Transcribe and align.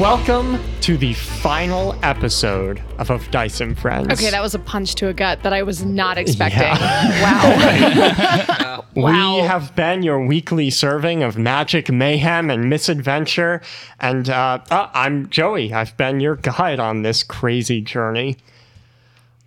Welcome 0.00 0.58
to 0.80 0.96
the 0.96 1.12
final 1.12 1.94
episode 2.02 2.82
of 2.96 3.10
Of 3.10 3.30
Dice 3.30 3.60
and 3.60 3.78
Friends. 3.78 4.10
Okay, 4.10 4.30
that 4.30 4.40
was 4.40 4.54
a 4.54 4.58
punch 4.58 4.94
to 4.94 5.08
a 5.08 5.12
gut 5.12 5.42
that 5.42 5.52
I 5.52 5.62
was 5.62 5.84
not 5.84 6.16
expecting. 6.16 6.62
Wow. 7.20 8.86
Wow. 8.96 9.36
We 9.36 9.42
have 9.46 9.76
been 9.76 10.02
your 10.02 10.24
weekly 10.24 10.70
serving 10.70 11.22
of 11.22 11.36
magic, 11.36 11.90
mayhem, 11.90 12.48
and 12.48 12.70
misadventure. 12.70 13.60
And 14.00 14.30
uh, 14.30 14.60
uh, 14.70 14.88
I'm 14.94 15.28
Joey. 15.28 15.74
I've 15.74 15.94
been 15.98 16.18
your 16.18 16.36
guide 16.36 16.80
on 16.80 17.02
this 17.02 17.22
crazy 17.22 17.82
journey. 17.82 18.38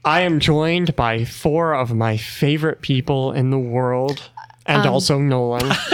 I 0.05 0.21
am 0.21 0.39
joined 0.39 0.95
by 0.95 1.25
four 1.25 1.73
of 1.73 1.95
my 1.95 2.15
favorite 2.17 2.81
people 2.81 3.31
in 3.31 3.49
the 3.49 3.59
world, 3.59 4.29
and 4.65 4.85
um, 4.85 4.93
also 4.93 5.19
Nolan. 5.19 5.71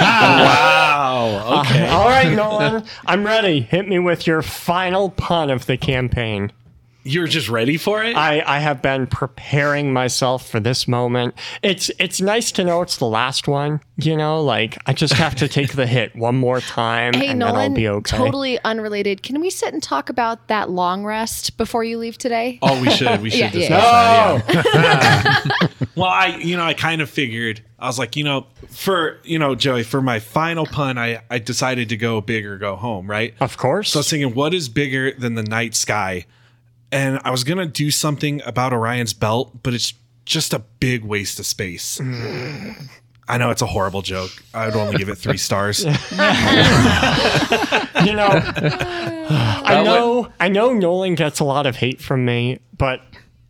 Wow. 0.00 1.60
Okay. 1.60 1.88
All 1.88 2.08
right, 2.08 2.32
Nolan, 2.34 2.84
I'm 3.06 3.24
ready. 3.24 3.60
Hit 3.60 3.88
me 3.88 3.98
with 3.98 4.26
your 4.26 4.42
final 4.42 5.10
pun 5.10 5.50
of 5.50 5.66
the 5.66 5.76
campaign. 5.76 6.52
You're 7.02 7.26
just 7.26 7.48
ready 7.48 7.76
for 7.78 8.02
it? 8.04 8.14
I, 8.16 8.42
I 8.46 8.58
have 8.58 8.82
been 8.82 9.06
preparing 9.06 9.92
myself 9.92 10.48
for 10.48 10.60
this 10.60 10.86
moment. 10.86 11.34
It's 11.62 11.90
it's 11.98 12.20
nice 12.20 12.52
to 12.52 12.64
know 12.64 12.82
it's 12.82 12.98
the 12.98 13.06
last 13.06 13.48
one, 13.48 13.80
you 13.96 14.16
know, 14.16 14.42
like 14.42 14.76
I 14.86 14.92
just 14.92 15.14
have 15.14 15.34
to 15.36 15.48
take 15.48 15.72
the 15.72 15.86
hit 15.86 16.14
one 16.14 16.36
more 16.36 16.60
time 16.60 17.14
Hey, 17.14 17.28
and 17.28 17.40
then 17.40 17.48
I'll 17.48 17.54
Nolan, 17.54 17.74
be 17.74 17.88
okay. 17.88 18.16
totally 18.16 18.58
unrelated. 18.64 19.22
Can 19.22 19.40
we 19.40 19.48
sit 19.50 19.72
and 19.72 19.82
talk 19.82 20.10
about 20.10 20.48
that 20.48 20.68
long 20.70 21.04
rest 21.04 21.56
before 21.56 21.84
you 21.84 21.96
leave 21.98 22.18
today? 22.18 22.58
oh, 22.62 22.80
we 22.82 22.90
should. 22.90 23.22
We 23.22 23.30
should 23.30 23.40
Yeah, 23.40 23.50
discuss 23.50 23.82
yeah. 23.82 24.38
that. 24.38 25.44
Yeah. 25.54 25.86
well, 25.96 26.10
I, 26.10 26.36
you 26.36 26.56
know, 26.56 26.64
I 26.64 26.74
kind 26.74 27.00
of 27.00 27.08
figured. 27.08 27.62
I 27.78 27.86
was 27.86 27.98
like, 27.98 28.14
you 28.14 28.24
know, 28.24 28.46
for 28.68 29.18
you 29.24 29.38
know, 29.38 29.54
Joey, 29.54 29.84
for 29.84 30.02
my 30.02 30.18
final 30.20 30.66
pun, 30.66 30.98
I 30.98 31.22
I 31.30 31.38
decided 31.38 31.88
to 31.88 31.96
go 31.96 32.20
big 32.20 32.44
or 32.44 32.58
go 32.58 32.76
home, 32.76 33.08
right? 33.08 33.34
Of 33.40 33.56
course. 33.56 33.92
So 33.92 33.98
I 33.98 34.00
was 34.00 34.10
thinking, 34.10 34.34
what 34.34 34.52
is 34.52 34.68
bigger 34.68 35.12
than 35.12 35.34
the 35.34 35.42
night 35.42 35.74
sky? 35.74 36.26
And 36.92 37.20
I 37.24 37.30
was 37.30 37.44
gonna 37.44 37.66
do 37.66 37.90
something 37.90 38.42
about 38.44 38.72
Orion's 38.72 39.12
belt, 39.12 39.62
but 39.62 39.74
it's 39.74 39.94
just 40.24 40.52
a 40.52 40.58
big 40.58 41.04
waste 41.04 41.38
of 41.38 41.46
space. 41.46 42.00
I 43.28 43.38
know 43.38 43.50
it's 43.50 43.62
a 43.62 43.66
horrible 43.66 44.02
joke. 44.02 44.30
I 44.52 44.66
would 44.66 44.74
only 44.74 44.96
give 44.96 45.08
it 45.08 45.14
three 45.16 45.36
stars. 45.36 45.84
you 45.84 45.90
know 45.90 45.92
I 49.30 49.82
know 49.84 50.28
I 50.40 50.48
know 50.48 50.72
Nolan 50.72 51.14
gets 51.14 51.38
a 51.38 51.44
lot 51.44 51.66
of 51.66 51.76
hate 51.76 52.00
from 52.00 52.24
me, 52.24 52.58
but 52.76 53.00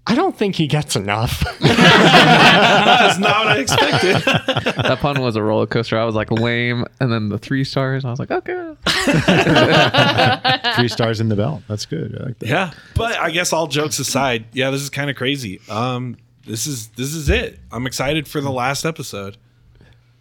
I 0.06 0.14
don't 0.14 0.36
think 0.36 0.56
he 0.56 0.66
gets 0.66 0.96
enough. 0.96 1.44
That's 1.60 3.18
not 3.18 3.44
what 3.44 3.48
I 3.48 3.58
expected. 3.58 4.16
that 4.82 4.98
pun 5.00 5.20
was 5.20 5.36
a 5.36 5.42
roller 5.42 5.66
coaster. 5.66 5.98
I 5.98 6.04
was 6.04 6.14
like 6.14 6.30
lame, 6.32 6.84
and 7.00 7.12
then 7.12 7.28
the 7.28 7.38
three 7.38 7.64
stars. 7.64 8.04
I 8.04 8.10
was 8.10 8.18
like, 8.18 8.30
okay. 8.30 8.74
Three 10.76 10.88
stars 10.88 11.20
in 11.20 11.28
the 11.28 11.36
belt. 11.36 11.62
That's 11.68 11.86
good. 11.86 12.18
I 12.20 12.24
like 12.26 12.38
that. 12.40 12.48
Yeah, 12.48 12.72
but 12.96 13.18
I 13.18 13.30
guess 13.30 13.52
all 13.52 13.66
jokes 13.66 13.98
aside, 13.98 14.46
yeah, 14.52 14.70
this 14.70 14.80
is 14.82 14.90
kind 14.90 15.10
of 15.10 15.16
crazy. 15.16 15.60
Um, 15.68 16.16
this 16.46 16.66
is 16.66 16.88
this 16.88 17.12
is 17.14 17.28
it. 17.28 17.60
I'm 17.70 17.86
excited 17.86 18.26
for 18.26 18.40
the 18.40 18.50
last 18.50 18.84
episode. 18.84 19.36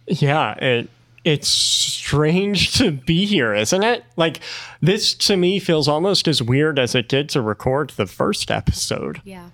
Yeah, 0.06 0.52
it 0.54 0.88
it's 1.24 1.48
strange 1.48 2.74
to 2.78 2.90
be 2.92 3.26
here, 3.26 3.54
isn't 3.54 3.82
it? 3.82 4.04
Like 4.16 4.40
this 4.80 5.14
to 5.14 5.36
me 5.36 5.58
feels 5.58 5.88
almost 5.88 6.28
as 6.28 6.42
weird 6.42 6.78
as 6.78 6.94
it 6.94 7.08
did 7.08 7.28
to 7.30 7.40
record 7.42 7.90
the 7.90 8.06
first 8.06 8.50
episode, 8.50 9.20
Yeah. 9.24 9.50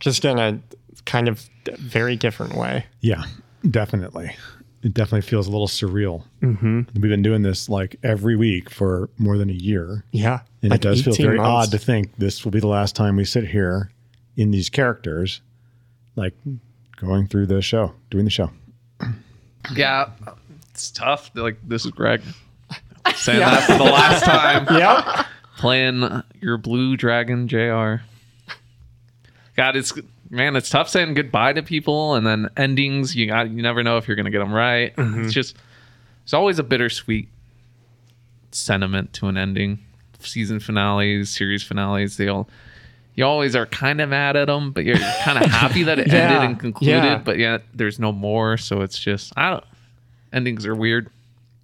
Just 0.00 0.24
in 0.24 0.38
a 0.38 0.58
kind 1.06 1.28
of 1.28 1.48
very 1.78 2.16
different 2.16 2.54
way. 2.54 2.86
Yeah, 3.00 3.22
definitely. 3.68 4.34
It 4.82 4.94
definitely 4.94 5.22
feels 5.22 5.46
a 5.46 5.50
little 5.50 5.66
surreal. 5.68 6.24
Mm-hmm. 6.40 6.80
We've 6.94 7.10
been 7.10 7.22
doing 7.22 7.42
this 7.42 7.68
like 7.68 7.96
every 8.02 8.34
week 8.34 8.70
for 8.70 9.10
more 9.18 9.36
than 9.36 9.50
a 9.50 9.54
year. 9.54 10.04
Yeah, 10.10 10.40
And 10.62 10.70
like 10.70 10.80
it 10.80 10.82
does 10.82 11.02
feel 11.02 11.14
very 11.14 11.36
months. 11.36 11.68
odd 11.68 11.70
to 11.72 11.78
think 11.78 12.16
this 12.16 12.44
will 12.44 12.50
be 12.50 12.60
the 12.60 12.66
last 12.66 12.96
time 12.96 13.16
we 13.16 13.24
sit 13.26 13.46
here 13.48 13.90
in 14.36 14.50
these 14.52 14.70
characters, 14.70 15.42
like 16.16 16.32
going 16.96 17.26
through 17.26 17.46
the 17.46 17.60
show, 17.60 17.92
doing 18.10 18.24
the 18.24 18.30
show. 18.30 18.50
Yeah, 19.74 20.10
it's 20.70 20.90
tough. 20.90 21.30
Like 21.34 21.56
this 21.68 21.84
is 21.84 21.90
Greg 21.90 22.22
saying 23.16 23.40
that 23.40 23.64
for 23.66 23.76
the 23.78 23.84
last 23.84 24.24
time. 24.24 24.66
Yep. 24.78 25.26
Playing 25.58 26.22
your 26.40 26.56
blue 26.56 26.96
dragon, 26.96 27.46
Jr. 27.46 27.96
God, 29.56 29.76
it's 29.76 29.92
man, 30.30 30.56
it's 30.56 30.70
tough 30.70 30.88
saying 30.88 31.14
goodbye 31.14 31.52
to 31.52 31.62
people, 31.62 32.14
and 32.14 32.26
then 32.26 32.48
endings. 32.56 33.14
You 33.16 33.26
got 33.26 33.50
you 33.50 33.62
never 33.62 33.82
know 33.82 33.96
if 33.96 34.06
you're 34.08 34.16
gonna 34.16 34.30
get 34.30 34.38
them 34.38 34.52
right. 34.52 34.88
It's 34.88 34.96
mm-hmm. 34.96 35.28
just 35.28 35.56
it's 36.24 36.32
always 36.32 36.58
a 36.58 36.62
bittersweet 36.62 37.28
sentiment 38.52 39.12
to 39.14 39.26
an 39.28 39.36
ending. 39.36 39.78
Season 40.20 40.60
finales, 40.60 41.30
series 41.30 41.62
finales, 41.62 42.16
they 42.16 42.28
all. 42.28 42.48
You 43.14 43.24
always 43.24 43.56
are 43.56 43.66
kind 43.66 44.00
of 44.00 44.10
mad 44.10 44.36
at 44.36 44.46
them, 44.46 44.70
but 44.70 44.84
you're 44.84 44.96
kind 45.24 45.42
of 45.42 45.50
happy 45.50 45.82
that 45.82 45.98
it 45.98 46.06
Yeah, 46.12 46.28
ended 46.30 46.42
and 46.50 46.60
concluded. 46.60 47.04
yeah. 47.04 47.18
But 47.18 47.38
yet 47.38 47.62
there's 47.74 47.98
no 47.98 48.12
more, 48.12 48.56
so 48.56 48.82
it's 48.82 48.98
just 48.98 49.32
I 49.36 49.50
don't. 49.50 49.64
Endings 50.32 50.64
are 50.64 50.74
weird. 50.74 51.10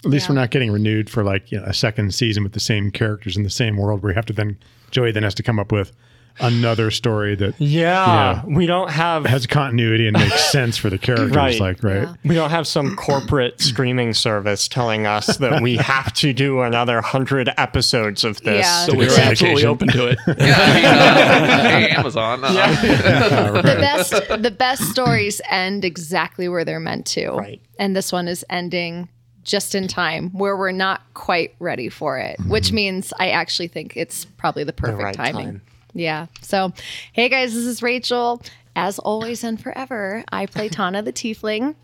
At 0.04 0.10
least 0.10 0.26
Yeah. 0.26 0.32
we're 0.32 0.40
not 0.40 0.50
getting 0.50 0.72
renewed 0.72 1.08
for 1.08 1.22
like 1.22 1.52
you 1.52 1.58
know, 1.58 1.64
a 1.64 1.72
second 1.74 2.14
season 2.14 2.42
with 2.42 2.52
the 2.52 2.60
same 2.60 2.90
characters 2.90 3.36
in 3.36 3.42
the 3.42 3.50
same 3.50 3.76
world 3.76 4.02
where 4.02 4.10
you 4.10 4.16
have 4.16 4.26
to 4.26 4.32
then, 4.32 4.58
Joey 4.90 5.12
then 5.12 5.22
has 5.22 5.34
to 5.36 5.42
come 5.42 5.58
up 5.58 5.70
with 5.70 5.92
another 6.38 6.90
story 6.90 7.34
that 7.36 7.60
Yeah, 7.60 8.44
we 8.46 8.66
don't 8.66 8.90
have 8.90 9.26
has 9.26 9.46
continuity 9.46 10.06
and 10.06 10.16
makes 10.18 10.44
sense 10.52 10.76
for 10.76 10.90
the 10.90 10.98
characters. 10.98 11.36
Right. 11.36 11.60
Like, 11.60 11.82
right. 11.82 12.02
Yeah. 12.02 12.14
we 12.24 12.34
don't 12.34 12.50
have 12.50 12.66
some 12.66 12.96
corporate 12.96 13.60
streaming 13.60 14.14
service 14.14 14.68
telling 14.68 15.06
us 15.06 15.38
that 15.38 15.62
we 15.62 15.76
have 15.78 16.12
to 16.14 16.32
do 16.32 16.60
another 16.60 17.00
hundred 17.00 17.52
episodes 17.56 18.24
of 18.24 18.40
this. 18.42 18.64
Yeah. 18.64 18.86
So 18.86 18.92
we 18.92 18.98
were 18.98 19.16
Dedication. 19.16 19.30
absolutely 19.30 19.64
open 19.64 19.88
to 19.88 20.06
it. 20.08 20.18
Yeah, 20.36 20.54
I 20.58 21.40
mean, 21.40 21.82
hey, 21.82 21.90
Amazon. 21.90 22.40
The 22.42 23.62
best 23.62 24.10
the 24.42 24.50
best 24.50 24.82
stories 24.90 25.40
end 25.48 25.84
exactly 25.84 26.48
where 26.48 26.64
they're 26.64 26.78
meant 26.78 27.06
to. 27.06 27.30
Right. 27.30 27.60
And 27.78 27.96
this 27.96 28.12
one 28.12 28.28
is 28.28 28.44
ending 28.50 29.08
just 29.46 29.74
in 29.74 29.88
time 29.88 30.30
where 30.30 30.56
we're 30.56 30.72
not 30.72 31.02
quite 31.14 31.54
ready 31.58 31.88
for 31.88 32.18
it, 32.18 32.38
which 32.46 32.66
mm-hmm. 32.66 32.76
means 32.76 33.12
I 33.18 33.30
actually 33.30 33.68
think 33.68 33.96
it's 33.96 34.24
probably 34.24 34.64
the 34.64 34.72
perfect 34.72 35.02
right 35.02 35.14
timing. 35.14 35.46
time. 35.46 35.62
Yeah. 35.96 36.26
So, 36.42 36.72
hey 37.12 37.28
guys, 37.28 37.54
this 37.54 37.64
is 37.64 37.82
Rachel. 37.82 38.42
As 38.74 38.98
always 38.98 39.42
and 39.42 39.58
forever, 39.60 40.22
I 40.30 40.46
play 40.46 40.68
Tana 40.70 41.02
the 41.02 41.12
Tiefling. 41.12 41.74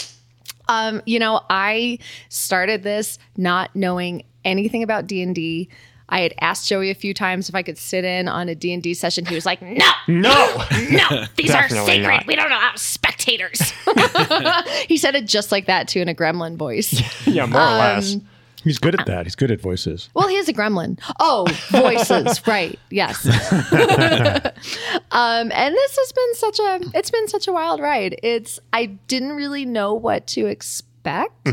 Um, 0.68 1.00
you 1.06 1.18
know, 1.18 1.40
I 1.48 1.98
started 2.28 2.82
this 2.82 3.18
not 3.36 3.74
knowing 3.74 4.24
anything 4.44 4.82
about 4.82 5.06
D&D. 5.06 5.68
I 6.08 6.20
had 6.20 6.34
asked 6.42 6.68
Joey 6.68 6.90
a 6.90 6.94
few 6.94 7.14
times 7.14 7.48
if 7.48 7.54
I 7.54 7.62
could 7.62 7.78
sit 7.78 8.04
in 8.04 8.28
on 8.28 8.50
a 8.50 8.54
D&D 8.54 8.92
session. 8.92 9.24
He 9.24 9.34
was 9.34 9.46
like, 9.46 9.62
"No, 9.62 9.78
No, 10.06 10.64
no, 10.90 11.24
these 11.36 11.50
are 11.50 11.62
Definitely 11.62 11.86
sacred. 11.92 12.08
not. 12.08 12.26
We 12.26 12.36
don't 12.36 12.52
allow 12.52 12.72
spectators." 12.76 13.72
he 14.88 14.98
said 14.98 15.14
it 15.14 15.26
just 15.26 15.50
like 15.50 15.66
that 15.66 15.88
too 15.88 16.00
in 16.00 16.08
a 16.10 16.14
gremlin 16.14 16.56
voice. 16.56 17.00
yeah, 17.26 17.46
more 17.46 17.60
or 17.62 17.64
Um, 17.64 17.78
less. 17.78 18.16
He's 18.64 18.78
good 18.78 18.98
at 18.98 19.06
that. 19.06 19.26
He's 19.26 19.34
good 19.34 19.50
at 19.50 19.60
voices. 19.60 20.08
Well, 20.14 20.28
he 20.28 20.36
is 20.36 20.48
a 20.48 20.52
gremlin. 20.52 20.98
Oh, 21.18 21.46
voices, 21.70 22.46
right? 22.46 22.78
Yes. 22.90 23.26
um, 25.10 25.52
and 25.52 25.74
this 25.74 25.96
has 25.98 26.12
been 26.12 26.34
such 26.34 26.58
a 26.58 26.80
it's 26.98 27.10
been 27.10 27.28
such 27.28 27.48
a 27.48 27.52
wild 27.52 27.80
ride. 27.80 28.18
It's 28.22 28.58
I 28.72 28.86
didn't 28.86 29.32
really 29.32 29.64
know 29.64 29.94
what 29.94 30.26
to 30.28 30.46
expect, 30.46 31.48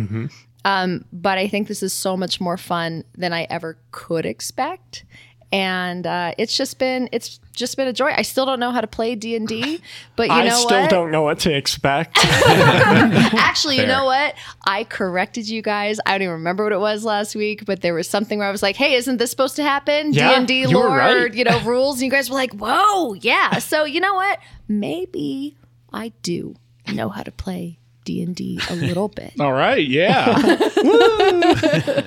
um, 0.65 1.05
but 1.11 1.37
I 1.37 1.47
think 1.47 1.67
this 1.67 1.81
is 1.83 1.93
so 1.93 2.15
much 2.17 2.39
more 2.39 2.57
fun 2.57 3.03
than 3.15 3.33
I 3.33 3.43
ever 3.49 3.77
could 3.91 4.25
expect. 4.25 5.03
And 5.51 6.05
uh, 6.05 6.33
it's 6.37 6.55
just 6.55 6.77
been 6.77 7.09
it's 7.11 7.39
just 7.53 7.75
been 7.75 7.87
a 7.87 7.93
joy. 7.93 8.11
I 8.15 8.21
still 8.21 8.45
don't 8.45 8.59
know 8.59 8.71
how 8.71 8.81
to 8.81 8.87
play 8.87 9.15
D 9.15 9.35
and 9.35 9.47
D, 9.47 9.81
but 10.15 10.23
you 10.23 10.29
know 10.29 10.33
I 10.35 10.47
know 10.47 10.55
still 10.55 10.81
what? 10.81 10.89
don't 10.89 11.11
know 11.11 11.23
what 11.23 11.39
to 11.39 11.55
expect. 11.55 12.17
Actually, 12.23 13.77
you 13.77 13.87
know 13.87 14.05
what? 14.05 14.35
I 14.65 14.83
corrected 14.83 15.49
you 15.49 15.61
guys. 15.61 15.99
I 16.05 16.11
don't 16.11 16.23
even 16.23 16.33
remember 16.33 16.63
what 16.63 16.73
it 16.73 16.79
was 16.79 17.03
last 17.03 17.35
week, 17.35 17.65
but 17.65 17.81
there 17.81 17.93
was 17.93 18.07
something 18.07 18.39
where 18.39 18.47
I 18.47 18.51
was 18.51 18.61
like, 18.61 18.75
"Hey, 18.75 18.93
isn't 18.93 19.17
this 19.17 19.31
supposed 19.31 19.55
to 19.55 19.63
happen?" 19.63 20.11
D 20.11 20.21
and 20.21 20.47
D 20.47 20.61
you 20.61 20.67
were 20.67 20.85
lore, 20.85 20.97
right. 20.97 21.33
you 21.33 21.43
know, 21.43 21.59
rules. 21.65 21.95
And 21.95 22.05
you 22.05 22.11
guys 22.11 22.29
were 22.29 22.35
like, 22.35 22.53
"Whoa, 22.53 23.13
yeah." 23.15 23.57
So 23.57 23.85
you 23.85 23.99
know 23.99 24.13
what? 24.13 24.39
Maybe 24.67 25.57
I 25.91 26.13
do 26.21 26.55
know 26.87 27.09
how 27.09 27.23
to 27.23 27.31
play 27.31 27.79
D 28.05 28.21
and 28.23 28.35
D 28.35 28.59
a 28.69 28.75
little 28.75 29.07
bit. 29.07 29.33
All 29.39 29.53
right. 29.53 29.85
Yeah. 29.85 30.33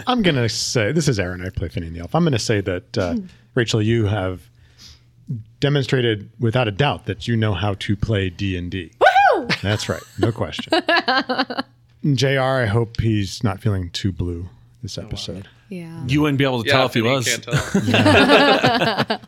I'm 0.07 0.23
gonna 0.23 0.49
say 0.49 0.93
this 0.93 1.09
is 1.09 1.19
Aaron. 1.21 1.45
I 1.45 1.51
play 1.51 1.69
Finny 1.69 1.89
the 1.91 2.01
Elf. 2.01 2.15
I'm 2.15 2.25
gonna 2.25 2.39
say 2.39 2.61
that 2.61 2.99
uh, 2.99 3.17
Rachel, 3.55 3.83
you 3.83 4.07
have 4.07 4.49
demonstrated 5.61 6.31
without 6.41 6.69
a 6.69 6.73
doubt 6.73 7.07
that 7.07 7.29
you 7.29 7.37
know 7.37 7.55
how 7.55 7.75
to 7.75 7.97
play 7.97 8.31
D 8.31 8.57
and 8.57 8.71
D. 8.71 8.93
Woohoo! 9.01 9.61
That's 9.61 9.89
right, 9.89 10.03
no 10.19 10.33
question. 10.33 10.73
Jr. 12.15 12.41
I 12.41 12.67
hope 12.67 13.01
he's 13.01 13.45
not 13.45 13.61
feeling 13.61 13.91
too 13.91 14.13
blue 14.13 14.49
this 14.83 14.99
oh, 14.99 15.03
episode. 15.03 15.49
Yeah. 15.69 16.05
You 16.07 16.23
wouldn't 16.23 16.39
be 16.39 16.45
able 16.45 16.63
to 16.65 16.71
tell 16.71 16.87
if 16.87 16.95
he 16.95 17.03
was. 17.03 17.27
can't. 17.27 17.47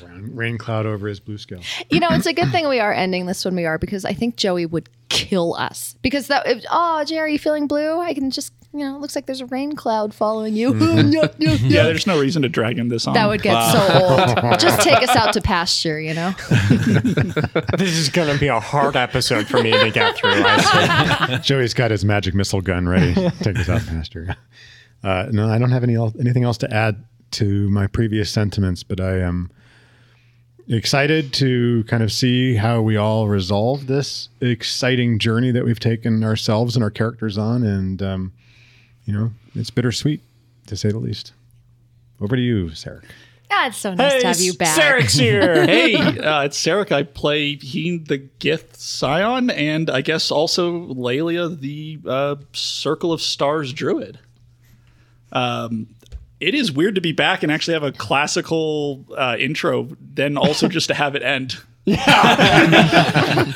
Rain, 0.04 0.36
rain 0.36 0.58
cloud 0.58 0.86
over 0.86 1.08
his 1.08 1.18
blue 1.18 1.38
scale. 1.38 1.60
You 1.88 2.00
know, 2.00 2.08
it's 2.10 2.26
a 2.26 2.32
good 2.32 2.50
thing 2.50 2.68
we 2.68 2.78
are 2.80 2.92
ending 2.92 3.26
this 3.26 3.44
when 3.44 3.56
we 3.56 3.64
are 3.64 3.78
because 3.78 4.04
I 4.04 4.12
think 4.12 4.36
Joey 4.36 4.66
would 4.66 4.88
kill 5.08 5.54
us 5.54 5.96
because 6.02 6.26
that. 6.28 6.46
If, 6.46 6.64
oh, 6.70 7.02
Jerry, 7.04 7.32
you 7.32 7.38
feeling 7.38 7.66
blue? 7.66 7.98
I 7.98 8.14
can 8.14 8.30
just 8.30 8.52
you 8.72 8.80
know, 8.80 8.94
it 8.94 9.00
looks 9.00 9.16
like 9.16 9.26
there's 9.26 9.40
a 9.40 9.46
rain 9.46 9.74
cloud 9.74 10.14
following 10.14 10.54
you. 10.54 10.70
Yeah, 11.40 11.84
there's 11.84 12.06
no 12.06 12.20
reason 12.20 12.42
to 12.42 12.48
drag 12.48 12.78
him 12.78 12.88
this 12.88 13.06
on. 13.06 13.14
That 13.14 13.26
would 13.26 13.42
get 13.42 13.60
so 13.72 13.78
old. 14.00 14.60
Just 14.60 14.80
take 14.82 15.02
us 15.02 15.14
out 15.16 15.32
to 15.32 15.40
pasture, 15.40 16.00
you 16.00 16.14
know? 16.14 16.34
This 17.78 17.96
is 17.96 18.08
going 18.08 18.32
to 18.32 18.38
be 18.38 18.48
a 18.48 18.60
hard 18.60 18.96
episode 18.96 19.46
for 19.46 19.62
me 19.62 19.72
to 19.72 19.90
get 19.90 20.16
through. 20.16 21.38
Joey's 21.38 21.74
got 21.74 21.90
his 21.90 22.04
magic 22.04 22.34
missile 22.34 22.60
gun 22.60 22.88
ready. 22.88 23.14
Take 23.40 23.58
us 23.58 23.68
out 23.68 23.84
pasture. 23.86 24.36
Uh, 25.02 25.26
no, 25.30 25.48
I 25.48 25.58
don't 25.58 25.70
have 25.70 25.82
any 25.82 25.96
anything 26.18 26.44
else 26.44 26.58
to 26.58 26.72
add 26.72 27.04
to 27.32 27.68
my 27.70 27.86
previous 27.86 28.30
sentiments, 28.30 28.82
but 28.82 29.00
I 29.00 29.18
am 29.18 29.50
excited 30.68 31.32
to 31.34 31.84
kind 31.84 32.02
of 32.02 32.12
see 32.12 32.54
how 32.54 32.80
we 32.82 32.96
all 32.96 33.28
resolve 33.28 33.86
this 33.86 34.28
exciting 34.40 35.18
journey 35.18 35.50
that 35.50 35.64
we've 35.64 35.80
taken 35.80 36.22
ourselves 36.22 36.76
and 36.76 36.84
our 36.84 36.90
characters 36.90 37.38
on, 37.38 37.62
and 37.62 38.02
um, 38.02 38.32
you 39.10 39.18
know, 39.18 39.32
it's 39.56 39.70
bittersweet 39.70 40.20
to 40.66 40.76
say 40.76 40.90
the 40.90 40.98
least. 40.98 41.32
Over 42.20 42.36
to 42.36 42.42
you, 42.42 42.70
Sarah. 42.74 43.02
Yeah, 43.50 43.66
it's 43.66 43.78
so 43.78 43.92
nice 43.94 44.12
Hey, 44.12 44.20
to 44.20 44.26
have 44.28 44.40
you 44.40 44.54
back. 44.54 44.78
Sarek's 44.78 45.14
here. 45.18 45.66
hey, 45.66 45.96
uh, 45.96 46.44
it's 46.44 46.62
Sarek. 46.64 46.92
I 46.92 47.02
play 47.02 47.56
Heen 47.56 48.04
the 48.04 48.18
Gith 48.38 48.76
Scion, 48.76 49.50
and 49.50 49.90
I 49.90 50.02
guess 50.02 50.30
also 50.30 50.70
Lelia, 50.70 51.48
the 51.48 51.98
uh, 52.06 52.36
Circle 52.52 53.12
of 53.12 53.20
Stars 53.20 53.72
Druid. 53.72 54.20
Um, 55.32 55.88
it 56.38 56.54
is 56.54 56.70
weird 56.70 56.94
to 56.94 57.00
be 57.00 57.12
back 57.12 57.42
and 57.42 57.50
actually 57.50 57.74
have 57.74 57.82
a 57.82 57.90
classical 57.92 59.04
uh, 59.16 59.36
intro, 59.40 59.88
then 60.00 60.36
also 60.36 60.68
just 60.68 60.86
to 60.88 60.94
have 60.94 61.16
it 61.16 61.22
end. 61.24 61.56
Yeah. 61.90 63.52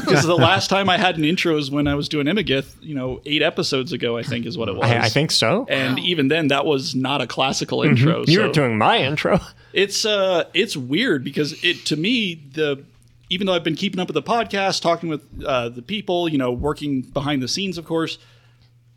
Because 0.00 0.24
the 0.24 0.36
last 0.36 0.70
time 0.70 0.88
I 0.88 0.98
had 0.98 1.18
an 1.18 1.24
intro 1.24 1.56
is 1.56 1.70
when 1.70 1.86
I 1.86 1.94
was 1.94 2.08
doing 2.08 2.26
Imagith, 2.26 2.74
you 2.80 2.94
know, 2.94 3.20
eight 3.26 3.42
episodes 3.42 3.92
ago, 3.92 4.16
I 4.16 4.22
think 4.22 4.46
is 4.46 4.56
what 4.58 4.68
it 4.68 4.74
was. 4.74 4.90
I, 4.90 5.02
I 5.02 5.08
think 5.08 5.30
so. 5.30 5.66
And 5.68 5.98
even 5.98 6.28
then, 6.28 6.48
that 6.48 6.64
was 6.64 6.94
not 6.94 7.20
a 7.20 7.26
classical 7.26 7.82
intro. 7.82 8.24
You 8.26 8.34
so 8.34 8.46
were 8.46 8.52
doing 8.52 8.78
my 8.78 8.98
intro. 8.98 9.40
it's 9.72 10.04
uh 10.04 10.44
it's 10.54 10.76
weird 10.76 11.22
because 11.22 11.62
it 11.64 11.84
to 11.86 11.96
me 11.96 12.34
the 12.52 12.84
even 13.30 13.46
though 13.46 13.54
I've 13.54 13.64
been 13.64 13.76
keeping 13.76 14.00
up 14.00 14.08
with 14.08 14.14
the 14.14 14.22
podcast, 14.22 14.82
talking 14.82 15.08
with 15.08 15.22
uh, 15.46 15.68
the 15.68 15.82
people, 15.82 16.28
you 16.28 16.36
know, 16.36 16.50
working 16.50 17.02
behind 17.02 17.42
the 17.42 17.48
scenes, 17.48 17.78
of 17.78 17.84
course, 17.84 18.18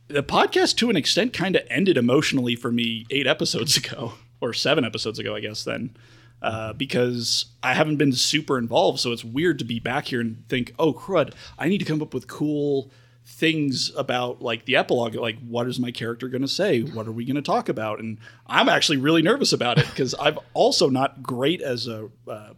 the 0.07 0.23
podcast 0.23 0.75
to 0.77 0.89
an 0.89 0.95
extent 0.95 1.33
kind 1.33 1.55
of 1.55 1.61
ended 1.69 1.97
emotionally 1.97 2.55
for 2.55 2.71
me 2.71 3.05
eight 3.11 3.27
episodes 3.27 3.77
ago 3.83 4.13
or 4.41 4.51
seven 4.53 4.83
episodes 4.83 5.19
ago, 5.19 5.35
I 5.35 5.39
guess 5.39 5.63
then. 5.63 5.95
Uh, 6.43 6.73
because 6.73 7.45
I 7.63 7.73
haven't 7.73 7.95
been 7.95 8.11
super 8.11 8.57
involved, 8.57 8.99
so 8.99 9.13
it's 9.13 9.23
weird 9.23 9.59
to 9.59 9.65
be 9.65 9.79
back 9.79 10.07
here 10.07 10.19
and 10.19 10.43
think, 10.49 10.75
"Oh 10.77 10.91
crud, 10.93 11.33
I 11.57 11.69
need 11.69 11.77
to 11.77 11.85
come 11.85 12.01
up 12.01 12.13
with 12.13 12.27
cool 12.27 12.91
things 13.25 13.91
about 13.95 14.41
like 14.41 14.65
the 14.65 14.75
epilogue 14.75 15.15
like 15.15 15.37
what 15.47 15.67
is 15.67 15.79
my 15.79 15.91
character 15.91 16.27
going 16.27 16.41
to 16.41 16.47
say? 16.47 16.81
What 16.81 17.07
are 17.07 17.11
we 17.11 17.25
going 17.25 17.35
to 17.35 17.41
talk 17.41 17.69
about? 17.69 17.99
And 17.99 18.17
i'm 18.47 18.67
actually 18.67 18.97
really 18.97 19.21
nervous 19.21 19.53
about 19.53 19.77
it 19.77 19.85
because 19.85 20.13
i'm 20.19 20.37
also 20.53 20.89
not 20.89 21.23
great 21.23 21.61
as 21.61 21.87
a 21.87 22.09
uh, 22.27 22.49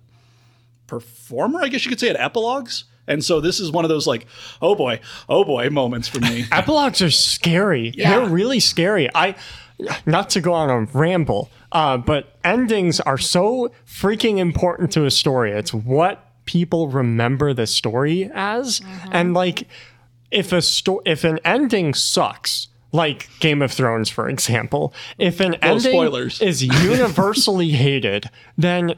performer 0.88 1.62
i 1.62 1.68
guess 1.68 1.86
you 1.86 1.90
could 1.90 2.00
say 2.00 2.10
at 2.10 2.18
epilogues. 2.18 2.86
And 3.08 3.24
so 3.24 3.40
this 3.40 3.60
is 3.60 3.72
one 3.72 3.86
of 3.86 3.90
those 3.90 4.08
like 4.08 4.26
oh 4.62 4.74
boy 4.74 5.00
oh 5.30 5.44
boy 5.44 5.70
moments 5.70 6.08
for 6.08 6.20
me. 6.20 6.44
Epilogues 6.52 7.04
are 7.04 7.12
scary. 7.12 7.92
They're 7.96 8.26
really 8.28 8.60
scary. 8.60 9.08
I, 9.14 9.36
not 10.08 10.32
to 10.32 10.42
go 10.42 10.54
on 10.54 10.72
a 10.72 10.82
ramble, 10.98 11.52
uh, 11.76 11.98
but 11.98 12.38
endings 12.46 13.02
are 13.02 13.18
so 13.18 13.70
freaking 13.86 14.38
important 14.38 14.92
to 14.94 15.04
a 15.04 15.12
story. 15.12 15.52
It's 15.52 15.74
what 15.74 16.26
people 16.46 16.88
remember 16.88 17.54
the 17.54 17.68
story 17.68 18.32
as, 18.34 18.80
and 19.12 19.34
like, 19.34 19.68
if 20.32 20.54
a 20.54 20.62
sto- 20.62 21.02
if 21.06 21.26
an 21.26 21.40
ending 21.44 21.94
sucks. 21.94 22.70
Like 22.92 23.28
Game 23.42 23.62
of 23.62 23.74
Thrones, 23.74 24.10
for 24.10 24.30
example, 24.30 24.94
if 25.18 25.42
an 25.42 25.56
ending 25.56 25.92
spoilers. 25.92 26.42
is 26.42 26.64
universally 26.84 27.72
hated, 27.72 28.30
then 28.58 28.96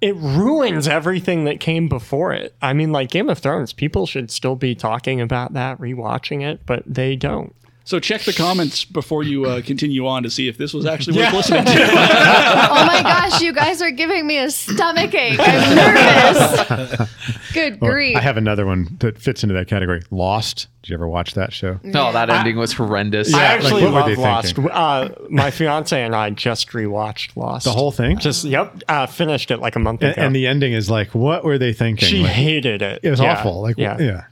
it 0.00 0.16
ruins 0.16 0.88
everything 0.88 1.44
that 1.44 1.60
came 1.60 1.86
before 1.86 2.32
it. 2.32 2.54
I 2.62 2.72
mean, 2.72 2.92
like 2.92 3.10
Game 3.10 3.28
of 3.28 3.40
Thrones, 3.40 3.74
people 3.74 4.06
should 4.06 4.30
still 4.30 4.56
be 4.56 4.74
talking 4.74 5.20
about 5.20 5.52
that, 5.52 5.78
rewatching 5.78 6.42
it, 6.42 6.64
but 6.64 6.82
they 6.86 7.14
don't. 7.14 7.54
So 7.84 8.00
check 8.00 8.22
the 8.22 8.32
comments 8.32 8.84
before 8.84 9.22
you 9.22 9.44
uh, 9.44 9.60
continue 9.62 10.06
on 10.06 10.22
to 10.22 10.30
see 10.30 10.48
if 10.48 10.56
this 10.58 10.72
was 10.74 10.86
actually 10.86 11.18
worth 11.18 11.32
listening 11.34 11.64
to 11.64 11.72
Oh 11.76 12.84
my 12.86 13.00
gosh, 13.02 13.40
you 13.40 13.52
guys 13.52 13.80
are 13.82 13.90
giving 13.90 14.26
me 14.26 14.38
a 14.38 14.50
stomach 14.50 15.14
ache. 15.14 15.38
I'm 15.40 15.76
nervous. 15.76 17.10
Good 17.52 17.78
grief. 17.80 18.16
I 18.16 18.20
have 18.20 18.36
another 18.36 18.66
one 18.66 18.96
that 19.00 19.18
fits 19.18 19.42
into 19.42 19.54
that 19.54 19.68
category. 19.68 20.02
Lost. 20.10 20.68
Did 20.82 20.90
you 20.90 20.94
ever 20.96 21.08
watch 21.08 21.32
that 21.34 21.52
show? 21.52 21.80
No, 21.82 22.12
that 22.12 22.28
ending 22.28 22.56
was 22.56 22.72
horrendous. 22.74 23.32
I 23.32 23.38
like, 23.38 23.50
actually 23.64 23.82
what 23.84 23.92
were 23.92 24.00
love 24.00 24.06
they 24.08 24.16
Lost. 24.16 24.54
thinking? 24.56 24.70
Uh, 24.70 25.14
my 25.30 25.50
fiance 25.50 26.02
and 26.02 26.14
I 26.14 26.28
just 26.30 26.68
rewatched 26.70 27.36
Lost. 27.36 27.64
The 27.64 27.70
whole 27.72 27.90
thing. 27.90 28.18
Just 28.18 28.44
yep, 28.44 28.82
uh, 28.88 29.06
finished 29.06 29.50
it 29.50 29.60
like 29.60 29.76
a 29.76 29.78
month 29.78 30.02
and, 30.02 30.12
ago. 30.12 30.20
and 30.22 30.36
the 30.36 30.46
ending 30.46 30.72
is 30.74 30.90
like, 30.90 31.14
what 31.14 31.42
were 31.44 31.56
they 31.56 31.72
thinking? 31.72 32.06
she 32.08 32.22
Like, 32.22 32.32
hated 32.32 32.82
it. 32.82 33.00
it 33.02 33.08
was 33.10 33.20
Yeah, 33.20 33.32
awful. 33.38 33.62
Like, 33.62 33.78
yeah. 33.78 33.96
yeah. 33.98 34.24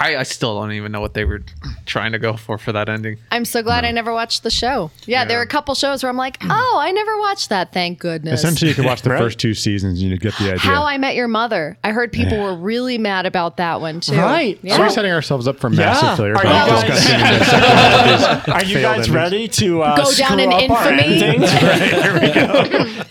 I, 0.00 0.16
I 0.16 0.22
still 0.24 0.58
don't 0.60 0.72
even 0.72 0.90
know 0.90 1.00
what 1.00 1.14
they 1.14 1.24
were 1.24 1.42
trying 1.86 2.12
to 2.12 2.18
go 2.18 2.34
for 2.36 2.58
for 2.58 2.72
that 2.72 2.88
ending. 2.88 3.16
I'm 3.30 3.44
so 3.44 3.62
glad 3.62 3.84
I 3.84 3.92
never 3.92 4.12
watched 4.12 4.42
the 4.42 4.50
show. 4.50 4.90
Yeah, 5.06 5.24
there 5.24 5.38
are 5.38 5.42
a 5.42 5.46
couple 5.46 5.74
shows 5.76 6.02
where 6.02 6.10
I'm 6.10 6.16
like, 6.16 6.36
oh, 6.42 6.78
I 6.80 6.90
never 6.90 7.16
watched 7.18 7.50
that. 7.50 7.72
Thank 7.72 8.00
goodness. 8.00 8.40
Essentially, 8.40 8.70
you 8.70 8.74
could 8.74 8.84
watch 8.86 9.02
the 9.02 9.10
Right. 9.14 9.18
first 9.20 9.38
two 9.38 9.54
seasons 9.54 10.00
and 10.02 10.10
you 10.10 10.18
get 10.18 10.34
the 10.38 10.46
idea. 10.46 10.58
How 10.58 10.82
I 10.84 10.98
Met 10.98 11.14
Your 11.14 11.28
Mother. 11.28 11.78
I 11.84 11.92
heard 11.92 12.10
people 12.12 12.42
were 12.42 12.56
really 12.56 12.98
mad 12.98 13.24
about 13.24 13.58
that 13.58 13.80
one 13.80 14.00
too. 14.00 14.16
Right. 14.16 14.58
Yeah. 14.62 14.80
Are 14.80 14.84
we 14.84 14.90
setting 14.90 15.12
ourselves 15.12 15.46
up 15.46 15.60
for 15.60 15.70
massive 15.70 16.02
Yeah. 16.02 16.16
failure? 16.16 16.36
Are 16.36 16.42
by 16.42 16.50
you 16.50 16.70
guys- 16.70 16.82
discussing 16.82 17.18
the 17.38 17.44
second 17.44 17.62
one 17.70 18.10
of 18.10 18.44
these 18.44 18.54
Are 18.54 18.64
you 18.64 18.80
guys 18.82 18.96
endings? 18.98 19.10
ready 19.10 19.48
to 19.48 19.82
uh, 19.82 19.96
Go 19.96 20.02
down 20.02 20.12
screw 20.12 20.38
in 20.40 20.52
up 20.52 20.70
our 20.70 20.92
infamy? 20.92 21.22
endings? 21.24 23.04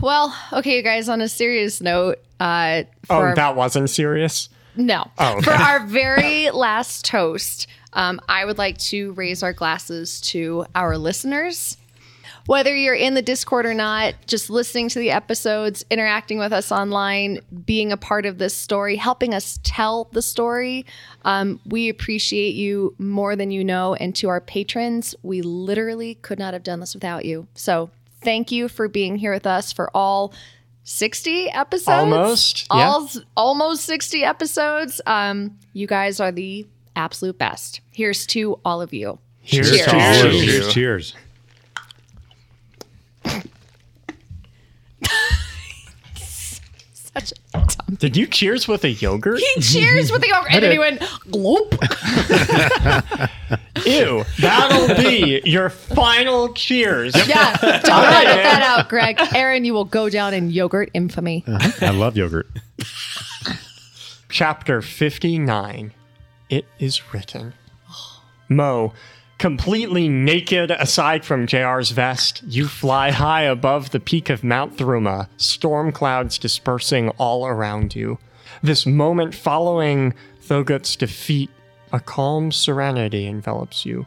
Well, 0.00 0.34
okay, 0.54 0.76
you 0.76 0.82
guys. 0.82 1.08
On 1.08 1.20
a 1.20 1.28
serious 1.28 1.80
note, 1.80 2.18
uh, 2.40 2.84
oh, 3.10 3.20
for 3.20 3.34
that 3.34 3.54
wasn't 3.56 3.90
serious. 3.90 4.48
No. 4.76 5.10
Oh, 5.18 5.34
okay. 5.34 5.42
For 5.42 5.52
our 5.52 5.80
very 5.86 6.50
last 6.50 7.04
toast, 7.04 7.66
um, 7.92 8.20
I 8.28 8.44
would 8.44 8.58
like 8.58 8.78
to 8.78 9.12
raise 9.12 9.42
our 9.42 9.52
glasses 9.52 10.20
to 10.22 10.66
our 10.74 10.96
listeners. 10.96 11.76
Whether 12.46 12.74
you're 12.74 12.94
in 12.94 13.14
the 13.14 13.22
Discord 13.22 13.66
or 13.66 13.74
not, 13.74 14.14
just 14.26 14.50
listening 14.50 14.88
to 14.90 14.98
the 14.98 15.12
episodes, 15.12 15.84
interacting 15.90 16.38
with 16.38 16.52
us 16.52 16.72
online, 16.72 17.40
being 17.64 17.92
a 17.92 17.96
part 17.96 18.26
of 18.26 18.38
this 18.38 18.54
story, 18.54 18.96
helping 18.96 19.32
us 19.32 19.60
tell 19.62 20.08
the 20.10 20.22
story, 20.22 20.84
um, 21.24 21.60
we 21.66 21.88
appreciate 21.88 22.56
you 22.56 22.96
more 22.98 23.36
than 23.36 23.52
you 23.52 23.62
know. 23.62 23.94
And 23.94 24.14
to 24.16 24.28
our 24.28 24.40
patrons, 24.40 25.14
we 25.22 25.40
literally 25.40 26.16
could 26.16 26.40
not 26.40 26.52
have 26.52 26.64
done 26.64 26.80
this 26.80 26.94
without 26.94 27.24
you. 27.24 27.46
So 27.54 27.90
thank 28.22 28.50
you 28.50 28.68
for 28.68 28.88
being 28.88 29.16
here 29.16 29.32
with 29.32 29.46
us 29.46 29.72
for 29.72 29.88
all 29.94 30.34
60 30.84 31.48
episodes. 31.50 31.88
Almost, 31.88 32.66
yeah. 32.72 32.88
All, 32.88 33.08
almost 33.36 33.84
60 33.84 34.24
episodes. 34.24 35.00
Um, 35.06 35.58
you 35.72 35.86
guys 35.86 36.18
are 36.20 36.32
the 36.32 36.66
absolute 36.96 37.38
best. 37.38 37.80
Here's 37.92 38.26
to 38.28 38.58
all 38.64 38.82
of 38.82 38.92
you. 38.92 39.18
Here's 39.40 39.70
Cheers. 39.70 39.86
to 39.86 39.94
all 39.94 40.26
of 40.26 40.32
Cheers. 40.32 40.66
you. 40.66 40.72
Cheers. 40.72 41.14
Cheers. 47.14 47.32
Such 47.32 47.32
a 47.54 47.58
dumb. 47.76 47.96
Did 47.96 48.16
you 48.16 48.26
cheers 48.26 48.66
with 48.66 48.84
a 48.84 48.90
yogurt? 48.90 49.38
He 49.54 49.60
cheers 49.60 50.10
with 50.10 50.22
a 50.24 50.28
yogurt. 50.28 50.52
And 50.52 50.62
then 50.64 50.72
he 50.72 50.78
went, 50.78 51.00
gloop. 51.28 51.72
Ew, 53.86 54.24
that'll 54.40 54.96
be 54.96 55.42
your 55.44 55.68
final 55.68 56.52
cheers. 56.54 57.14
Yeah, 57.28 57.56
don't 57.60 58.04
edit 58.04 58.42
that 58.42 58.62
out, 58.64 58.88
Greg. 58.88 59.18
Aaron, 59.34 59.64
you 59.64 59.74
will 59.74 59.84
go 59.84 60.08
down 60.08 60.32
in 60.34 60.50
yogurt 60.50 60.90
infamy. 60.94 61.44
Uh-huh. 61.46 61.86
I 61.86 61.90
love 61.90 62.16
yogurt. 62.16 62.46
Chapter 64.30 64.80
59 64.80 65.92
It 66.48 66.64
is 66.78 67.12
written. 67.12 67.52
Mo, 68.48 68.92
completely 69.42 70.08
naked 70.08 70.70
aside 70.70 71.24
from 71.24 71.48
JR's 71.48 71.90
vest, 71.90 72.44
you 72.46 72.68
fly 72.68 73.10
high 73.10 73.42
above 73.42 73.90
the 73.90 73.98
peak 73.98 74.30
of 74.30 74.44
Mount 74.44 74.76
Thruma, 74.76 75.28
storm 75.36 75.90
clouds 75.90 76.38
dispersing 76.38 77.08
all 77.18 77.44
around 77.44 77.96
you. 77.96 78.20
This 78.62 78.86
moment 78.86 79.34
following 79.34 80.14
Thogoth's 80.40 80.94
defeat, 80.94 81.50
a 81.92 81.98
calm 81.98 82.52
serenity 82.52 83.26
envelops 83.26 83.84
you. 83.84 84.06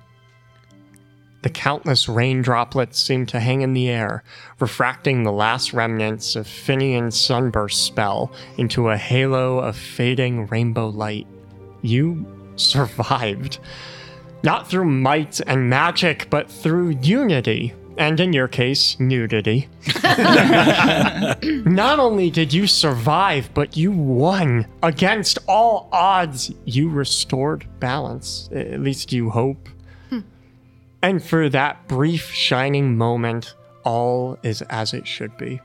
The 1.42 1.50
countless 1.50 2.08
rain 2.08 2.42
droplets 2.42 2.98
seem 2.98 3.26
to 3.26 3.42
hang 3.42 3.60
in 3.60 3.74
the 3.74 3.90
air, 3.90 4.24
refracting 4.62 5.24
the 5.24 5.34
last 5.34 5.74
remnants 5.74 6.38
of 6.38 6.48
Finian's 6.48 7.20
sunburst 7.20 7.84
spell 7.84 8.32
into 8.58 8.88
a 8.88 8.96
halo 8.96 9.60
of 9.60 9.76
fading 9.76 10.48
rainbow 10.48 10.88
light. 10.88 11.28
You 11.82 12.26
survived. 12.56 13.60
Not 14.46 14.70
through 14.70 14.86
might 14.86 15.42
and 15.48 15.70
magic, 15.70 16.30
but 16.30 16.50
through 16.50 16.90
unity. 17.02 17.74
And 17.98 18.20
in 18.20 18.32
your 18.32 18.48
case, 18.48 19.00
nudity. 19.00 19.68
Not 20.04 21.98
only 21.98 22.30
did 22.30 22.54
you 22.54 22.68
survive, 22.68 23.50
but 23.56 23.76
you 23.76 23.92
won. 23.92 24.68
Against 24.84 25.40
all 25.48 25.90
odds, 25.92 26.52
you 26.66 26.90
restored 26.90 27.66
balance. 27.80 28.48
At 28.54 28.82
least 28.82 29.12
you 29.12 29.32
hope. 29.32 29.68
And 31.02 31.24
for 31.24 31.50
that 31.50 31.88
brief 31.88 32.32
shining 32.32 32.98
moment, 32.98 33.56
all 33.84 34.38
is 34.44 34.62
as 34.64 34.94
it 34.94 35.08
should 35.08 35.36
be. 35.38 35.60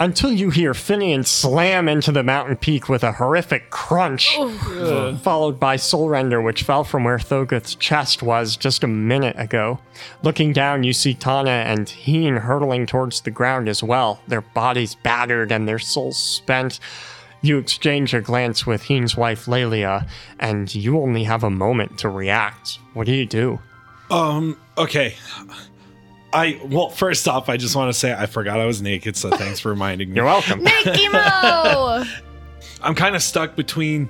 Until 0.00 0.32
you 0.32 0.50
hear 0.50 0.72
Finian 0.72 1.24
slam 1.24 1.88
into 1.88 2.10
the 2.10 2.24
mountain 2.24 2.56
peak 2.56 2.88
with 2.88 3.04
a 3.04 3.12
horrific 3.12 3.70
crunch, 3.70 4.36
followed 5.22 5.60
by 5.60 5.76
Soul 5.76 6.08
Render, 6.08 6.42
which 6.42 6.64
fell 6.64 6.82
from 6.82 7.04
where 7.04 7.18
Thogoth's 7.18 7.76
chest 7.76 8.20
was 8.20 8.56
just 8.56 8.82
a 8.82 8.88
minute 8.88 9.36
ago. 9.38 9.78
Looking 10.24 10.52
down, 10.52 10.82
you 10.82 10.92
see 10.92 11.14
Tana 11.14 11.50
and 11.50 11.88
Heen 11.88 12.34
hurtling 12.34 12.86
towards 12.86 13.20
the 13.20 13.30
ground 13.30 13.68
as 13.68 13.80
well, 13.82 14.20
their 14.26 14.40
bodies 14.40 14.96
battered 14.96 15.52
and 15.52 15.68
their 15.68 15.78
souls 15.78 16.18
spent. 16.18 16.80
You 17.40 17.58
exchange 17.58 18.12
a 18.12 18.20
glance 18.20 18.66
with 18.66 18.82
Heen's 18.82 19.16
wife, 19.16 19.46
Lelia, 19.46 20.06
and 20.40 20.74
you 20.74 21.00
only 21.00 21.24
have 21.24 21.44
a 21.44 21.50
moment 21.50 21.98
to 21.98 22.08
react. 22.08 22.78
What 22.94 23.06
do 23.06 23.12
you 23.12 23.26
do? 23.26 23.60
Um, 24.10 24.58
okay. 24.76 25.14
I 26.32 26.60
well, 26.64 26.88
first 26.88 27.28
off, 27.28 27.48
I 27.48 27.56
just 27.56 27.76
want 27.76 27.92
to 27.92 27.98
say 27.98 28.12
I 28.12 28.26
forgot 28.26 28.58
I 28.58 28.66
was 28.66 28.80
naked, 28.80 29.16
so 29.16 29.30
thanks 29.30 29.60
for 29.60 29.68
reminding 29.70 30.10
me. 30.10 30.16
You're 30.16 30.24
welcome. 30.24 30.60
Emo! 30.60 32.04
I'm 32.82 32.94
kind 32.94 33.14
of 33.14 33.22
stuck 33.22 33.54
between 33.54 34.08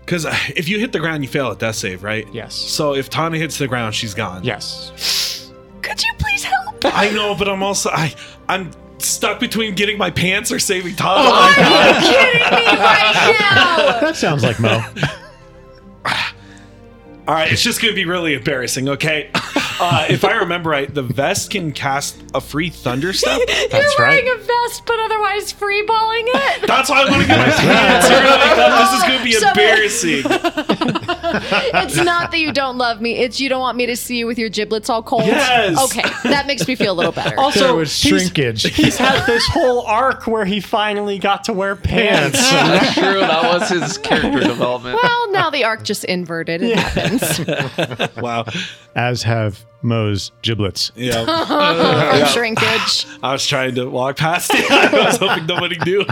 because 0.00 0.26
uh, 0.26 0.36
if 0.54 0.68
you 0.68 0.78
hit 0.78 0.92
the 0.92 1.00
ground, 1.00 1.22
you 1.22 1.28
fail 1.28 1.50
at 1.50 1.58
death 1.58 1.76
save, 1.76 2.02
right? 2.02 2.26
Yes. 2.32 2.54
So 2.54 2.94
if 2.94 3.08
Tana 3.08 3.38
hits 3.38 3.58
the 3.58 3.68
ground, 3.68 3.94
she's 3.94 4.14
gone. 4.14 4.44
Yes. 4.44 5.50
Could 5.80 6.02
you 6.02 6.12
please 6.18 6.44
help? 6.44 6.84
I 6.84 7.10
know, 7.10 7.34
but 7.34 7.48
I'm 7.48 7.62
also 7.62 7.90
I 7.90 8.14
I'm 8.48 8.70
stuck 8.98 9.38
between 9.40 9.74
getting 9.74 9.96
my 9.96 10.10
pants 10.10 10.50
or 10.50 10.58
saving 10.58 10.96
Tana. 10.96 11.14
Oh, 11.16 11.32
are 11.32 11.48
you 12.00 12.08
kidding 12.08 12.32
me 12.32 12.80
right 12.80 13.36
now? 13.40 14.00
That 14.00 14.16
sounds 14.16 14.42
like 14.42 14.58
Mo. 14.60 14.82
All 17.26 17.34
right, 17.34 17.50
it's 17.50 17.62
just 17.62 17.80
gonna 17.80 17.94
be 17.94 18.04
really 18.04 18.34
embarrassing. 18.34 18.88
Okay. 18.88 19.30
Uh, 19.80 20.06
if 20.08 20.24
I 20.24 20.32
remember 20.36 20.70
right, 20.70 20.92
the 20.92 21.02
vest 21.02 21.50
can 21.50 21.72
cast 21.72 22.16
a 22.34 22.40
free 22.40 22.70
thunder 22.70 23.12
step. 23.14 23.40
That's 23.46 23.72
You're 23.72 24.06
right. 24.06 24.24
wearing 24.24 24.28
a 24.28 24.36
vest, 24.42 24.82
but 24.86 24.98
otherwise 25.00 25.52
freeballing 25.52 26.24
it. 26.26 26.66
That's 26.66 26.88
why 26.90 27.02
I 27.02 27.10
want 27.10 27.22
to 27.22 27.28
get 27.28 27.38
my 27.38 27.52
pants. 27.52 28.08
You're 28.10 28.20
like, 28.30 28.56
this 28.80 28.92
is 28.92 29.02
gonna 29.02 29.24
be 29.24 29.32
So- 29.32 29.48
embarrassing. 29.48 30.24
It's 31.42 31.96
not 31.96 32.30
that 32.30 32.38
you 32.38 32.52
don't 32.52 32.78
love 32.78 33.00
me; 33.00 33.16
it's 33.16 33.40
you 33.40 33.48
don't 33.48 33.60
want 33.60 33.76
me 33.76 33.86
to 33.86 33.96
see 33.96 34.18
you 34.18 34.26
with 34.26 34.38
your 34.38 34.48
giblets 34.48 34.88
all 34.90 35.02
cold. 35.02 35.24
Yes. 35.26 35.78
Okay, 35.84 36.08
that 36.30 36.46
makes 36.46 36.66
me 36.68 36.74
feel 36.74 36.92
a 36.92 36.96
little 36.96 37.12
better. 37.12 37.38
Also, 37.38 37.60
There 37.60 37.74
was 37.74 37.92
he's- 38.02 38.20
shrinkage. 38.22 38.62
He's 38.74 38.96
had 38.96 39.24
this 39.26 39.46
whole 39.46 39.82
arc 39.82 40.26
where 40.26 40.44
he 40.44 40.60
finally 40.60 41.18
got 41.18 41.44
to 41.44 41.52
wear 41.52 41.76
pants. 41.76 42.38
That's 42.50 42.94
true. 42.94 43.20
That 43.20 43.42
was 43.60 43.68
his 43.68 43.98
character 43.98 44.40
development. 44.40 44.98
well, 45.02 45.30
now 45.32 45.50
the 45.50 45.64
arc 45.64 45.82
just 45.84 46.04
inverted. 46.04 46.62
It 46.62 46.78
happens. 46.78 47.40
Wow. 48.22 48.44
As 48.94 49.22
have 49.24 49.64
Mo's 49.82 50.30
giblets. 50.42 50.92
Yeah. 50.94 51.24
From 52.24 52.28
shrinkage. 52.28 53.06
I 53.22 53.32
was 53.32 53.46
trying 53.46 53.74
to 53.74 53.86
walk 53.90 54.16
past 54.16 54.50
it. 54.54 54.70
I 54.70 55.04
was 55.06 55.16
hoping 55.16 55.46
nobody 55.46 55.78
knew. 55.84 56.04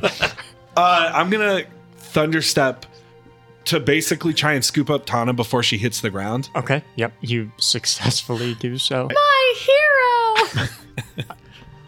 Uh, 0.76 1.10
I'm 1.14 1.30
gonna 1.30 1.62
thunderstep 1.98 2.84
to 3.66 3.80
basically 3.80 4.32
try 4.34 4.52
and 4.54 4.64
scoop 4.64 4.90
up 4.90 5.06
Tana 5.06 5.32
before 5.32 5.62
she 5.62 5.78
hits 5.78 6.00
the 6.00 6.10
ground. 6.10 6.48
okay, 6.56 6.82
yep, 6.96 7.12
you 7.20 7.50
successfully 7.58 8.54
do 8.54 8.78
so. 8.78 9.08
My 9.12 9.54
hero. 10.56 10.68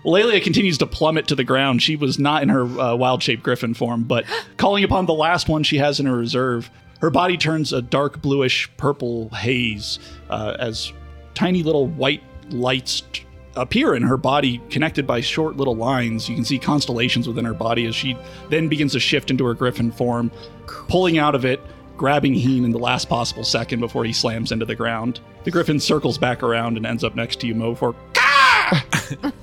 Lelia 0.05 0.41
continues 0.41 0.77
to 0.79 0.87
plummet 0.87 1.27
to 1.29 1.35
the 1.35 1.45
ground. 1.45 1.83
She 1.83 1.97
was 1.97 2.19
not 2.19 2.43
in 2.43 2.51
her 2.51 2.65
uh, 2.65 2.95
wild 2.95 3.23
shaped 3.23 3.43
griffin 3.43 3.73
form, 3.75 4.05
but 4.05 4.25
calling 4.59 4.85
upon 4.85 5.07
the 5.07 5.15
last 5.15 5.49
one 5.49 5.63
she 5.63 5.79
has 5.79 5.99
in 5.99 6.07
her 6.07 6.17
reserve, 6.17 6.71
her 7.01 7.11
body 7.11 7.37
turns 7.37 7.73
a 7.73 7.81
dark 7.83 8.21
bluish 8.21 8.71
purple 8.77 9.31
haze 9.31 9.99
uh, 10.31 10.57
as 10.59 10.93
tiny 11.35 11.63
little 11.63 11.87
white 11.87 12.23
lights 12.51 13.03
t- 13.13 13.25
appear 13.57 13.95
in 13.95 14.03
her 14.03 14.17
body, 14.17 14.61
connected 14.69 15.07
by 15.07 15.21
short 15.21 15.57
little 15.57 15.77
lines. 15.77 16.29
You 16.29 16.35
can 16.35 16.45
see 16.45 16.59
constellations 16.59 17.27
within 17.27 17.45
her 17.45 17.55
body 17.55 17.87
as 17.87 17.95
she 17.95 18.17
then 18.51 18.69
begins 18.69 18.93
to 18.93 19.01
shift 19.01 19.31
into 19.31 19.45
her 19.47 19.55
griffin 19.55 19.91
form, 19.91 20.31
pulling 20.67 21.19
out 21.19 21.35
of 21.35 21.45
it. 21.45 21.61
Grabbing 21.97 22.35
Heen 22.35 22.65
in 22.65 22.73
the 22.73 22.79
last 22.79 23.09
possible 23.09 23.45
second 23.45 23.79
before 23.79 24.05
he 24.05 24.13
slams 24.13 24.51
into 24.51 24.65
the 24.65 24.75
ground. 24.75 25.21
The 25.45 25.53
griffin 25.53 25.79
circles 25.79 26.19
back 26.19 26.43
around 26.43 26.77
and 26.77 26.85
ends 26.85 27.05
up 27.05 27.15
next 27.15 27.37
to 27.41 27.47
you, 27.47 27.55
Mo, 27.55 27.77
for 27.77 27.95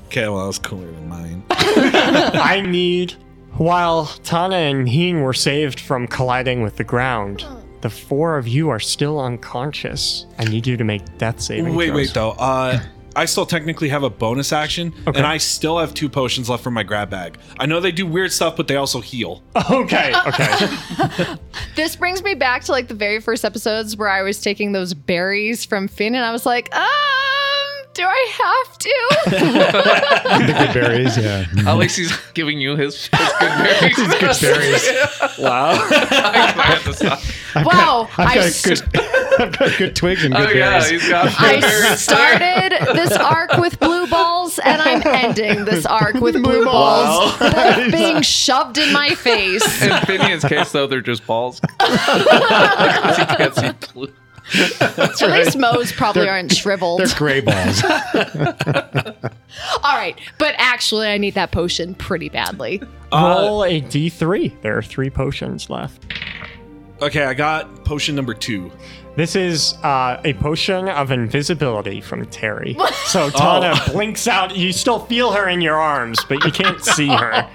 Okay, 0.08 0.28
well 0.28 0.40
that 0.40 0.48
was 0.48 0.60
cooler 0.60 0.92
than 0.92 1.08
mine. 1.08 1.44
I 1.50 2.62
need. 2.66 3.14
While 3.54 4.06
Tana 4.24 4.56
and 4.56 4.88
Heen 4.90 5.22
were 5.22 5.34
saved 5.34 5.80
from 5.80 6.08
colliding 6.08 6.62
with 6.62 6.76
the 6.78 6.84
ground, 6.84 7.46
the 7.82 7.90
four 7.90 8.38
of 8.38 8.48
you 8.48 8.70
are 8.70 8.80
still 8.80 9.20
unconscious. 9.20 10.26
I 10.38 10.46
need 10.46 10.68
you 10.68 10.76
to 10.78 10.84
make 10.84 11.18
death 11.18 11.40
saving 11.40 11.76
Wait, 11.76 11.88
throws. 11.88 11.96
wait 11.96 12.14
though. 12.14 12.32
Uh, 12.32 12.82
I 13.16 13.26
still 13.26 13.46
technically 13.46 13.90
have 13.90 14.04
a 14.04 14.10
bonus 14.10 14.54
action, 14.54 14.94
Okay. 15.08 15.18
and 15.18 15.28
I 15.28 15.38
still 15.38 15.78
have 15.80 15.94
two 15.94 16.08
potions 16.10 16.50
left 16.50 16.64
from 16.64 16.74
my 16.74 16.84
grab 16.84 17.10
bag. 17.10 17.38
I 17.60 17.66
know 17.66 17.80
they 17.80 17.92
do 17.92 18.06
weird 18.08 18.32
stuff, 18.32 18.56
but 18.56 18.68
they 18.68 18.76
also 18.78 19.02
heal. 19.02 19.44
Okay, 19.72 20.14
okay. 20.28 21.36
This 21.76 21.96
brings 21.96 22.22
me 22.24 22.34
back 22.36 22.64
to 22.66 22.72
like 22.72 22.88
the 22.90 22.94
very 22.94 23.20
first 23.22 23.46
episodes 23.46 23.96
where 23.96 24.10
I 24.10 24.22
was 24.22 24.42
taking 24.42 24.72
those 24.74 24.94
berries 24.94 25.64
from 25.66 25.88
Finn, 25.88 26.16
and 26.16 26.24
I 26.26 26.32
was 26.32 26.46
like, 26.46 26.74
um, 26.76 26.88
do 27.94 28.04
I 28.06 28.64
have 28.66 28.78
to? 28.78 29.18
The 30.42 30.54
good 30.54 30.74
berries, 30.74 31.18
yeah. 31.18 31.46
At 31.70 31.78
least 31.78 31.98
he's 31.98 32.16
giving 32.34 32.60
you 32.60 32.76
his, 32.76 33.08
his 33.08 33.10
good 33.10 33.40
berries. 33.40 33.96
Good 33.96 34.42
berries. 34.42 34.90
Wow. 35.40 35.72
I 35.72 36.76
had 36.76 36.80
to 36.84 36.94
stop. 36.94 37.66
wow, 37.66 38.08
I've 38.18 38.28
I 38.28 38.36
got 38.36 38.44
s- 38.46 38.62
good, 38.66 38.82
I've 39.40 39.58
got 39.58 39.78
good 39.78 39.96
twigs 39.96 40.24
and 40.24 40.34
Oh 40.36 40.46
good 40.48 40.56
yeah, 40.58 40.80
berries. 40.80 40.90
he's 40.90 41.10
got 41.10 41.34
I 41.40 41.96
started 41.96 42.96
this 42.96 43.12
arc 43.14 43.58
with 43.58 43.80
blue 43.80 44.08
balls, 44.08 44.58
and 44.60 44.82
I'm 44.82 45.02
ending 45.06 45.66
this 45.66 45.86
arc 45.86 46.16
with 46.16 46.42
blue 46.42 46.64
balls, 46.66 47.38
both 47.40 47.92
being 47.92 48.22
shoved 48.22 48.78
in 48.78 48.92
my 48.94 49.10
face. 49.16 49.64
In 49.84 49.92
Finian's 50.06 50.44
case, 50.46 50.72
though, 50.72 50.88
they're 50.88 51.02
just 51.02 51.26
balls. 51.28 51.60
he 51.82 51.88
can't 51.98 53.56
see 53.56 53.72
blue. 53.94 54.14
At 54.54 55.22
least 55.22 55.58
Mo's 55.58 55.92
probably 55.92 56.28
aren't 56.28 56.52
shriveled. 56.52 57.02
They're 57.02 57.18
gray 57.18 57.42
balls. 57.42 57.84
All 59.84 59.96
right, 59.96 60.18
but 60.38 60.56
actually, 60.58 61.08
I 61.08 61.18
need 61.18 61.36
that 61.36 61.52
potion 61.52 61.96
pretty 61.96 62.30
badly. 62.30 62.82
Roll 63.14 63.64
a 63.64 63.82
d3. 63.82 64.62
There 64.62 64.78
are 64.78 64.82
three 64.82 65.10
potions 65.10 65.70
left. 65.70 66.06
Okay, 67.02 67.26
I 67.26 67.34
got 67.34 67.84
potion 67.84 68.16
number 68.16 68.34
two. 68.34 68.72
This 69.16 69.36
is 69.36 69.74
uh, 69.84 70.22
a 70.24 70.34
potion 70.36 70.88
of 70.88 71.12
invisibility 71.12 72.00
from 72.00 72.26
Terry. 72.28 72.78
So 73.06 73.30
Tana 73.30 73.76
blinks 73.92 74.28
out. 74.28 74.56
You 74.56 74.72
still 74.72 75.00
feel 75.00 75.34
her 75.34 75.50
in 75.50 75.60
your 75.60 75.76
arms, 75.76 76.24
but 76.30 76.46
you 76.46 76.52
can't 76.52 76.82
see 76.84 77.10
her. 77.10 77.48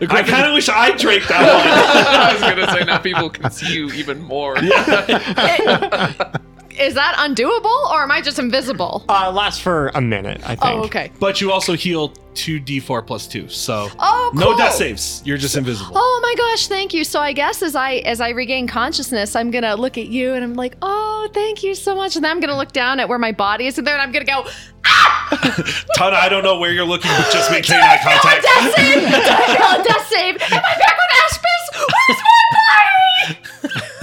I 0.00 0.22
kind 0.22 0.46
of 0.46 0.54
wish 0.54 0.68
I 0.68 0.96
drank 0.96 1.26
that 1.28 1.40
one. 1.54 1.66
I 2.06 2.32
was 2.32 2.42
gonna 2.42 2.70
say 2.78 2.84
now 2.84 2.98
people 2.98 3.30
can 3.30 3.50
see 3.50 3.72
you 3.74 3.90
even 3.92 4.22
more. 4.22 4.56
Is 6.78 6.94
that 6.94 7.14
undoable, 7.18 7.90
or 7.90 8.02
am 8.02 8.10
I 8.10 8.20
just 8.20 8.38
invisible? 8.38 9.04
Uh, 9.08 9.30
lasts 9.32 9.60
for 9.60 9.88
a 9.94 10.00
minute, 10.00 10.40
I 10.44 10.56
think. 10.56 10.80
Oh, 10.80 10.84
okay. 10.84 11.10
But 11.20 11.40
you 11.40 11.52
also 11.52 11.74
heal 11.74 12.12
two 12.34 12.60
d4 12.60 13.06
plus 13.06 13.28
two, 13.28 13.48
so 13.48 13.88
Oh, 14.00 14.32
no 14.34 14.56
death 14.56 14.74
saves. 14.74 15.22
You're 15.24 15.36
just 15.36 15.56
invisible. 15.56 15.92
Oh 15.94 16.20
my 16.20 16.34
gosh, 16.36 16.66
thank 16.66 16.92
you. 16.92 17.04
So 17.04 17.20
I 17.20 17.32
guess 17.32 17.62
as 17.62 17.76
I 17.76 17.94
as 17.98 18.20
I 18.20 18.30
regain 18.30 18.66
consciousness, 18.66 19.36
I'm 19.36 19.52
gonna 19.52 19.76
look 19.76 19.96
at 19.98 20.08
you 20.08 20.32
and 20.34 20.42
I'm 20.42 20.54
like, 20.54 20.76
oh, 20.82 21.28
thank 21.32 21.62
you 21.62 21.76
so 21.76 21.94
much. 21.94 22.16
And 22.16 22.24
then 22.24 22.32
I'm 22.32 22.40
gonna 22.40 22.56
look 22.56 22.72
down 22.72 22.98
at 22.98 23.08
where 23.08 23.18
my 23.20 23.30
body 23.30 23.66
is, 23.68 23.78
in 23.78 23.84
there 23.84 23.94
and 23.96 24.00
then 24.00 24.08
I'm 24.08 24.26
gonna 24.26 24.42
go, 24.42 24.50
Tana, 25.94 26.16
I 26.16 26.28
don't 26.28 26.42
know 26.42 26.58
where 26.58 26.72
you're 26.72 26.84
looking, 26.84 27.10
but 27.16 27.30
just 27.32 27.50
maintain 27.52 27.78
eye 27.80 27.98
contact. 28.02 28.42
death 28.42 28.74
save! 28.74 28.94
Did 28.94 29.14
I 29.14 29.56
fail 29.56 29.80
a 29.80 29.84
death 29.84 30.08
save? 30.08 30.34
Am 30.52 30.64
I 30.64 30.74
back 30.74 30.96
with 30.98 31.12
Aspis? 31.22 31.64
Where's 31.94 32.20
my 32.26 32.40
body? 32.58 33.94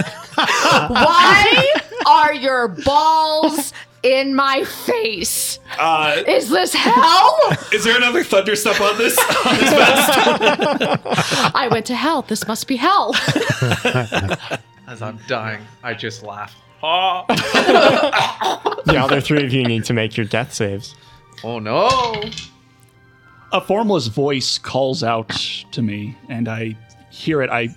Why 0.94 1.72
are 2.06 2.34
your 2.34 2.68
balls 2.68 3.72
in 4.02 4.34
my 4.34 4.64
face? 4.64 5.58
Uh, 5.78 6.22
Is 6.26 6.48
this 6.50 6.74
hell? 6.74 7.38
is 7.72 7.84
there 7.84 7.96
another 7.96 8.24
thunder 8.24 8.56
step 8.56 8.80
on 8.80 8.98
this? 8.98 9.16
On 9.18 9.56
this 9.58 9.70
vest? 9.70 10.10
I 11.54 11.68
went 11.70 11.86
to 11.86 11.94
hell. 11.94 12.22
This 12.22 12.46
must 12.46 12.66
be 12.66 12.76
hell. 12.76 13.14
As 14.88 15.00
I'm 15.00 15.18
dying, 15.28 15.62
I 15.82 15.94
just 15.94 16.22
laugh. 16.22 16.54
Oh, 16.82 17.24
The 18.86 18.96
other 18.98 19.20
three 19.20 19.44
of 19.44 19.52
you 19.52 19.64
need 19.64 19.84
to 19.84 19.92
make 19.92 20.16
your 20.16 20.26
death 20.26 20.52
saves. 20.52 20.94
oh 21.44 21.58
no! 21.60 22.22
a 23.52 23.60
formless 23.60 24.06
voice 24.08 24.56
calls 24.58 25.04
out 25.04 25.28
to 25.72 25.82
me, 25.82 26.16
and 26.28 26.48
I 26.48 26.76
hear 27.10 27.42
it. 27.42 27.50
I 27.50 27.68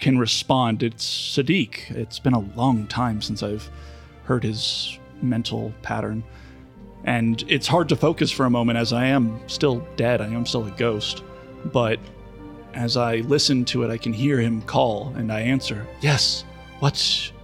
can 0.00 0.18
respond. 0.18 0.82
It's 0.82 1.04
Sadiq. 1.04 1.90
It's 1.90 2.18
been 2.18 2.34
a 2.34 2.40
long 2.56 2.86
time 2.86 3.22
since 3.22 3.42
I've 3.42 3.70
heard 4.24 4.44
his 4.44 4.98
mental 5.22 5.72
pattern. 5.82 6.24
And 7.04 7.42
it's 7.48 7.66
hard 7.66 7.88
to 7.90 7.96
focus 7.96 8.30
for 8.30 8.46
a 8.46 8.50
moment 8.50 8.78
as 8.78 8.92
I 8.92 9.06
am 9.06 9.40
still 9.48 9.86
dead. 9.96 10.20
I 10.20 10.26
am 10.26 10.46
still 10.46 10.66
a 10.66 10.70
ghost. 10.72 11.22
But 11.66 11.98
as 12.74 12.96
I 12.96 13.16
listen 13.16 13.64
to 13.66 13.82
it, 13.82 13.90
I 13.90 13.98
can 13.98 14.12
hear 14.12 14.38
him 14.38 14.62
call, 14.62 15.12
and 15.16 15.32
I 15.32 15.40
answer, 15.40 15.86
Yes, 16.00 16.44
what 16.78 16.94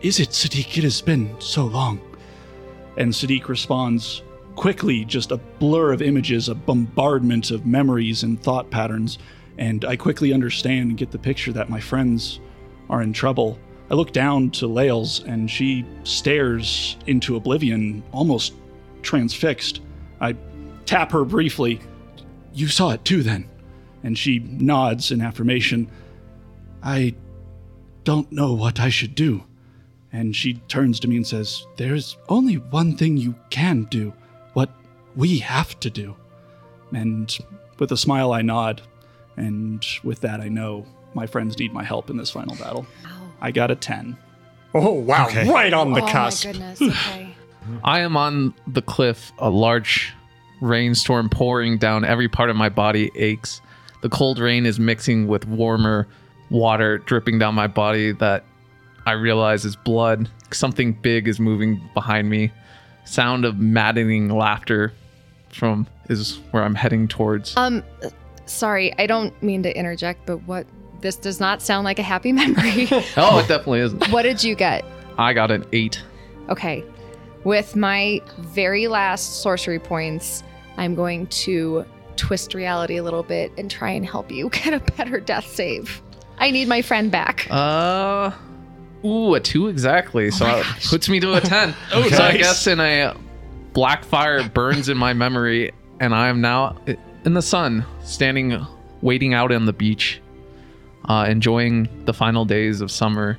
is 0.01 0.21
it, 0.21 0.31
Sadiq? 0.31 0.79
It 0.79 0.85
has 0.85 1.01
been 1.01 1.35
so 1.41 1.67
long. 1.67 2.01
And 2.97 3.13
Sadiq 3.13 3.49
responds, 3.49 4.23
quickly 4.57 5.05
just 5.05 5.31
a 5.31 5.37
blur 5.37 5.93
of 5.93 6.03
images, 6.03 6.49
a 6.49 6.55
bombardment 6.55 7.51
of 7.51 7.67
memories 7.67 8.23
and 8.23 8.43
thought 8.43 8.71
patterns, 8.71 9.19
and 9.59 9.85
I 9.85 9.97
quickly 9.97 10.33
understand 10.33 10.91
and 10.91 10.99
get 10.99 11.11
the 11.11 11.19
picture 11.19 11.53
that 11.53 11.71
my 11.71 11.81
friends 11.81 12.41
are 12.91 13.03
in 13.03 13.13
trouble. 13.13 13.59
I 13.91 13.95
look 13.95 14.13
down 14.13 14.51
to 14.51 14.67
Laels 14.67 15.25
and 15.27 15.51
she 15.51 15.85
stares 16.05 16.97
into 17.07 17.37
oblivion, 17.37 18.03
almost 18.13 18.55
transfixed. 19.03 19.81
I 20.21 20.37
tap 20.85 21.13
her 21.13 21.25
briefly. 21.25 21.81
You 22.53 22.69
saw 22.69 22.91
it 22.91 23.05
too, 23.05 23.23
then? 23.23 23.49
And 24.03 24.17
she 24.17 24.41
nods 24.41 25.11
in 25.11 25.21
affirmation. 25.21 25.91
I 26.83 27.15
don't 28.05 28.31
know 28.31 28.53
what 28.53 28.79
I 28.79 28.89
should 28.89 29.15
do. 29.15 29.43
And 30.13 30.35
she 30.35 30.55
turns 30.69 31.01
to 31.01 31.09
me 31.09 31.17
and 31.17 31.27
says, 31.27 31.67
There's 31.77 32.17
only 32.29 32.55
one 32.55 32.97
thing 32.97 33.17
you 33.17 33.35
can 33.51 33.85
do, 33.85 34.13
what 34.53 34.71
we 35.15 35.39
have 35.39 35.79
to 35.81 35.91
do. 35.91 36.17
And 36.95 37.37
with 37.79 37.93
a 37.93 37.97
smile, 37.97 38.33
I 38.33 38.43
nod. 38.43 38.83
And 39.37 39.85
with 40.03 40.21
that, 40.21 40.41
I 40.41 40.49
know 40.49 40.87
my 41.15 41.27
friends 41.27 41.59
need 41.59 41.73
my 41.73 41.85
help 41.85 42.11
in 42.11 42.17
this 42.17 42.31
final 42.31 42.57
battle. 42.57 42.87
I 43.41 43.51
got 43.51 43.71
a 43.71 43.75
10. 43.75 44.17
Oh, 44.75 44.93
wow. 44.93 45.29
Right 45.29 45.73
on 45.73 45.93
the 45.93 46.03
oh 46.03 46.07
cusp. 46.07 46.47
my 46.47 46.53
goodness. 46.53 46.81
Okay. 47.07 47.35
I 47.83 47.99
am 48.01 48.17
on 48.17 48.55
the 48.69 48.81
cliff. 48.81 49.33
A 49.39 49.51
large 49.51 50.15
rainstorm 50.61 51.29
pouring 51.29 51.79
down. 51.79 52.05
Every 52.05 52.29
part 52.29 52.49
of 52.49 52.55
my 52.55 52.69
body 52.69 53.11
aches. 53.17 53.61
The 54.03 54.09
cold 54.09 54.39
rain 54.39 54.67
is 54.67 54.79
mixing 54.79 55.27
with 55.27 55.47
warmer 55.49 56.07
water 56.49 56.99
dripping 56.99 57.41
down 57.41 57.57
my 57.57 57.67
body 57.67 58.13
that 58.13 58.45
I 59.05 59.13
realize 59.13 59.65
is 59.65 59.75
blood. 59.75 60.29
Something 60.53 60.93
big 60.93 61.27
is 61.27 61.41
moving 61.41 61.81
behind 61.93 62.31
me. 62.31 62.53
Sound 63.05 63.45
of 63.45 63.59
maddening 63.59 64.29
laughter 64.29 64.93
from 65.53 65.89
is 66.09 66.39
where 66.53 66.63
I'm 66.63 66.75
heading 66.75 67.09
towards. 67.09 67.57
Um, 67.57 67.83
sorry, 68.47 68.97
I 68.99 69.07
don't 69.07 69.41
mean 69.43 69.63
to 69.65 69.77
interject, 69.77 70.27
but 70.27 70.39
what 70.45 70.67
this 71.01 71.17
does 71.17 71.41
not 71.41 71.63
sound 71.63 71.85
like 71.85 71.99
a 71.99 72.03
happy 72.03 72.33
memory. 72.33 72.89
oh, 73.17 73.39
it 73.39 73.49
definitely 73.49 73.81
isn't. 73.81 74.09
what 74.11 74.23
did 74.23 74.43
you 74.43 74.55
get? 74.55 74.85
I 75.19 75.33
got 75.33 75.51
an 75.51 75.65
eight. 75.73 76.03
Okay. 76.49 76.85
With 77.45 77.77
my 77.77 78.21
very 78.39 78.89
last 78.89 79.41
sorcery 79.43 79.79
points, 79.79 80.43
I'm 80.77 80.95
going 80.95 81.27
to 81.29 81.85
twist 82.17 82.55
reality 82.55 82.97
a 82.97 83.03
little 83.03 83.23
bit 83.23 83.53
and 83.57 83.71
try 83.71 83.91
and 83.91 84.05
help 84.05 84.31
you 84.31 84.49
get 84.51 84.73
a 84.75 84.81
better 84.93 85.21
death 85.21 85.47
save. 85.47 86.03
I 86.39 86.51
need 86.51 86.69
my 86.69 86.83
friend 86.83 87.11
back. 87.11 87.47
Uh, 87.51 88.31
ooh, 89.05 89.35
a 89.35 89.41
two 89.41 89.69
exactly. 89.69 90.31
So 90.31 90.47
it 90.47 90.67
puts 90.89 91.09
me 91.09 91.19
to 91.21 91.35
a 91.35 91.41
ten. 91.41 91.75
oh, 91.93 92.09
so 92.11 92.23
I 92.23 92.37
guess 92.37 92.67
in 92.67 92.79
a 92.79 93.17
black 93.73 94.05
fire 94.05 94.47
burns 94.49 94.89
in 94.91 94.99
my 94.99 95.15
memory, 95.15 95.73
and 96.01 96.15
I 96.15 96.29
am 96.29 96.41
now 96.43 96.77
in 97.27 97.35
the 97.35 97.43
sun, 97.43 97.85
standing, 98.05 98.65
waiting 99.03 99.35
out 99.35 99.53
on 99.53 99.67
the 99.67 99.73
beach, 99.73 100.23
uh, 101.07 101.27
enjoying 101.29 101.89
the 102.07 102.15
final 102.15 102.45
days 102.45 102.81
of 102.81 102.91
summer. 102.91 103.37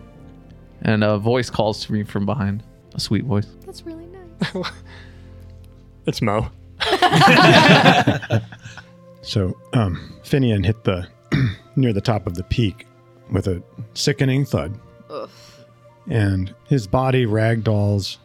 And 0.84 1.04
a 1.04 1.18
voice 1.18 1.50
calls 1.50 1.84
to 1.86 1.94
me 1.94 2.04
from 2.04 2.26
behind, 2.26 2.62
a 2.94 3.00
sweet 3.00 3.24
voice. 3.24 3.48
That's 3.66 3.84
really 3.84 4.06
nice. 4.06 4.72
It's 6.06 6.22
Mo. 6.22 6.50
So, 9.28 9.60
um, 9.74 10.16
Finian 10.24 10.66
hit 10.66 10.86
the 10.86 11.06
near 11.76 11.92
the 11.92 12.00
top 12.00 12.28
of 12.28 12.36
the 12.36 12.44
peak 12.44 12.88
with 13.30 13.48
a 13.48 13.62
sickening 13.94 14.46
thud, 14.46 14.80
and 16.10 16.56
his 16.70 16.88
body 16.88 17.26
ragdolls 17.26 18.20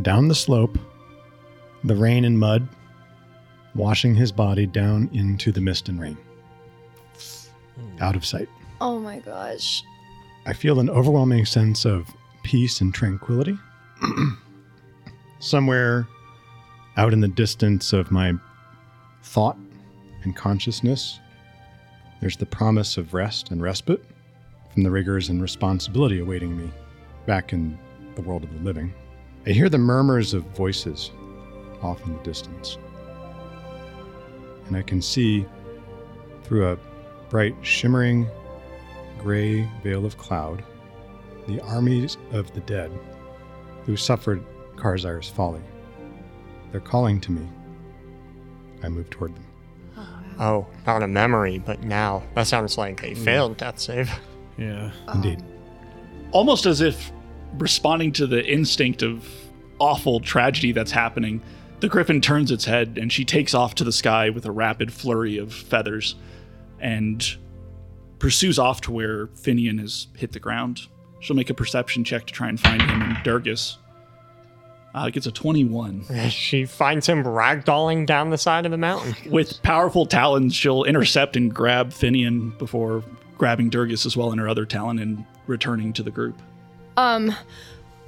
down 0.00 0.28
the 0.28 0.34
slope, 0.34 0.78
the 1.84 1.94
rain 1.94 2.24
and 2.24 2.38
mud 2.38 2.66
washing 3.76 4.14
his 4.14 4.32
body 4.32 4.66
down 4.66 5.08
into 5.12 5.52
the 5.52 5.60
mist 5.60 5.88
and 5.88 6.00
rain, 6.00 6.16
hmm. 7.74 8.02
out 8.02 8.16
of 8.16 8.24
sight. 8.24 8.48
Oh 8.80 8.98
my 8.98 9.20
gosh. 9.20 9.82
I 10.46 10.52
feel 10.52 10.80
an 10.80 10.90
overwhelming 10.90 11.44
sense 11.44 11.84
of 11.84 12.08
peace 12.42 12.80
and 12.80 12.94
tranquility. 12.94 13.58
Somewhere 15.38 16.06
out 16.96 17.12
in 17.12 17.20
the 17.20 17.28
distance 17.28 17.92
of 17.92 18.10
my 18.10 18.32
thought 19.22 19.58
and 20.22 20.36
consciousness, 20.36 21.20
there's 22.20 22.36
the 22.36 22.46
promise 22.46 22.96
of 22.96 23.12
rest 23.12 23.50
and 23.50 23.60
respite 23.60 24.04
from 24.72 24.82
the 24.82 24.90
rigors 24.90 25.28
and 25.28 25.42
responsibility 25.42 26.20
awaiting 26.20 26.56
me 26.56 26.70
back 27.26 27.52
in 27.52 27.78
the 28.14 28.22
world 28.22 28.44
of 28.44 28.52
the 28.52 28.60
living. 28.60 28.94
I 29.46 29.50
hear 29.50 29.68
the 29.68 29.78
murmurs 29.78 30.34
of 30.34 30.44
voices 30.56 31.10
off 31.82 32.04
in 32.04 32.12
the 32.14 32.22
distance. 32.22 32.78
And 34.68 34.76
I 34.76 34.82
can 34.82 35.00
see 35.00 35.46
through 36.44 36.68
a 36.72 36.78
bright, 37.28 37.54
shimmering 37.62 38.26
gray 39.18 39.68
veil 39.82 40.04
of 40.04 40.16
cloud 40.18 40.62
the 41.48 41.60
armies 41.60 42.16
of 42.32 42.52
the 42.54 42.60
dead 42.60 42.90
who 43.84 43.96
suffered 43.96 44.44
Karzar's 44.76 45.28
folly. 45.28 45.60
They're 46.72 46.80
calling 46.80 47.20
to 47.22 47.32
me. 47.32 47.46
I 48.82 48.88
move 48.88 49.08
toward 49.10 49.34
them. 49.34 49.44
Oh, 50.38 50.66
not 50.86 51.02
a 51.02 51.08
memory, 51.08 51.58
but 51.58 51.82
now. 51.82 52.22
That 52.34 52.46
sounds 52.46 52.76
like 52.76 53.00
Hmm. 53.00 53.06
a 53.06 53.14
failed 53.14 53.56
death 53.56 53.78
save. 53.78 54.10
Yeah. 54.58 54.90
Indeed. 55.14 55.42
almost 56.32 56.66
as 56.66 56.80
if 56.80 57.12
responding 57.58 58.10
to 58.12 58.26
the 58.26 58.44
instinct 58.44 59.02
of 59.02 59.26
awful 59.78 60.18
tragedy 60.20 60.72
that's 60.72 60.90
happening, 60.90 61.40
the 61.80 61.88
griffin 61.88 62.20
turns 62.20 62.50
its 62.50 62.64
head 62.64 62.98
and 63.00 63.12
she 63.12 63.24
takes 63.24 63.54
off 63.54 63.74
to 63.76 63.84
the 63.84 63.92
sky 63.92 64.30
with 64.30 64.46
a 64.46 64.50
rapid 64.50 64.92
flurry 64.92 65.38
of 65.38 65.52
feathers 65.52 66.14
and 66.80 67.36
pursues 68.18 68.58
off 68.58 68.80
to 68.82 68.92
where 68.92 69.26
Finian 69.28 69.78
has 69.80 70.08
hit 70.16 70.32
the 70.32 70.40
ground. 70.40 70.80
She'll 71.20 71.36
make 71.36 71.50
a 71.50 71.54
perception 71.54 72.04
check 72.04 72.26
to 72.26 72.32
try 72.32 72.48
and 72.48 72.58
find 72.58 72.80
him 72.82 73.02
and 73.02 73.16
Durgus. 73.18 73.76
Uh, 74.94 75.10
gets 75.10 75.26
a 75.26 75.32
21. 75.32 76.04
She 76.30 76.64
finds 76.64 77.06
him 77.06 77.22
ragdolling 77.24 78.06
down 78.06 78.30
the 78.30 78.38
side 78.38 78.64
of 78.64 78.70
the 78.72 78.78
mountain. 78.78 79.14
With 79.30 79.62
powerful 79.62 80.06
talons, 80.06 80.54
she'll 80.54 80.84
intercept 80.84 81.36
and 81.36 81.54
grab 81.54 81.90
Finian 81.90 82.56
before 82.58 83.04
grabbing 83.36 83.70
Durgus 83.70 84.06
as 84.06 84.16
well 84.16 84.32
in 84.32 84.38
her 84.38 84.48
other 84.48 84.64
talon 84.64 84.98
and 84.98 85.24
returning 85.46 85.92
to 85.94 86.02
the 86.02 86.10
group. 86.10 86.40
Um, 86.96 87.34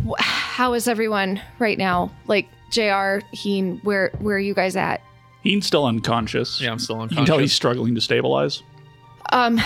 wh- 0.06 0.18
how 0.18 0.72
is 0.72 0.88
everyone 0.88 1.42
right 1.58 1.76
now? 1.76 2.10
Like 2.26 2.48
Jr. 2.70 3.18
Heen, 3.32 3.78
where 3.82 4.10
where 4.18 4.36
are 4.36 4.40
you 4.40 4.54
guys 4.54 4.76
at? 4.76 5.00
He's 5.42 5.66
still 5.66 5.86
unconscious. 5.86 6.60
Yeah, 6.60 6.72
I'm 6.72 6.78
still 6.78 7.00
You 7.02 7.08
can 7.16 7.24
tell 7.24 7.38
he's 7.38 7.52
struggling 7.52 7.94
to 7.94 8.00
stabilize. 8.00 8.62
Um, 9.30 9.60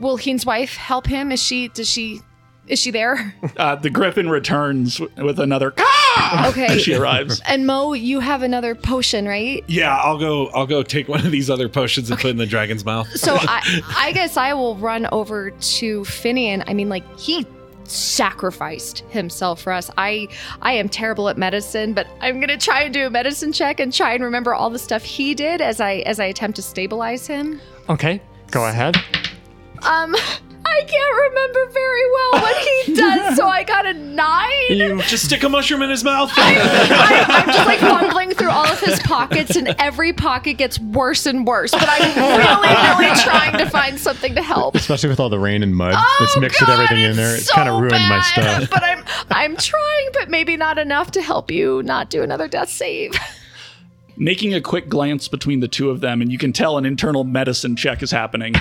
will 0.00 0.16
Heen's 0.16 0.44
wife 0.44 0.74
help 0.76 1.06
him? 1.06 1.32
Is 1.32 1.42
she? 1.42 1.68
Does 1.68 1.88
she? 1.88 2.20
Is 2.68 2.78
she 2.80 2.90
there? 2.90 3.34
Uh, 3.56 3.74
the 3.76 3.88
griffin 3.88 4.28
returns 4.28 5.00
with 5.00 5.38
another 5.40 5.70
"Caw!" 5.70 6.48
Okay. 6.48 6.66
as 6.66 6.82
she 6.82 6.94
arrives. 6.94 7.40
And 7.46 7.66
Mo, 7.66 7.94
you 7.94 8.20
have 8.20 8.42
another 8.42 8.74
potion, 8.74 9.26
right? 9.26 9.64
Yeah, 9.66 9.96
I'll 9.96 10.18
go. 10.18 10.48
I'll 10.48 10.66
go 10.66 10.82
take 10.82 11.08
one 11.08 11.24
of 11.24 11.30
these 11.30 11.48
other 11.48 11.68
potions 11.68 12.10
and 12.10 12.18
put 12.18 12.26
it 12.28 12.30
in 12.30 12.36
the 12.36 12.44
dragon's 12.46 12.84
mouth. 12.84 13.08
So 13.16 13.34
I, 13.40 13.80
I 13.96 14.12
guess 14.12 14.36
I 14.36 14.52
will 14.52 14.76
run 14.76 15.06
over 15.12 15.52
to 15.52 16.00
Finian. 16.02 16.64
I 16.66 16.74
mean, 16.74 16.88
like 16.90 17.18
he 17.18 17.46
sacrificed 17.90 19.00
himself 19.08 19.60
for 19.60 19.72
us. 19.72 19.90
I 19.96 20.28
I 20.62 20.72
am 20.72 20.88
terrible 20.88 21.28
at 21.28 21.36
medicine, 21.36 21.92
but 21.92 22.06
I'm 22.20 22.40
gonna 22.40 22.58
try 22.58 22.82
and 22.82 22.94
do 22.94 23.06
a 23.06 23.10
medicine 23.10 23.52
check 23.52 23.80
and 23.80 23.92
try 23.92 24.14
and 24.14 24.24
remember 24.24 24.54
all 24.54 24.70
the 24.70 24.78
stuff 24.78 25.02
he 25.02 25.34
did 25.34 25.60
as 25.60 25.80
I 25.80 25.96
as 26.06 26.20
I 26.20 26.26
attempt 26.26 26.56
to 26.56 26.62
stabilize 26.62 27.26
him. 27.26 27.60
Okay, 27.88 28.20
go 28.50 28.66
ahead. 28.66 28.96
Um, 29.82 30.16
I 30.68 30.84
can't 30.86 31.16
remember 31.28 31.72
very 31.72 32.10
well 32.10 32.42
what 32.42 32.56
he 32.86 32.94
does, 32.94 33.36
so 33.36 33.48
I 33.48 33.62
got 33.62 33.86
a 33.86 33.94
nine. 33.94 34.52
You 34.68 35.02
Just 35.02 35.24
stick 35.26 35.42
a 35.42 35.48
mushroom 35.48 35.82
in 35.82 35.90
his 35.90 36.02
mouth. 36.04 36.30
I, 36.36 37.24
I'm 37.28 37.46
just 37.46 37.66
like 37.66 37.78
fumbling 37.78 38.30
through 38.32 38.50
all 38.50 38.66
of 38.66 38.80
his 38.80 38.98
pockets, 39.00 39.56
and 39.56 39.74
every 39.78 40.12
pocket 40.12 40.54
gets 40.54 40.78
worse 40.78 41.26
and 41.26 41.46
worse. 41.46 41.70
But 41.70 41.86
I'm 41.88 42.16
really, 42.16 43.06
really 43.06 43.20
trying 43.20 43.56
to 43.58 43.70
find 43.70 43.98
something 43.98 44.34
to 44.34 44.42
help. 44.42 44.74
Especially 44.74 45.08
with 45.08 45.20
all 45.20 45.28
the 45.28 45.38
rain 45.38 45.62
and 45.62 45.74
mud 45.74 45.94
Oh, 45.96 46.16
that's 46.20 46.38
mixed 46.38 46.60
with 46.60 46.70
everything 46.70 47.00
in 47.00 47.16
there. 47.16 47.36
It's 47.36 47.46
so 47.46 47.54
kind 47.54 47.68
of 47.68 47.80
ruined 47.80 48.08
my 48.08 48.20
stuff. 48.22 48.68
But 48.70 48.82
I'm 48.82 49.04
I'm 49.30 49.56
trying, 49.56 50.08
but 50.12 50.28
maybe 50.30 50.56
not 50.56 50.78
enough 50.78 51.10
to 51.12 51.22
help 51.22 51.50
you 51.50 51.82
not 51.84 52.10
do 52.10 52.22
another 52.22 52.48
death 52.48 52.68
save. 52.70 53.14
Making 54.16 54.54
a 54.54 54.60
quick 54.60 54.88
glance 54.88 55.28
between 55.28 55.60
the 55.60 55.68
two 55.68 55.90
of 55.90 56.00
them, 56.00 56.22
and 56.22 56.32
you 56.32 56.38
can 56.38 56.52
tell 56.52 56.78
an 56.78 56.86
internal 56.86 57.22
medicine 57.24 57.76
check 57.76 58.02
is 58.02 58.10
happening. 58.10 58.54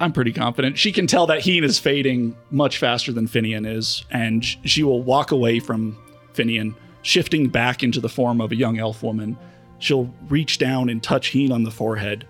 I'm 0.00 0.12
pretty 0.12 0.32
confident. 0.32 0.78
She 0.78 0.92
can 0.92 1.06
tell 1.06 1.26
that 1.26 1.42
Heen 1.42 1.62
is 1.62 1.78
fading 1.78 2.34
much 2.50 2.78
faster 2.78 3.12
than 3.12 3.28
Finian 3.28 3.66
is, 3.66 4.02
and 4.10 4.42
she 4.42 4.82
will 4.82 5.02
walk 5.02 5.30
away 5.30 5.60
from 5.60 5.98
Finian, 6.32 6.74
shifting 7.02 7.48
back 7.48 7.82
into 7.82 8.00
the 8.00 8.08
form 8.08 8.40
of 8.40 8.50
a 8.50 8.56
young 8.56 8.78
elf 8.78 9.02
woman. 9.02 9.36
She'll 9.78 10.10
reach 10.30 10.56
down 10.56 10.88
and 10.88 11.02
touch 11.02 11.28
Heen 11.28 11.52
on 11.52 11.64
the 11.64 11.70
forehead, 11.70 12.26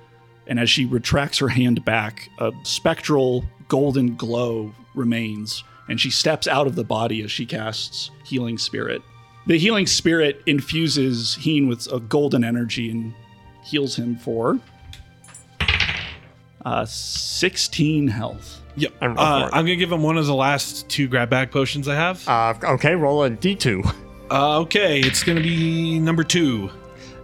and 0.49 0.59
as 0.59 0.69
she 0.69 0.85
retracts 0.85 1.39
her 1.39 1.49
hand 1.49 1.85
back, 1.85 2.29
a 2.41 2.51
spectral 2.65 3.45
golden 3.69 4.17
glow 4.17 4.75
remains, 4.97 5.63
and 5.89 6.01
she 6.01 6.11
steps 6.11 6.49
out 6.49 6.67
of 6.67 6.75
the 6.75 6.83
body 6.83 7.23
as 7.23 7.31
she 7.31 7.47
casts 7.47 8.11
Healing 8.25 8.59
Spirit. 8.59 9.01
the 9.47 9.59
healing 9.59 9.87
spirit 9.87 10.43
infuses 10.47 11.35
Heen 11.37 11.69
with 11.69 11.91
a 11.93 12.01
golden 12.01 12.45
energy 12.45 12.91
and 12.91 13.15
heals 13.63 13.97
him 13.97 14.17
for 14.17 14.59
uh, 16.65 16.85
16 16.85 18.09
health. 18.09 18.61
Yep. 18.77 18.93
I'm 19.01 19.13
Uh, 19.13 19.15
roll 19.15 19.41
for 19.41 19.47
it. 19.49 19.51
I'm 19.59 19.65
gonna 19.65 19.77
give 19.77 19.93
him 19.93 20.03
one 20.03 20.17
of 20.17 20.27
the 20.27 20.35
last 20.35 20.89
two 20.89 21.09
grab 21.09 21.31
bag 21.31 21.51
potions 21.51 21.89
I 21.89 21.95
have. 21.95 22.27
Uh, 22.29 22.55
okay, 22.75 22.95
roll 22.95 23.25
a 23.25 23.31
d2. 23.31 23.85
Uh, 24.31 24.61
okay, 24.61 25.01
it's 25.01 25.23
gonna 25.25 25.41
be 25.41 25.99
number 25.99 26.23
two. 26.25 26.71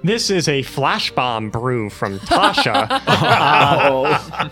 This 0.02 0.30
is 0.30 0.48
a 0.48 0.62
flash 0.62 1.10
bomb 1.12 1.50
brew 1.50 1.88
from 1.90 2.18
Tasha. 2.20 2.86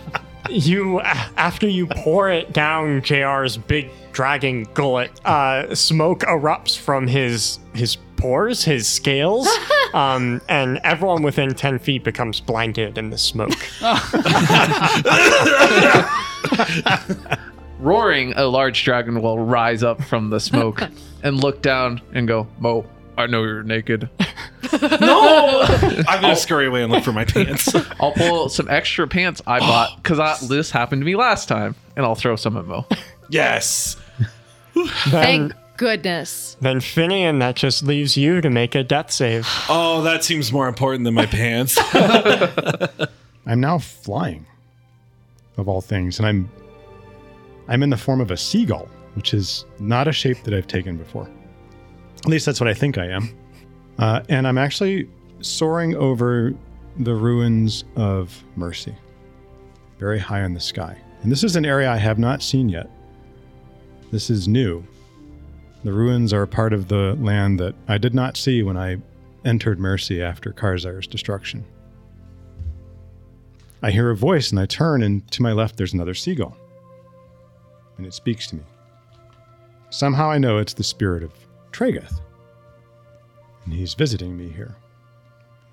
Uh, 0.47 0.51
you, 0.51 1.01
after 1.01 1.67
you 1.69 1.87
pour 1.87 2.29
it 2.31 2.53
down 2.53 3.01
JR's 3.03 3.57
big 3.57 3.89
dragon 4.13 4.65
gullet, 4.75 5.11
uh, 5.25 5.75
smoke 5.75 6.21
erupts 6.21 6.77
from 6.79 7.07
his 7.07 7.59
his 7.75 7.97
pores, 8.25 8.65
his 8.65 8.89
scales, 8.89 9.47
um, 9.93 10.41
and 10.49 10.81
everyone 10.83 11.23
within 11.23 11.53
ten 11.53 11.79
feet 11.79 12.03
becomes 12.03 12.41
blinded 12.41 12.97
in 12.97 13.11
the 13.11 13.19
smoke. 13.19 13.53
Roaring, 17.79 18.33
a 18.35 18.47
large 18.47 18.83
dragon 18.83 19.21
will 19.21 19.39
rise 19.39 19.83
up 19.83 20.03
from 20.03 20.31
the 20.31 20.41
smoke 20.41 20.81
and 21.23 21.39
look 21.39 21.61
down 21.61 22.01
and 22.15 22.27
go, 22.27 22.47
Mo, 22.61 22.87
I 23.19 23.27
know 23.27 23.43
you're 23.43 23.63
naked. 23.63 24.09
No 24.73 25.61
I'm 26.09 26.23
gonna 26.23 26.35
scurry 26.35 26.67
away 26.67 26.83
and 26.83 26.91
look 26.91 27.05
for 27.05 27.13
my 27.13 27.27
pants. 27.27 27.75
I'll 28.01 28.13
pull 28.13 28.49
some 28.49 28.71
extra 28.71 29.07
pants 29.07 29.43
I 29.47 29.59
bought 29.59 30.03
because 30.03 30.49
this 30.49 30.71
happened 30.71 31.03
to 31.03 31.07
me 31.07 31.15
last 31.15 31.47
time, 31.47 31.75
and 31.95 32.07
I'll 32.07 32.15
throw 32.15 32.37
some 32.37 32.57
at 32.57 32.65
Mo. 32.65 32.87
yes. 33.29 33.99
Thank 35.11 35.53
goodness. 35.77 36.57
Then 36.61 36.79
Finian, 36.81 37.41
that 37.41 37.57
just 37.57 37.83
leaves 37.83 38.17
you 38.17 38.41
to 38.41 38.51
make 38.51 38.75
a 38.75 38.83
death 38.83 39.11
save. 39.11 39.47
Oh, 39.69 40.03
that 40.03 40.25
seems 40.25 40.53
more 40.53 40.69
important 40.69 41.05
than 41.05 41.15
my 41.15 41.27
pants. 41.27 41.79
I'm 43.47 43.61
now 43.61 43.79
flying, 43.79 44.47
of 45.57 45.69
all 45.69 45.81
things, 45.81 46.19
and 46.19 46.27
I'm 46.27 46.51
I'm 47.69 47.83
in 47.83 47.91
the 47.91 47.97
form 47.97 48.21
of 48.21 48.31
a 48.31 48.37
seagull, 48.37 48.89
which 49.15 49.33
is 49.33 49.65
not 49.79 50.07
a 50.09 50.13
shape 50.13 50.43
that 50.45 50.55
I've 50.55 50.67
taken 50.67 50.97
before. 50.97 51.29
At 52.19 52.27
least 52.27 52.47
that's 52.47 52.61
what 52.61 52.69
I 52.69 52.75
think 52.75 52.99
I 52.99 53.07
am. 53.07 53.37
Uh, 53.99 54.21
and 54.29 54.47
I'm 54.47 54.59
actually 54.59 55.09
soaring 55.41 55.95
over 55.97 56.53
the 56.99 57.15
ruins 57.15 57.85
of 57.97 58.43
Mercy, 58.57 58.95
very 59.99 60.19
high 60.19 60.43
in 60.43 60.55
the 60.55 60.61
sky. 60.61 60.97
And 61.23 61.33
this 61.33 61.43
is 61.45 61.57
an 61.57 61.65
area 61.65 61.91
I 61.91 61.97
have 61.97 62.19
not 62.19 62.43
seen 62.43 62.69
yet. 62.69 62.91
This 64.11 64.31
is 64.31 64.47
new. 64.47 64.85
The 65.85 65.93
ruins 65.93 66.33
are 66.33 66.43
a 66.43 66.49
part 66.49 66.73
of 66.73 66.89
the 66.89 67.15
land 67.21 67.61
that 67.61 67.75
I 67.87 67.99
did 67.99 68.15
not 68.15 68.39
see 68.39 68.63
when 68.63 68.79
I 68.79 68.97
entered 69.45 69.79
Mercy 69.79 70.23
after 70.23 70.51
Karzar's 70.51 71.07
destruction. 71.07 71.63
I 73.83 73.91
hear 73.91 74.09
a 74.09 74.17
voice 74.17 74.51
and 74.51 74.59
I 74.59 74.65
turn, 74.65 75.03
and 75.03 75.31
to 75.33 75.43
my 75.43 75.53
left, 75.53 75.77
there's 75.77 75.93
another 75.93 76.15
seagull. 76.15 76.57
And 77.99 78.07
it 78.07 78.15
speaks 78.15 78.47
to 78.47 78.57
me. 78.57 78.63
Somehow 79.91 80.31
I 80.31 80.39
know 80.39 80.57
it's 80.57 80.73
the 80.73 80.83
spirit 80.83 81.23
of 81.23 81.33
Tragoth. 81.71 82.19
And 83.67 83.75
he's 83.75 83.93
visiting 83.93 84.39
me 84.39 84.49
here. 84.49 84.75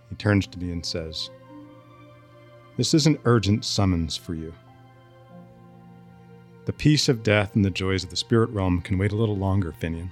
He 0.10 0.16
turns 0.16 0.46
to 0.48 0.60
me 0.60 0.74
and 0.74 0.86
says, 0.86 1.30
This 2.76 2.94
is 2.94 3.08
an 3.08 3.18
urgent 3.24 3.64
summons 3.64 4.18
for 4.18 4.36
you. 4.36 4.54
The 6.66 6.74
peace 6.74 7.10
of 7.10 7.24
death 7.24 7.56
and 7.56 7.66
the 7.66 7.72
joys 7.72 8.04
of 8.04 8.10
the 8.10 8.16
spirit 8.16 8.50
realm 8.52 8.82
can 8.82 8.98
wait 8.98 9.12
a 9.12 9.16
little 9.16 9.38
longer, 9.38 9.72
Finian. 9.72 10.10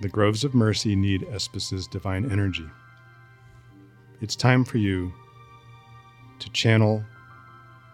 The 0.00 0.08
groves 0.08 0.44
of 0.44 0.54
mercy 0.54 0.96
need 0.96 1.24
Espas's 1.24 1.86
divine 1.86 2.30
energy. 2.30 2.68
It's 4.20 4.36
time 4.36 4.64
for 4.64 4.78
you 4.78 5.12
to 6.38 6.50
channel 6.50 7.04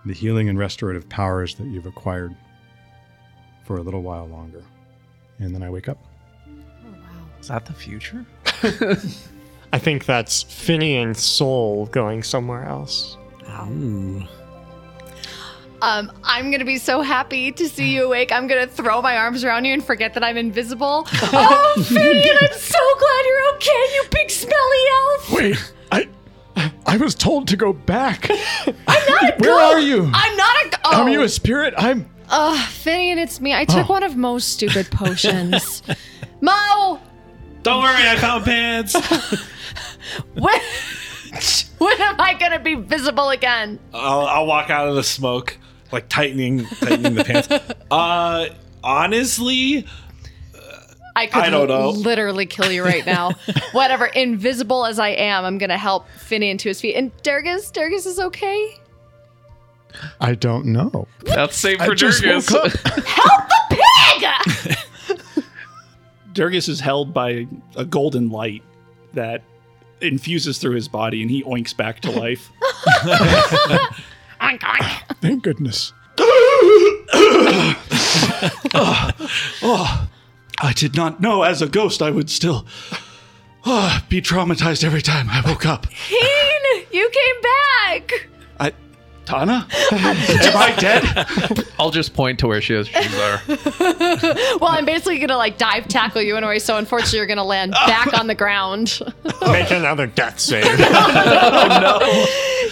the 0.04 0.12
healing 0.12 0.48
and 0.48 0.58
restorative 0.58 1.08
powers 1.08 1.54
that 1.56 1.66
you've 1.66 1.86
acquired 1.86 2.34
for 3.64 3.76
a 3.76 3.82
little 3.82 4.02
while 4.02 4.26
longer. 4.26 4.62
And 5.38 5.54
then 5.54 5.62
I 5.62 5.70
wake 5.70 5.88
up. 5.88 5.98
Oh, 6.48 6.90
wow. 6.90 7.00
Is 7.40 7.48
that 7.48 7.66
the 7.66 7.72
future? 7.72 8.24
I 9.72 9.78
think 9.78 10.04
that's 10.04 10.44
Finian's 10.44 11.22
soul 11.22 11.86
going 11.86 12.22
somewhere 12.22 12.64
else. 12.64 13.16
Um, 15.82 16.12
I'm 16.22 16.50
gonna 16.52 16.64
be 16.64 16.78
so 16.78 17.02
happy 17.02 17.50
to 17.52 17.68
see 17.68 17.92
you 17.92 18.04
awake. 18.04 18.30
I'm 18.30 18.46
gonna 18.46 18.68
throw 18.68 19.02
my 19.02 19.16
arms 19.16 19.42
around 19.44 19.64
you 19.64 19.72
and 19.74 19.84
forget 19.84 20.14
that 20.14 20.22
I'm 20.22 20.36
invisible. 20.36 21.06
oh, 21.12 21.74
Finian, 21.78 22.36
I'm 22.40 22.56
so 22.58 22.78
glad 22.98 23.24
you're 23.26 23.54
okay, 23.56 23.94
you 23.94 24.04
big 24.12 24.30
smelly 24.30 24.84
elf. 24.92 25.32
Wait, 25.32 25.72
I 25.90 26.08
I 26.86 26.96
was 26.98 27.14
told 27.16 27.48
to 27.48 27.56
go 27.56 27.72
back. 27.72 28.30
I'm 28.30 28.74
not 28.86 29.22
a 29.24 29.34
Where 29.38 29.50
ghost. 29.50 29.74
are 29.74 29.80
you? 29.80 30.08
I'm 30.14 30.36
not 30.36 30.56
a. 30.66 30.78
Oh. 30.84 31.02
Are 31.02 31.08
you 31.10 31.22
a 31.22 31.28
spirit? 31.28 31.74
I'm 31.76 32.08
Ugh, 32.30 32.56
Finian, 32.70 33.16
it's 33.18 33.40
me. 33.40 33.52
I 33.52 33.64
took 33.64 33.88
one 33.88 34.02
of 34.04 34.16
Mo's 34.16 34.44
stupid 34.44 34.88
potions. 34.90 35.82
Mo, 36.40 36.98
Don't 37.62 37.82
worry, 37.82 38.08
I 38.08 38.16
found 38.18 38.44
pants. 38.44 38.94
when, 40.34 40.60
when 41.78 42.00
am 42.00 42.20
I 42.20 42.34
gonna 42.38 42.58
be 42.60 42.74
visible 42.76 43.30
again? 43.30 43.78
I'll, 43.92 44.22
I'll 44.26 44.46
walk 44.46 44.70
out 44.70 44.88
of 44.88 44.94
the 44.94 45.02
smoke, 45.04 45.58
like 45.92 46.08
tightening, 46.08 46.64
tightening 46.66 47.14
the 47.14 47.24
pants. 47.24 47.48
Uh, 47.90 48.46
honestly, 48.82 49.86
I 51.14 51.26
could 51.26 51.42
I 51.42 51.50
don't 51.50 51.68
know. 51.68 51.90
literally 51.90 52.46
kill 52.46 52.72
you 52.72 52.82
right 52.82 53.04
now. 53.04 53.32
Whatever, 53.72 54.06
invisible 54.06 54.86
as 54.86 54.98
I 54.98 55.10
am, 55.10 55.44
I'm 55.44 55.58
gonna 55.58 55.76
help 55.76 56.06
Finian 56.18 56.58
to 56.60 56.70
his 56.70 56.80
feet. 56.80 56.94
And 56.94 57.14
Durgus, 57.18 57.70
Durgus 57.70 58.06
is 58.06 58.18
okay. 58.18 58.76
I 60.22 60.34
don't 60.34 60.64
know. 60.66 61.06
That's 61.20 61.54
same 61.54 61.78
I 61.82 61.84
for 61.86 61.94
just 61.94 62.22
Durgus. 62.22 62.50
woke 62.50 62.64
up. 62.64 62.72
Help 63.04 63.48
the 63.68 65.16
pig! 65.18 65.26
Durgus 66.32 66.66
is 66.70 66.80
held 66.80 67.12
by 67.12 67.46
a 67.76 67.84
golden 67.84 68.30
light 68.30 68.62
that 69.12 69.42
infuses 70.00 70.56
through 70.56 70.76
his 70.76 70.88
body 70.88 71.20
and 71.20 71.30
he 71.30 71.42
oinks 71.44 71.76
back 71.76 72.00
to 72.00 72.10
life. 72.10 72.50
Oink, 74.42 74.60
oink. 74.60 75.16
Thank 75.20 75.42
goodness. 75.44 75.92
I 80.64 80.72
did 80.74 80.94
not 80.96 81.20
know 81.20 81.42
as 81.42 81.62
a 81.62 81.68
ghost 81.68 82.02
I 82.02 82.10
would 82.10 82.28
still 82.30 82.66
ah, 83.64 84.04
be 84.08 84.20
traumatized 84.20 84.84
every 84.84 85.02
time 85.02 85.28
I 85.30 85.40
woke 85.46 85.66
up. 85.66 85.86
Heen, 85.86 86.84
you 86.90 87.10
came 87.10 87.42
back. 87.42 88.28
I, 88.60 88.72
Tana? 89.24 89.66
Am 89.92 90.56
I 90.56 90.74
dead? 90.78 91.66
I'll 91.78 91.90
just 91.90 92.14
point 92.14 92.38
to 92.40 92.46
where 92.46 92.60
she 92.60 92.74
is. 92.74 92.88
She's 92.88 93.12
there. 93.12 93.40
Well, 94.60 94.70
I'm 94.70 94.84
basically 94.84 95.18
gonna 95.18 95.36
like 95.36 95.58
dive 95.58 95.88
tackle 95.88 96.22
you 96.22 96.36
anyway, 96.36 96.60
so 96.60 96.76
unfortunately 96.76 97.18
you're 97.18 97.26
gonna 97.26 97.42
land 97.42 97.72
back 97.72 98.16
on 98.16 98.28
the 98.28 98.34
ground. 98.34 99.00
Make 99.42 99.70
another 99.72 100.06
death 100.06 100.38
save. 100.38 100.64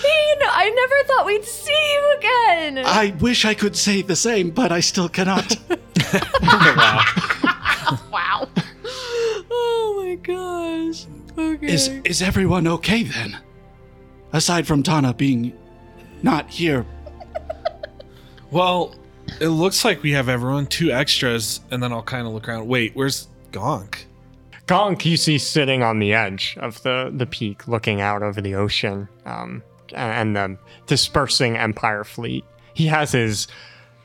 Heen, 0.02 0.38
I 0.42 0.70
never 0.70 1.08
thought 1.08 1.26
we'd 1.26 1.44
see 1.44 1.72
you 1.72 2.16
again. 2.18 2.78
I 2.86 3.14
wish 3.20 3.44
I 3.44 3.54
could 3.54 3.76
say 3.76 4.02
the 4.02 4.16
same, 4.16 4.50
but 4.50 4.72
I 4.72 4.80
still 4.80 5.08
cannot. 5.08 5.56
wow. 6.42 7.04
wow. 8.10 8.48
Oh 9.50 10.02
my 10.02 10.14
gosh. 10.16 11.06
Okay. 11.36 11.72
Is 11.72 11.88
is 12.04 12.22
everyone 12.22 12.66
okay 12.66 13.02
then? 13.02 13.38
Aside 14.32 14.66
from 14.66 14.82
Tana 14.82 15.12
being 15.12 15.52
not 16.22 16.48
here. 16.48 16.86
well, 18.50 18.94
it 19.40 19.48
looks 19.48 19.84
like 19.84 20.02
we 20.02 20.12
have 20.12 20.28
everyone 20.28 20.66
two 20.66 20.90
extras, 20.92 21.60
and 21.70 21.82
then 21.82 21.92
I'll 21.92 22.02
kind 22.02 22.26
of 22.26 22.32
look 22.32 22.48
around. 22.48 22.66
Wait, 22.66 22.92
where's 22.94 23.28
Gonk? 23.52 24.04
Gonk, 24.66 25.04
you 25.04 25.16
see 25.16 25.38
sitting 25.38 25.82
on 25.82 25.98
the 25.98 26.14
edge 26.14 26.56
of 26.60 26.80
the, 26.82 27.12
the 27.12 27.26
peak, 27.26 27.66
looking 27.66 28.00
out 28.00 28.22
over 28.22 28.40
the 28.40 28.54
ocean 28.54 29.08
um, 29.24 29.62
and 29.94 30.36
the 30.36 30.56
dispersing 30.86 31.56
Empire 31.56 32.04
fleet. 32.04 32.44
He 32.74 32.86
has 32.86 33.12
his 33.12 33.46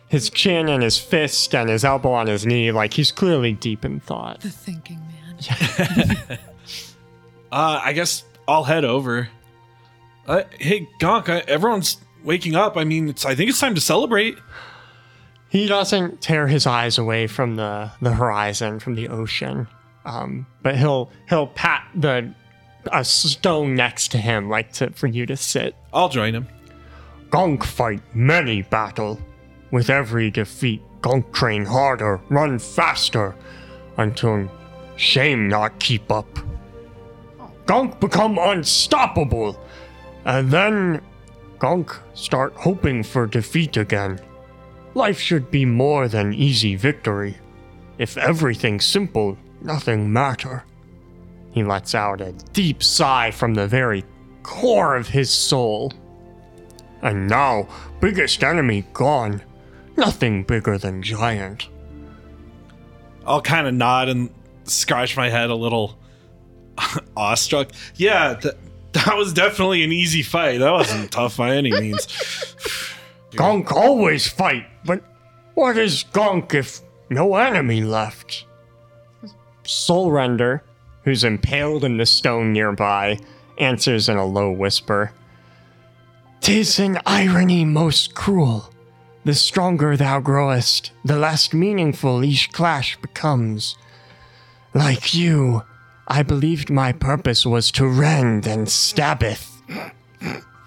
his 0.08 0.30
chin 0.30 0.70
and 0.70 0.84
his 0.84 0.98
fist 0.98 1.54
and 1.56 1.70
his 1.70 1.84
elbow 1.84 2.12
on 2.12 2.28
his 2.28 2.46
knee, 2.46 2.72
like 2.72 2.94
he's 2.94 3.12
clearly 3.12 3.54
deep 3.54 3.84
in 3.84 4.00
thought. 4.00 4.42
the 4.42 4.50
thinking 4.50 5.00
man? 5.00 6.40
Uh, 7.52 7.80
I 7.82 7.94
guess 7.94 8.26
I'll 8.50 8.66
head 8.66 8.84
over. 8.84 9.30
Uh, 10.28 10.44
hey, 10.60 10.90
Gonk, 11.00 11.30
I, 11.30 11.40
everyone's 11.48 11.98
waking 12.22 12.54
up. 12.56 12.76
I 12.76 12.84
mean, 12.84 13.08
it's. 13.08 13.24
I 13.26 13.34
think 13.34 13.50
it's 13.50 13.62
time 13.62 13.76
to 13.76 13.82
celebrate. 13.82 14.38
He 15.48 15.68
doesn't 15.68 16.20
tear 16.20 16.48
his 16.48 16.68
eyes 16.68 16.98
away 16.98 17.28
from 17.28 17.56
the, 17.56 17.92
the 18.02 18.12
horizon, 18.14 18.80
from 18.82 18.96
the 18.96 19.08
ocean, 19.08 19.68
um, 20.04 20.48
but 20.64 20.76
he'll 20.76 21.12
he'll 21.30 21.48
pat 21.48 21.88
the 21.96 22.34
a 22.92 23.04
stone 23.04 23.76
next 23.76 24.12
to 24.12 24.18
him, 24.18 24.50
like 24.50 24.72
to 24.74 24.92
for 24.92 25.08
you 25.08 25.26
to 25.26 25.38
sit. 25.38 25.76
I'll 25.94 26.10
join 26.10 26.34
him. 26.34 26.48
Gonk 27.30 27.64
fight 27.64 28.02
many 28.14 28.62
battle. 28.62 29.20
With 29.72 29.90
every 29.90 30.32
defeat, 30.32 30.82
Gonk 31.02 31.34
train 31.34 31.66
harder, 31.66 32.22
run 32.30 32.60
faster, 32.60 33.36
until 33.98 34.50
Shame 34.98 35.50
not 35.50 35.78
keep 35.80 36.12
up. 36.12 36.28
Gonk 37.66 38.00
become 38.00 38.38
unstoppable. 38.38 39.60
And 40.24 40.50
then 40.50 41.02
Gonk 41.58 41.98
start 42.14 42.54
hoping 42.56 43.04
for 43.04 43.28
defeat 43.28 43.78
again. 43.78 44.20
Life 44.94 45.20
should 45.20 45.52
be 45.52 45.66
more 45.66 46.08
than 46.08 46.34
easy 46.34 46.76
victory. 46.76 47.36
If 47.98 48.18
everything's 48.18 48.86
simple, 48.86 49.38
nothing 49.62 50.12
matter. 50.12 50.64
He 51.56 51.64
lets 51.64 51.96
out 51.96 52.20
a 52.20 52.34
deep 52.52 52.84
sigh 52.84 53.32
from 53.32 53.54
the 53.54 53.66
very 53.66 54.04
core 54.44 54.98
of 54.98 55.08
his 55.08 55.32
soul. 55.32 55.94
And 57.02 57.30
now, 57.30 57.70
biggest 58.02 58.44
enemy 58.44 58.86
gone. 58.92 59.42
Nothing 59.96 60.44
bigger 60.44 60.78
than 60.78 61.02
giant. 61.02 61.70
I'll 63.26 63.42
kind 63.42 63.68
of 63.68 63.74
nod 63.74 64.10
and 64.10 64.30
scratch 64.66 65.16
my 65.16 65.30
head 65.30 65.50
a 65.50 65.56
little 65.56 65.98
awestruck. 67.18 67.72
Yeah, 67.96 68.34
th- 68.36 68.56
that 68.92 69.16
was 69.16 69.32
definitely 69.32 69.82
an 69.86 69.94
easy 69.94 70.24
fight. 70.24 70.58
That 70.60 70.72
wasn't 70.72 71.10
tough 71.10 71.38
by 71.38 71.56
any 71.56 71.72
means. 71.72 72.06
Gonk 73.32 73.72
always 73.72 74.28
fight, 74.28 74.66
but 74.84 75.02
what 75.54 75.78
is 75.78 76.04
Gonk 76.12 76.54
if 76.54 76.82
no 77.10 77.36
enemy 77.36 77.82
left? 77.82 78.46
Soul 79.64 80.12
Render, 80.12 80.62
who's 81.06 81.24
impaled 81.24 81.86
in 81.86 81.98
the 81.98 82.06
stone 82.06 82.52
nearby, 82.52 83.18
answers 83.58 84.10
in 84.10 84.18
a 84.18 84.26
low 84.26 84.52
whisper. 84.52 85.14
Tis 86.42 86.80
an 86.80 87.00
irony 87.06 87.64
most 87.64 88.14
cruel. 88.14 88.70
The 89.24 89.34
stronger 89.34 89.96
thou 89.96 90.20
growest, 90.20 90.92
the 91.04 91.18
less 91.18 91.54
meaningful 91.54 92.24
each 92.24 92.52
clash 92.52 92.98
becomes. 93.02 93.76
Like 94.74 95.16
you, 95.16 95.64
I 96.08 96.22
believed 96.22 96.70
my 96.70 96.92
purpose 96.92 97.46
was 97.46 97.72
to 97.72 97.88
rend 97.88 98.46
and 98.46 98.70
stabbeth. 98.70 99.52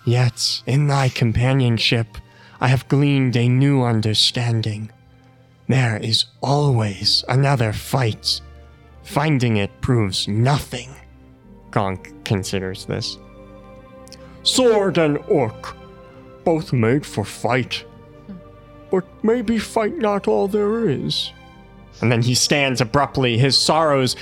Yet, 0.04 0.62
in 0.66 0.88
thy 0.88 1.10
companionship, 1.10 2.18
I 2.60 2.68
have 2.68 2.88
gleaned 2.88 3.36
a 3.36 3.48
new 3.48 3.82
understanding. 3.82 4.90
There 5.68 5.98
is 5.98 6.24
always 6.40 7.24
another 7.28 7.72
fight. 7.72 8.40
Finding 9.08 9.56
it 9.56 9.80
proves 9.80 10.28
nothing. 10.28 10.94
Gonk 11.70 12.12
considers 12.26 12.84
this. 12.84 13.16
Sword 14.42 14.98
and 14.98 15.16
orc, 15.28 15.74
both 16.44 16.74
made 16.74 17.06
for 17.06 17.24
fight. 17.24 17.86
But 18.90 19.06
maybe 19.24 19.58
fight 19.58 19.96
not 19.96 20.28
all 20.28 20.46
there 20.46 20.90
is. 20.90 21.32
And 22.02 22.12
then 22.12 22.20
he 22.20 22.34
stands 22.34 22.82
abruptly, 22.82 23.38
his 23.38 23.58
sorrows 23.58 24.14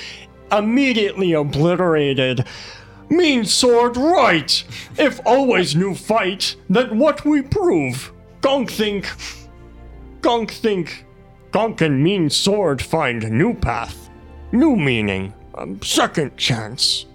immediately 0.53 1.33
obliterated. 1.33 2.47
Mean 3.11 3.45
sword 3.45 3.97
right! 3.97 4.65
If 4.97 5.21
always 5.27 5.75
new 5.75 5.97
fight, 5.97 6.55
then 6.71 6.97
what 6.97 7.25
we 7.25 7.43
prove? 7.43 8.13
Gonk 8.41 8.71
think. 8.71 9.07
Gonk 10.21 10.53
think. 10.53 11.05
Gonk 11.51 11.81
and 11.81 12.05
mean 12.05 12.31
sword 12.31 12.81
find 12.81 13.29
new 13.33 13.53
path, 13.53 14.06
new 14.53 14.77
meaning, 14.77 15.35
a 15.55 15.67
second 15.85 16.37
chance. 16.37 17.07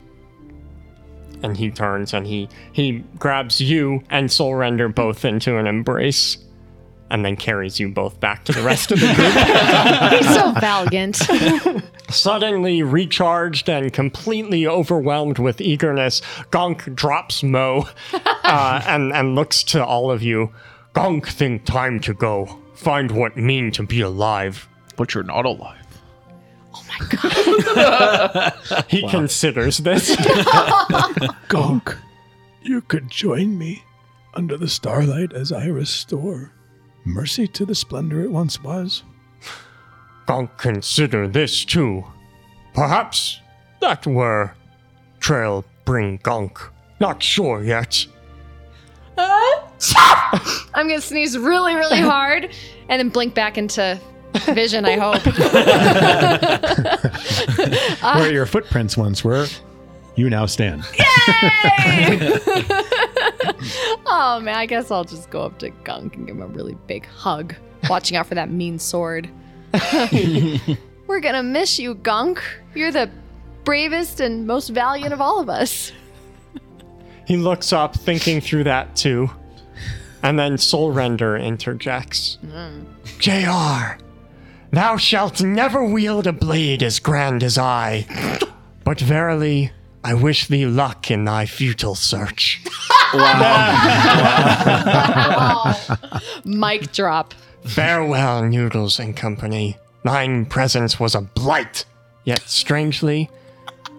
And 1.44 1.58
he 1.58 1.72
turns 1.72 2.14
and 2.14 2.28
he 2.28 2.50
he 2.72 3.04
grabs 3.18 3.60
you 3.60 4.04
and 4.12 4.32
Soul 4.32 4.54
Render 4.54 4.88
both 4.90 5.26
into 5.26 5.58
an 5.58 5.66
embrace, 5.66 6.38
and 7.12 7.26
then 7.26 7.36
carries 7.36 7.80
you 7.80 7.90
both 7.90 8.20
back 8.20 8.46
to 8.46 8.52
the 8.52 8.62
rest 8.62 8.92
of 8.92 9.00
the 9.00 9.08
group. 9.08 9.18
He's 10.22 10.36
so 10.36 10.52
valiant. 10.60 11.84
Suddenly 12.10 12.84
recharged 12.84 13.70
and 13.70 13.92
completely 13.92 14.66
overwhelmed 14.66 15.40
with 15.40 15.60
eagerness, 15.62 16.22
Gonk 16.52 16.96
drops 16.96 17.44
Mo 17.44 17.88
uh, 18.14 18.82
and, 18.88 19.12
and 19.12 19.36
looks 19.36 19.64
to 19.66 19.84
all 19.84 20.10
of 20.10 20.24
you. 20.24 20.54
Gonk 20.94 21.26
think 21.28 21.66
time 21.66 22.00
to 22.02 22.14
go. 22.14 22.60
Find 22.76 23.12
what 23.12 23.36
mean 23.36 23.72
to 23.72 23.84
be 23.84 24.02
alive. 24.02 24.68
But 24.96 25.14
you're 25.14 25.24
not 25.24 25.46
alive. 25.46 25.81
Oh 26.74 28.52
he 28.88 29.08
considers 29.10 29.78
this. 29.80 30.16
Gonk, 31.48 31.98
you 32.62 32.82
could 32.82 33.10
join 33.10 33.58
me 33.58 33.84
under 34.34 34.58
the 34.58 34.68
starlight 34.68 35.34
as 35.34 35.52
I 35.52 35.66
restore 35.66 36.54
mercy 37.04 37.48
to 37.48 37.66
the 37.66 37.76
splendor 37.76 38.22
it 38.22 38.32
once 38.32 38.62
was. 38.64 39.04
Gonk 40.28 40.58
consider 40.58 41.28
this 41.28 41.66
too. 41.66 42.06
Perhaps 42.74 43.40
that 43.82 44.06
were 44.08 44.54
trail 45.20 45.66
bring 45.86 46.20
Gonk. 46.20 46.70
Not 47.00 47.22
sure 47.22 47.64
yet. 47.64 48.06
Uh, 49.18 49.62
I'm 50.74 50.88
gonna 50.88 51.02
sneeze 51.02 51.38
really, 51.38 51.76
really 51.76 52.00
hard 52.00 52.50
and 52.90 53.00
then 53.00 53.10
blink 53.10 53.34
back 53.34 53.58
into 53.58 54.00
vision, 54.54 54.86
I 54.86 54.98
hope. 54.98 55.22
Uh, 58.04 58.16
Where 58.18 58.32
your 58.34 58.48
footprints 58.48 58.98
once 58.98 59.24
were, 59.24 59.46
you 60.16 60.28
now 60.30 60.46
stand. 60.48 60.84
Yay! 60.98 62.40
Oh 64.14 64.40
man, 64.42 64.56
I 64.56 64.66
guess 64.66 64.92
I'll 64.92 65.04
just 65.04 65.30
go 65.30 65.44
up 65.44 65.58
to 65.60 65.70
Gonk 65.70 66.16
and 66.16 66.28
give 66.28 66.36
him 66.36 66.42
a 66.42 66.48
really 66.48 66.76
big 66.88 67.06
hug, 67.06 67.56
watching 67.90 68.18
out 68.18 68.28
for 68.28 68.36
that 68.36 68.50
mean 68.52 68.78
sword. 68.80 69.30
We're 71.08 71.20
gonna 71.22 71.44
miss 71.44 71.80
you, 71.80 71.96
Gonk. 71.96 72.40
You're 72.76 72.92
the 72.92 73.10
bravest 73.64 74.20
and 74.20 74.46
most 74.48 74.70
valiant 74.70 75.14
of 75.14 75.22
all 75.22 75.40
of 75.40 75.50
us. 75.50 75.92
He 77.26 77.38
looks 77.38 77.72
up, 77.72 77.96
thinking 77.96 78.42
through 78.42 78.66
that 78.66 78.96
too. 78.96 79.30
And 80.24 80.38
then 80.38 80.58
Soul 80.58 80.92
Render 80.92 81.38
interjects. 81.38 82.38
Mm. 82.46 82.86
JR, 83.20 84.04
thou 84.72 84.98
shalt 84.98 85.42
never 85.42 85.84
wield 85.84 86.28
a 86.28 86.34
blade 86.34 86.82
as 86.84 87.00
grand 87.00 87.44
as 87.44 87.58
I. 87.58 88.06
But 88.84 89.00
verily, 89.00 89.72
I 90.04 90.14
wish 90.16 90.48
thee 90.48 90.66
luck 90.66 91.12
in 91.12 91.26
thy 91.26 91.46
futile 91.46 91.96
search. 91.96 92.64
Wow. 93.14 94.16
Mic 96.46 96.92
drop. 96.92 97.34
Farewell, 97.66 98.44
Noodles 98.48 99.00
and 99.00 99.16
Company. 99.16 99.78
Thine 100.04 100.46
presence 100.48 101.00
was 101.00 101.14
a 101.14 101.22
blight, 101.22 101.86
yet 102.24 102.42
strangely, 102.42 103.30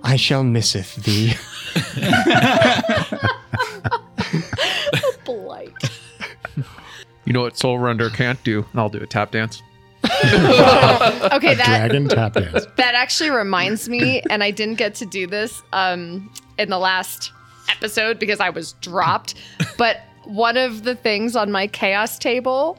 I 0.02 0.16
shall 0.16 0.42
misseth 0.42 0.96
thee. 0.96 1.34
A 4.92 5.24
blight. 5.24 5.90
You 7.24 7.32
know 7.32 7.42
what 7.42 7.56
Soul 7.56 7.78
Render 7.78 8.10
can't 8.10 8.42
do? 8.42 8.66
I'll 8.74 8.88
do 8.88 8.98
a 8.98 9.06
tap 9.06 9.30
dance. 9.30 9.62
Okay, 11.32 11.54
that 11.54 11.66
Dragon 11.66 12.08
tap 12.08 12.34
dance. 12.34 12.66
that 12.76 12.94
actually 12.94 13.30
reminds 13.30 13.88
me, 13.88 14.22
and 14.30 14.42
I 14.42 14.50
didn't 14.50 14.76
get 14.76 14.94
to 14.96 15.06
do 15.06 15.26
this 15.26 15.62
um, 15.72 16.32
in 16.58 16.68
the 16.70 16.78
last 16.78 17.32
episode 17.70 18.18
because 18.18 18.40
I 18.40 18.50
was 18.50 18.72
dropped. 18.74 19.34
But 19.78 20.00
one 20.24 20.56
of 20.56 20.84
the 20.84 20.94
things 20.94 21.34
on 21.34 21.50
my 21.50 21.66
chaos 21.66 22.18
table 22.18 22.78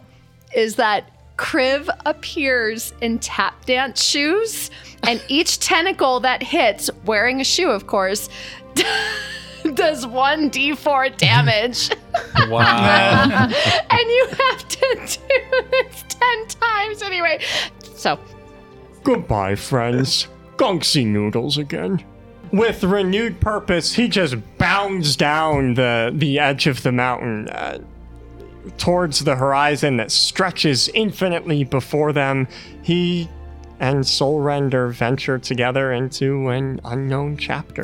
is 0.56 0.76
that 0.76 1.10
Kriv 1.38 1.90
appears 2.06 2.94
in 3.02 3.20
tap 3.20 3.66
dance 3.66 4.04
shoes, 4.04 4.70
and 5.02 5.22
each 5.28 5.60
tentacle 5.60 6.20
that 6.22 6.44
hits, 6.44 6.90
wearing 7.06 7.42
a 7.42 7.44
shoe, 7.44 7.70
of 7.70 7.88
course, 7.88 8.30
does 9.76 10.06
1d4 10.06 11.18
damage. 11.18 11.90
Wow. 12.50 13.24
and 13.90 14.00
you 14.00 14.28
have 14.28 14.68
to 14.68 14.96
do 14.96 15.62
this 15.72 16.04
10 16.10 16.48
times 16.48 17.02
anyway. 17.02 17.40
So, 17.96 18.20
Goodbye, 19.04 19.56
friends. 19.56 20.28
Gonksy 20.58 21.06
Noodles 21.06 21.58
again. 21.58 22.04
With 22.52 22.84
renewed 22.84 23.40
purpose, 23.40 23.94
he 23.94 24.08
just 24.08 24.36
bounds 24.58 25.16
down 25.16 25.74
the, 25.74 26.12
the 26.14 26.40
edge 26.40 26.68
of 26.68 26.84
the 26.84 26.92
mountain 26.92 27.50
uh, 27.50 27.80
towards 28.78 29.24
the 29.24 29.36
horizon 29.36 29.98
that 29.98 30.12
stretches 30.12 30.88
infinitely 30.90 31.64
before 31.64 32.14
them. 32.14 32.48
He 32.82 33.30
and 33.80 34.06
Soul 34.06 34.40
Render 34.40 34.90
venture 34.90 35.38
together 35.40 35.92
into 35.92 36.50
an 36.50 36.80
unknown 36.86 37.38
chapter, 37.38 37.84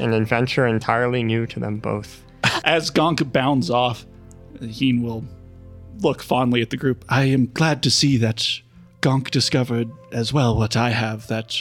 an 0.00 0.12
adventure 0.12 0.66
entirely 0.66 1.22
new 1.22 1.46
to 1.46 1.60
them 1.60 1.78
both. 1.78 2.22
As 2.64 2.90
Gonk 2.90 3.32
bounds 3.32 3.70
off, 3.70 4.06
Heen 4.60 5.02
will 5.02 5.24
look 6.00 6.22
fondly 6.22 6.62
at 6.62 6.70
the 6.70 6.76
group. 6.76 7.04
I 7.08 7.24
am 7.24 7.50
glad 7.52 7.82
to 7.84 7.90
see 7.90 8.16
that 8.18 8.46
Gonk 9.00 9.30
discovered 9.30 9.90
as 10.12 10.32
well 10.32 10.56
what 10.56 10.76
I 10.76 10.90
have 10.90 11.26
that 11.28 11.56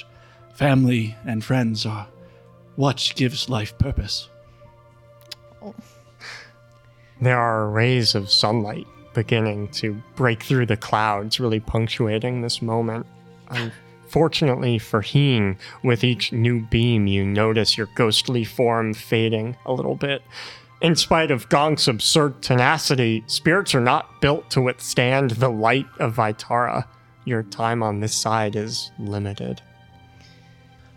family 0.54 1.15
and 1.26 1.43
friends 1.43 1.86
are 1.86 2.08
what 2.76 3.12
gives 3.15 3.50
life 3.50 3.78
purpose. 3.78 4.30
There 7.19 7.38
are 7.38 7.69
rays 7.69 8.13
of 8.15 8.30
sunlight 8.30 8.88
beginning 9.13 9.69
to 9.69 10.02
break 10.15 10.43
through 10.43 10.67
the 10.67 10.78
clouds, 10.78 11.39
really 11.39 11.60
punctuating 11.60 12.41
this 12.41 12.62
moment. 12.62 13.08
I'm 13.50 13.71
Fortunately 14.08 14.80
for 14.80 15.02
Heen, 15.02 15.58
with 15.84 16.04
each 16.04 16.32
new 16.32 16.62
beam, 16.62 17.08
you 17.08 17.26
notice 17.26 17.78
your 17.78 17.89
ghostly 17.96 18.43
form 18.43 18.93
fading 18.93 19.58
a 19.65 19.74
little 19.74 19.96
bit. 19.96 20.22
In 20.82 20.96
spite 20.96 21.32
of 21.32 21.50
Gonk's 21.50 21.88
absurd 21.88 22.41
tenacity, 22.41 23.24
spirits 23.28 23.74
are 23.74 23.82
not 23.82 24.22
built 24.22 24.50
to 24.52 24.62
withstand 24.62 25.32
the 25.32 25.50
light 25.50 25.88
of 26.00 26.15
Vitara. 26.15 26.86
Your 27.26 27.43
time 27.43 27.82
on 27.84 28.00
this 28.00 28.15
side 28.15 28.56
is 28.56 28.91
limited. 29.00 29.62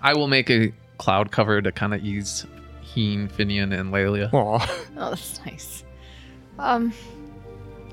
I 0.03 0.14
will 0.14 0.29
make 0.29 0.51
a 0.51 0.73
cloud 0.99 1.33
cover 1.33 1.61
to 1.62 1.73
kind 1.73 1.94
of 1.94 2.05
ease 2.05 2.46
Heen, 2.83 3.29
Finian, 3.29 3.79
and 3.79 3.90
Lelia. 3.90 4.31
Aw. 4.33 4.85
Oh, 4.96 5.11
that's 5.11 5.40
nice. 5.46 5.85
Um, 6.59 6.92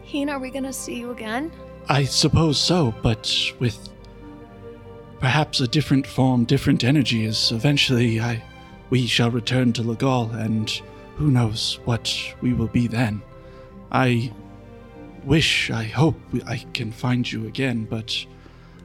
Heen, 0.03 0.29
are 0.29 0.39
we 0.39 0.51
gonna 0.51 0.73
see 0.73 0.99
you 0.99 1.11
again? 1.11 1.51
I 1.89 2.03
suppose 2.03 2.59
so, 2.59 2.93
but 3.01 3.33
with 3.59 3.89
perhaps 5.19 5.59
a 5.59 5.67
different 5.67 6.05
form, 6.05 6.45
different 6.45 6.83
energy, 6.83 7.25
as 7.25 7.51
eventually 7.51 8.19
I 8.19 8.43
we 8.89 9.05
shall 9.05 9.29
return 9.29 9.73
to 9.73 9.83
Legal, 9.83 10.31
and 10.31 10.69
who 11.17 11.29
knows 11.29 11.79
what 11.85 12.13
we 12.41 12.53
will 12.53 12.67
be 12.67 12.87
then. 12.87 13.21
I 13.91 14.31
wish, 15.25 15.69
I 15.71 15.83
hope 15.83 16.15
I 16.45 16.57
can 16.73 16.91
find 16.91 17.29
you 17.29 17.47
again, 17.47 17.85
but 17.89 18.25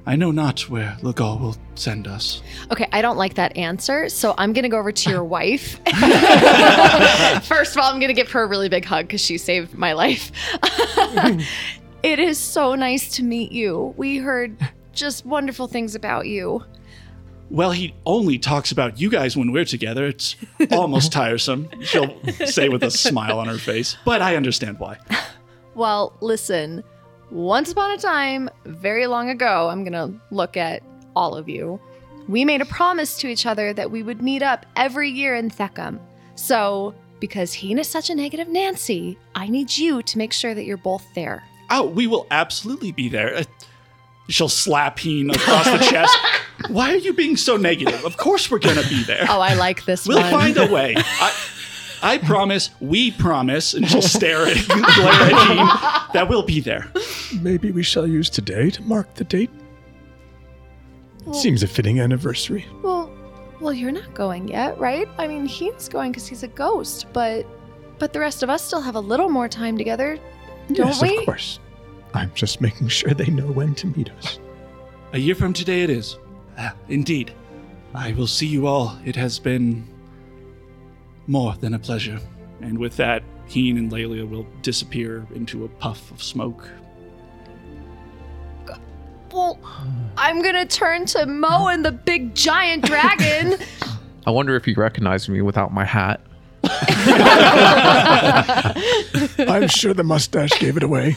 I 0.05 0.17
know 0.17 0.33
not 0.33 0.69
where 0.69 0.97
Legal 1.03 1.39
will 1.39 1.57
send 1.77 2.09
us. 2.09 2.43
Okay, 2.73 2.89
I 2.91 3.01
don't 3.03 3.17
like 3.17 3.35
that 3.35 3.57
answer, 3.57 4.09
so 4.09 4.35
I'm 4.39 4.53
gonna 4.53 4.69
go 4.69 4.79
over 4.79 4.91
to 4.91 5.11
your 5.11 5.25
wife. 5.39 5.79
First 7.45 7.77
of 7.77 7.83
all, 7.83 7.93
I'm 7.93 8.01
gonna 8.01 8.13
give 8.13 8.31
her 8.33 8.43
a 8.43 8.47
really 8.47 8.69
big 8.69 8.85
hug 8.85 9.07
because 9.07 9.21
she 9.21 9.39
saved 9.39 9.75
my 9.75 9.93
life. 9.93 10.33
it 12.03 12.19
is 12.19 12.39
so 12.39 12.75
nice 12.75 13.09
to 13.17 13.23
meet 13.23 13.53
you. 13.53 13.95
We 13.97 14.17
heard 14.17 14.57
just 14.93 15.25
wonderful 15.27 15.67
things 15.67 15.95
about 15.95 16.27
you. 16.27 16.65
Well, 17.51 17.73
he 17.73 17.95
only 18.07 18.39
talks 18.39 18.73
about 18.73 18.99
you 18.99 19.11
guys 19.11 19.37
when 19.37 19.53
we're 19.53 19.67
together. 19.67 20.07
It's 20.07 20.37
almost 20.71 21.13
tiresome, 21.13 21.69
she'll 21.83 22.19
say 22.47 22.69
with 22.69 22.83
a 22.83 22.91
smile 22.91 23.39
on 23.39 23.47
her 23.47 23.59
face, 23.59 23.97
but 24.05 24.23
I 24.23 24.37
understand 24.37 24.79
why. 24.79 24.99
Well, 25.75 26.13
listen, 26.21 26.85
once 27.31 27.73
upon 27.73 27.93
a 27.93 27.97
time, 27.97 28.51
very 28.67 29.07
long 29.07 29.31
ago, 29.31 29.71
I'm 29.71 29.85
going 29.85 29.93
to 29.95 30.21
look 30.31 30.59
at 30.59 30.83
all 31.17 31.35
of 31.35 31.49
you. 31.49 31.81
We 32.29 32.45
made 32.45 32.61
a 32.61 32.67
promise 32.67 33.17
to 33.21 33.27
each 33.27 33.47
other 33.47 33.73
that 33.73 33.91
we 33.91 34.03
would 34.03 34.21
meet 34.21 34.43
up 34.43 34.67
every 34.77 35.09
year 35.09 35.35
in 35.35 35.49
Theckham. 35.49 35.99
So, 36.35 36.95
because 37.21 37.55
Heen 37.55 37.79
is 37.79 37.89
such 37.89 38.11
a 38.11 38.15
negative 38.15 38.49
Nancy, 38.49 39.19
I 39.35 39.49
need 39.49 39.75
you 39.75 40.03
to 40.03 40.19
make 40.19 40.35
sure 40.35 40.55
that 40.55 40.65
you're 40.65 40.77
both 40.77 41.07
there. 41.15 41.43
Oh, 41.71 41.85
we 41.87 42.07
will 42.07 42.27
absolutely 42.31 42.93
be 42.93 43.09
there. 43.09 43.35
Uh, 43.35 43.45
She'll 44.29 44.49
slap 44.49 44.99
Heen 44.99 45.31
across 45.31 45.65
the 45.67 45.79
chest. 45.79 46.17
Why 46.69 46.93
are 46.93 46.97
you 46.97 47.13
being 47.13 47.37
so 47.37 47.57
negative? 47.57 48.05
Of 48.05 48.17
course 48.17 48.51
we're 48.51 48.61
gonna 48.61 48.87
be 48.89 49.03
there. 49.05 49.27
Oh, 49.29 49.41
I 49.41 49.55
like 49.55 49.85
this 49.85 50.07
we'll 50.07 50.21
one. 50.21 50.31
find 50.31 50.57
a 50.59 50.73
way. 50.73 50.95
I, 50.97 51.35
I 52.03 52.19
promise, 52.19 52.71
we 52.81 53.11
promise, 53.13 53.75
and 53.75 53.89
she'll 53.89 54.03
stare 54.03 54.47
at 54.47 54.57
glare 54.67 54.83
at 54.83 55.49
Heen, 55.49 56.13
that 56.15 56.27
we'll 56.29 56.43
be 56.43 56.61
there. 56.61 56.91
Maybe 57.41 57.71
we 57.71 57.83
shall 57.83 58.07
use 58.07 58.29
today 58.31 58.71
to 58.71 58.83
mark 58.83 59.15
the 59.15 59.25
date. 59.25 59.51
Seems 61.33 61.63
a 61.63 61.69
fitting 61.69 62.01
anniversary. 62.01 62.67
Well, 62.83 63.13
well, 63.61 63.73
you're 63.73 63.93
not 63.93 64.13
going 64.15 64.49
yet, 64.49 64.77
right? 64.79 65.09
I 65.19 65.29
mean, 65.29 65.47
Heen's 65.47 65.89
going 65.89 66.11
because 66.11 66.27
he's 66.27 66.43
a 66.43 66.49
ghost, 66.49 67.07
but 67.13 67.47
but 68.01 68.13
the 68.13 68.19
rest 68.19 68.43
of 68.43 68.51
us 68.51 68.65
still 68.65 68.81
have 68.81 68.97
a 68.97 69.01
little 69.01 69.29
more 69.29 69.49
time 69.49 69.79
together, 69.79 70.19
don't 70.73 70.89
yes, 70.89 71.01
we? 71.01 71.19
of 71.19 71.25
course. 71.25 71.61
I'm 72.15 72.33
just 72.35 72.61
making 72.61 72.89
sure 72.89 73.15
they 73.15 73.31
know 73.31 73.47
when 73.47 73.75
to 73.77 73.87
meet 73.87 74.11
us. 74.11 74.39
A 75.13 75.19
year 75.19 75.35
from 75.35 75.53
today 75.53 75.83
it 75.83 75.91
is. 75.91 76.17
Ah, 76.59 76.75
indeed. 76.89 77.33
I 77.95 78.13
will 78.13 78.27
see 78.27 78.47
you 78.47 78.67
all. 78.67 78.99
It 79.05 79.17
has 79.17 79.39
been 79.39 79.87
more 81.27 81.55
than 81.57 81.75
a 81.75 81.79
pleasure. 81.79 82.19
And 82.61 82.79
with 82.79 82.97
that, 82.97 83.23
Heen 83.47 83.77
and 83.77 83.93
Lelia 83.93 84.25
will 84.25 84.47
disappear 84.63 85.27
into 85.35 85.65
a 85.65 85.69
puff 85.69 86.11
of 86.11 86.23
smoke. 86.23 86.69
Well, 89.33 89.59
I'm 90.17 90.43
gonna 90.43 90.67
turn 90.67 91.07
to 91.07 91.25
Mo 91.27 91.69
and 91.69 91.85
the 91.85 91.93
big 91.93 92.35
giant 92.35 92.85
dragon. 92.85 93.57
I 94.27 94.31
wonder 94.31 94.55
if 94.57 94.65
he 94.65 94.75
recognized 94.75 95.29
me 95.29 95.41
without 95.41 95.73
my 95.73 95.85
hat. 95.85 96.21
I'm 99.39 99.69
sure 99.69 99.95
the 99.95 100.05
mustache 100.05 100.59
gave 100.59 100.77
it 100.77 100.83
away. 100.83 101.17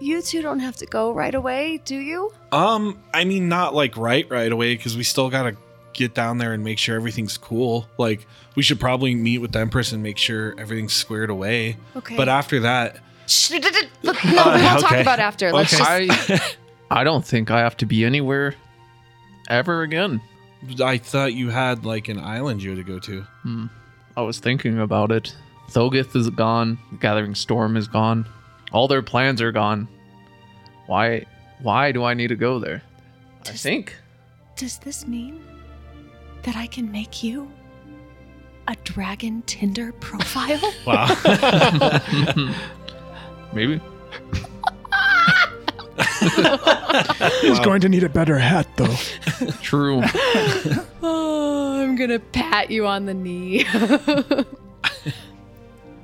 you 0.00 0.22
two 0.22 0.42
don't 0.42 0.60
have 0.60 0.76
to 0.76 0.86
go 0.86 1.12
right 1.12 1.34
away, 1.34 1.80
do 1.84 1.96
you? 1.96 2.32
Um, 2.52 3.02
I 3.12 3.24
mean, 3.24 3.48
not 3.48 3.74
like 3.74 3.96
right 3.96 4.28
right 4.30 4.50
away 4.50 4.74
because 4.76 4.96
we 4.96 5.02
still 5.02 5.30
gotta 5.30 5.56
get 5.92 6.14
down 6.14 6.38
there 6.38 6.52
and 6.52 6.62
make 6.62 6.78
sure 6.78 6.96
everything's 6.96 7.38
cool. 7.38 7.86
Like, 7.98 8.26
we 8.54 8.62
should 8.62 8.78
probably 8.80 9.14
meet 9.14 9.38
with 9.38 9.52
the 9.52 9.60
Empress 9.60 9.92
and 9.92 10.02
make 10.02 10.18
sure 10.18 10.54
everything's 10.58 10.92
squared 10.92 11.30
away. 11.30 11.76
Okay. 11.96 12.16
But 12.16 12.28
after 12.28 12.60
that, 12.60 12.98
Shh, 13.26 13.48
d- 13.48 13.60
d- 13.60 13.70
d- 13.70 13.80
no, 14.02 14.12
we'll 14.24 14.80
talk 14.80 14.92
okay. 14.92 15.00
about 15.02 15.18
after. 15.18 15.52
Let's 15.52 15.74
Okay. 15.80 16.06
just. 16.06 16.30
I 16.30 16.40
I 17.00 17.04
don't 17.04 17.24
think 17.24 17.50
I 17.50 17.60
have 17.60 17.76
to 17.78 17.86
be 17.86 18.04
anywhere 18.04 18.54
ever 19.48 19.82
again. 19.82 20.20
I 20.80 20.98
thought 20.98 21.34
you 21.34 21.50
had 21.50 21.84
like 21.84 22.08
an 22.08 22.18
island 22.18 22.62
you 22.62 22.70
had 22.70 22.78
to 22.78 22.84
go 22.84 22.98
to. 23.00 23.22
Hmm. 23.42 23.66
I 24.16 24.22
was 24.22 24.38
thinking 24.38 24.78
about 24.80 25.12
it. 25.12 25.34
Thogoth 25.70 26.14
is 26.16 26.30
gone. 26.30 26.78
Gathering 27.00 27.34
Storm 27.34 27.76
is 27.76 27.88
gone. 27.88 28.26
All 28.72 28.88
their 28.88 29.02
plans 29.02 29.42
are 29.42 29.52
gone. 29.52 29.88
Why 30.86 31.26
why 31.60 31.92
do 31.92 32.04
I 32.04 32.14
need 32.14 32.28
to 32.28 32.36
go 32.36 32.58
there? 32.58 32.82
I 33.46 33.52
think 33.52 33.94
Does 34.56 34.78
this 34.78 35.06
mean 35.06 35.42
that 36.42 36.56
I 36.56 36.66
can 36.66 36.90
make 36.90 37.22
you 37.22 37.50
a 38.68 38.76
dragon 38.84 39.42
Tinder 39.42 39.92
profile? 39.92 40.60
Wow. 40.86 41.06
maybe. 43.52 43.80
He's 47.40 47.60
going 47.60 47.80
to 47.82 47.88
need 47.88 48.04
a 48.04 48.08
better 48.08 48.38
hat, 48.38 48.66
though. 48.76 48.94
True. 49.62 50.02
oh, 51.02 51.80
I'm 51.82 51.96
gonna 51.96 52.18
pat 52.18 52.70
you 52.70 52.86
on 52.86 53.06
the 53.06 53.14
knee. 53.14 53.64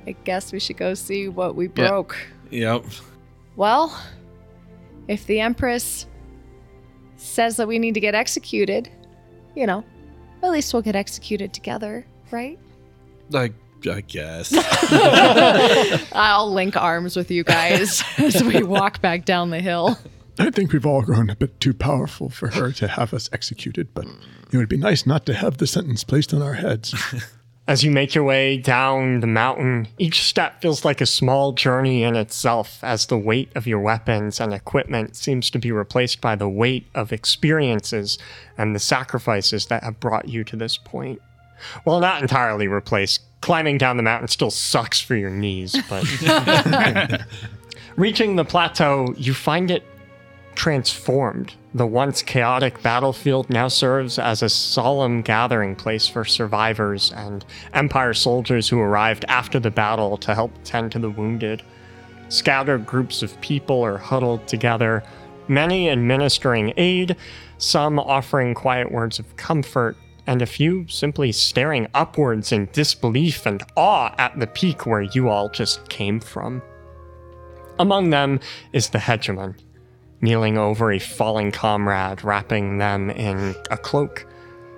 I 0.05 0.11
guess 0.25 0.51
we 0.51 0.59
should 0.59 0.77
go 0.77 0.93
see 0.93 1.27
what 1.29 1.55
we 1.55 1.65
Yeah. 1.75 1.87
broke. 1.89 2.17
yep. 2.51 2.83
Well, 3.55 3.97
if 5.07 5.25
the 5.27 5.39
Empress 5.39 6.07
says 7.15 7.57
that 7.57 7.67
we 7.67 7.79
need 7.79 7.93
to 7.93 7.99
get 7.99 8.15
executed, 8.15 8.89
you 9.55 9.65
know, 9.67 9.83
at 10.41 10.51
least 10.51 10.73
we'll 10.73 10.81
get 10.81 10.95
executed 10.95 11.53
together, 11.53 12.05
right? 12.31 12.59
I, 13.33 13.51
I 13.87 14.01
guess. 14.01 14.53
I'll 16.13 16.51
link 16.51 16.75
arms 16.75 17.15
with 17.15 17.31
you 17.31 17.43
guys 17.43 18.03
as 18.17 18.43
we 18.43 18.63
walk 18.63 19.01
back 19.01 19.25
down 19.25 19.49
the 19.49 19.59
hill. 19.59 19.97
I 20.39 20.49
think 20.49 20.71
we've 20.71 20.85
all 20.85 21.01
grown 21.01 21.29
a 21.29 21.35
bit 21.35 21.59
too 21.59 21.73
powerful 21.73 22.29
for 22.29 22.49
her 22.49 22.71
to 22.73 22.87
have 22.87 23.13
us 23.13 23.29
executed, 23.31 23.93
but 23.93 24.05
it 24.51 24.57
would 24.57 24.69
be 24.69 24.77
nice 24.77 25.05
not 25.05 25.25
to 25.27 25.33
have 25.33 25.57
the 25.57 25.67
sentence 25.67 26.03
placed 26.03 26.33
on 26.33 26.41
our 26.41 26.55
heads. 26.55 26.95
As 27.65 27.81
you 27.81 27.91
make 27.91 28.13
your 28.13 28.25
way 28.25 28.57
down 28.57 29.21
the 29.21 29.27
mountain, 29.27 29.87
each 29.97 30.21
step 30.23 30.61
feels 30.61 30.83
like 30.83 30.99
a 30.99 31.05
small 31.05 31.53
journey 31.53 32.03
in 32.03 32.17
itself 32.17 32.83
as 32.83 33.05
the 33.05 33.17
weight 33.17 33.53
of 33.55 33.65
your 33.65 33.79
weapons 33.79 34.41
and 34.41 34.53
equipment 34.53 35.15
seems 35.15 35.49
to 35.51 35.59
be 35.59 35.71
replaced 35.71 36.19
by 36.19 36.35
the 36.35 36.49
weight 36.49 36.87
of 36.93 37.13
experiences 37.13 38.19
and 38.57 38.75
the 38.75 38.81
sacrifices 38.81 39.67
that 39.67 39.81
have 39.81 40.01
brought 40.01 40.27
you 40.27 40.43
to 40.43 40.57
this 40.57 40.75
point. 40.75 41.21
Well, 41.85 42.01
not 42.01 42.21
entirely 42.21 42.67
replaced. 42.67 43.21
Climbing 43.43 43.77
down 43.77 43.97
the 43.97 44.03
mountain 44.03 44.29
still 44.29 44.49
sucks 44.49 45.01
for 45.01 45.17
your 45.17 45.29
knees, 45.29 45.75
but 45.89 46.05
reaching 47.97 48.37
the 48.37 48.45
plateau, 48.45 49.13
you 49.17 49.33
find 49.33 49.69
it 49.69 49.83
transformed. 50.55 51.53
The 51.73 51.85
once 51.85 52.21
chaotic 52.21 52.81
battlefield 52.81 53.49
now 53.49 53.67
serves 53.67 54.17
as 54.17 54.43
a 54.43 54.47
solemn 54.47 55.21
gathering 55.21 55.75
place 55.75 56.07
for 56.07 56.23
survivors 56.23 57.11
and 57.17 57.43
Empire 57.73 58.13
soldiers 58.13 58.69
who 58.69 58.79
arrived 58.79 59.25
after 59.27 59.59
the 59.59 59.71
battle 59.71 60.15
to 60.19 60.33
help 60.33 60.53
tend 60.63 60.93
to 60.93 60.99
the 60.99 61.09
wounded. 61.09 61.61
Scattered 62.29 62.85
groups 62.85 63.21
of 63.23 63.41
people 63.41 63.83
are 63.83 63.97
huddled 63.97 64.47
together, 64.47 65.03
many 65.49 65.89
administering 65.89 66.71
aid, 66.77 67.17
some 67.57 67.99
offering 67.99 68.53
quiet 68.53 68.89
words 68.89 69.19
of 69.19 69.35
comfort, 69.35 69.97
and 70.27 70.41
a 70.41 70.45
few 70.45 70.87
simply 70.87 71.31
staring 71.31 71.87
upwards 71.93 72.51
in 72.51 72.69
disbelief 72.71 73.45
and 73.45 73.63
awe 73.75 74.13
at 74.17 74.39
the 74.39 74.47
peak 74.47 74.85
where 74.85 75.01
you 75.01 75.29
all 75.29 75.49
just 75.49 75.87
came 75.89 76.19
from. 76.19 76.61
Among 77.79 78.09
them 78.09 78.39
is 78.71 78.89
the 78.89 78.99
hegemon, 78.99 79.57
kneeling 80.21 80.57
over 80.57 80.91
a 80.91 80.99
fallen 80.99 81.51
comrade, 81.51 82.23
wrapping 82.23 82.77
them 82.77 83.09
in 83.09 83.55
a 83.71 83.77
cloak. 83.77 84.25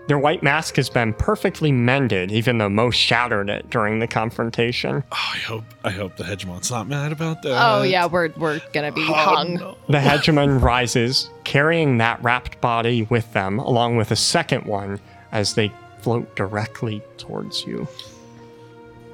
Their 0.07 0.19
white 0.19 0.43
mask 0.43 0.75
has 0.75 0.87
been 0.87 1.13
perfectly 1.13 1.71
mended, 1.71 2.31
even 2.31 2.59
though 2.59 2.69
most 2.69 2.95
shattered 2.95 3.49
it 3.49 3.71
during 3.71 3.97
the 3.97 4.07
confrontation. 4.07 5.03
Oh, 5.11 5.31
I 5.33 5.37
hope 5.37 5.63
I 5.83 5.89
hope 5.89 6.15
the 6.15 6.23
hegemon's 6.23 6.69
not 6.69 6.87
mad 6.87 7.11
about 7.11 7.41
that. 7.41 7.59
Oh 7.59 7.81
yeah, 7.81 8.05
we're 8.05 8.29
we're 8.37 8.61
gonna 8.71 8.91
be 8.91 9.05
oh, 9.09 9.13
hung. 9.13 9.75
The 9.87 9.97
hegemon 9.97 10.61
rises, 10.61 11.29
carrying 11.43 11.97
that 11.97 12.21
wrapped 12.23 12.61
body 12.61 13.03
with 13.09 13.33
them, 13.33 13.57
along 13.57 13.97
with 13.97 14.11
a 14.11 14.15
second 14.15 14.65
one, 14.65 14.99
as 15.35 15.53
they 15.53 15.71
float 15.99 16.35
directly 16.35 17.03
towards 17.17 17.65
you. 17.65 17.87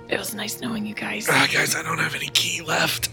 It 0.08 0.20
was 0.20 0.36
nice 0.36 0.62
knowing 0.62 0.86
you 0.86 0.94
guys. 0.94 1.28
Ah, 1.30 1.48
guys, 1.52 1.76
I 1.76 1.82
don't 1.84 1.98
have 1.98 2.16
any 2.16 2.28
key 2.28 2.62
left. 2.62 3.10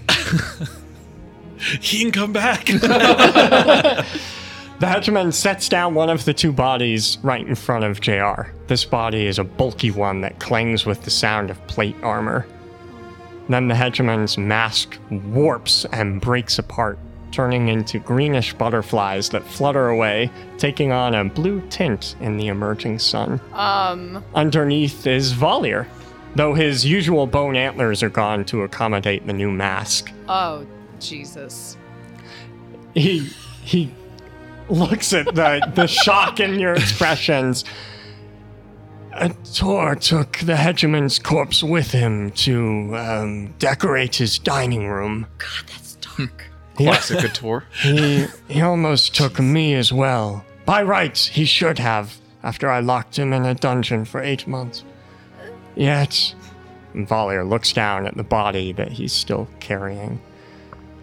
he 1.81 2.01
can 2.01 2.13
come 2.13 2.33
back. 2.33 2.69
The 4.79 4.87
hegemon 4.87 5.33
sets 5.33 5.69
down 5.69 5.95
one 5.95 6.09
of 6.09 6.25
the 6.25 6.33
two 6.33 6.53
bodies 6.53 7.19
right 7.25 7.45
in 7.45 7.57
front 7.57 7.83
of 7.83 8.01
JR. 8.01 8.43
This 8.69 8.85
body 8.85 9.27
is 9.27 9.41
a 9.41 9.45
bulky 9.45 9.91
one 9.91 10.21
that 10.21 10.39
clangs 10.39 10.87
with 10.87 11.03
the 11.03 11.11
sound 11.11 11.51
of 11.51 11.67
plate 11.67 11.97
armor. 12.05 12.47
Then 13.49 13.67
the 13.67 13.75
hegemon's 13.75 14.39
mask 14.39 14.97
warps 15.11 15.85
and 15.87 16.21
breaks 16.21 16.61
apart, 16.61 16.97
turning 17.33 17.69
into 17.69 17.99
greenish 17.99 18.55
butterflies 18.55 19.29
that 19.31 19.45
flutter 19.45 19.89
away, 19.89 20.31
taking 20.57 20.93
on 20.93 21.15
a 21.15 21.25
blue 21.25 21.61
tint 21.69 22.17
in 22.21 22.37
the 22.37 22.49
emerging 22.49 22.99
sun. 22.99 23.41
Um, 23.53 24.25
Underneath 24.35 25.07
is 25.07 25.33
Valier, 25.33 25.87
though 26.35 26.55
his 26.55 26.85
usual 26.85 27.27
bone 27.27 27.57
antlers 27.57 28.03
are 28.03 28.11
gone 28.11 28.45
to 28.47 28.63
accommodate 28.63 29.27
the 29.27 29.33
new 29.33 29.51
mask. 29.51 30.13
oh 30.29 30.67
Jesus. 31.01 31.77
he 32.95 33.31
he 33.63 33.93
looks 34.69 35.13
at 35.13 35.27
the 35.27 35.71
the 35.75 35.87
shock 36.05 36.41
in 36.41 36.59
your 36.59 36.75
expressions. 36.75 37.65
A 39.13 39.31
Tor 39.55 39.97
took 39.97 40.39
the 40.39 40.55
hegemon's 40.55 41.19
corpse 41.19 41.63
with 41.63 41.91
him 41.91 42.31
to 42.33 42.97
um, 42.97 43.53
decorate 43.59 44.15
his 44.17 44.39
dining 44.39 44.87
room. 44.89 45.27
God, 45.39 45.65
that's 45.67 45.95
dark. 45.97 46.45
Classic. 46.79 47.19
He 47.83 48.27
he 48.49 48.61
almost 48.61 49.15
took 49.15 49.41
me 49.41 49.75
as 49.75 49.93
well. 49.93 50.45
By 50.65 50.83
rights, 50.83 51.27
he 51.27 51.45
should 51.45 51.79
have. 51.79 52.17
After 52.43 52.71
I 52.71 52.79
locked 52.81 53.19
him 53.19 53.33
in 53.33 53.45
a 53.45 53.55
dungeon 53.55 54.05
for 54.05 54.23
eight 54.23 54.47
months. 54.47 54.85
Yet, 55.75 56.35
Valier 56.95 57.45
looks 57.45 57.73
down 57.73 58.07
at 58.07 58.17
the 58.17 58.23
body 58.23 58.73
that 58.73 58.93
he's 58.93 59.13
still 59.13 59.49
carrying. 59.59 60.21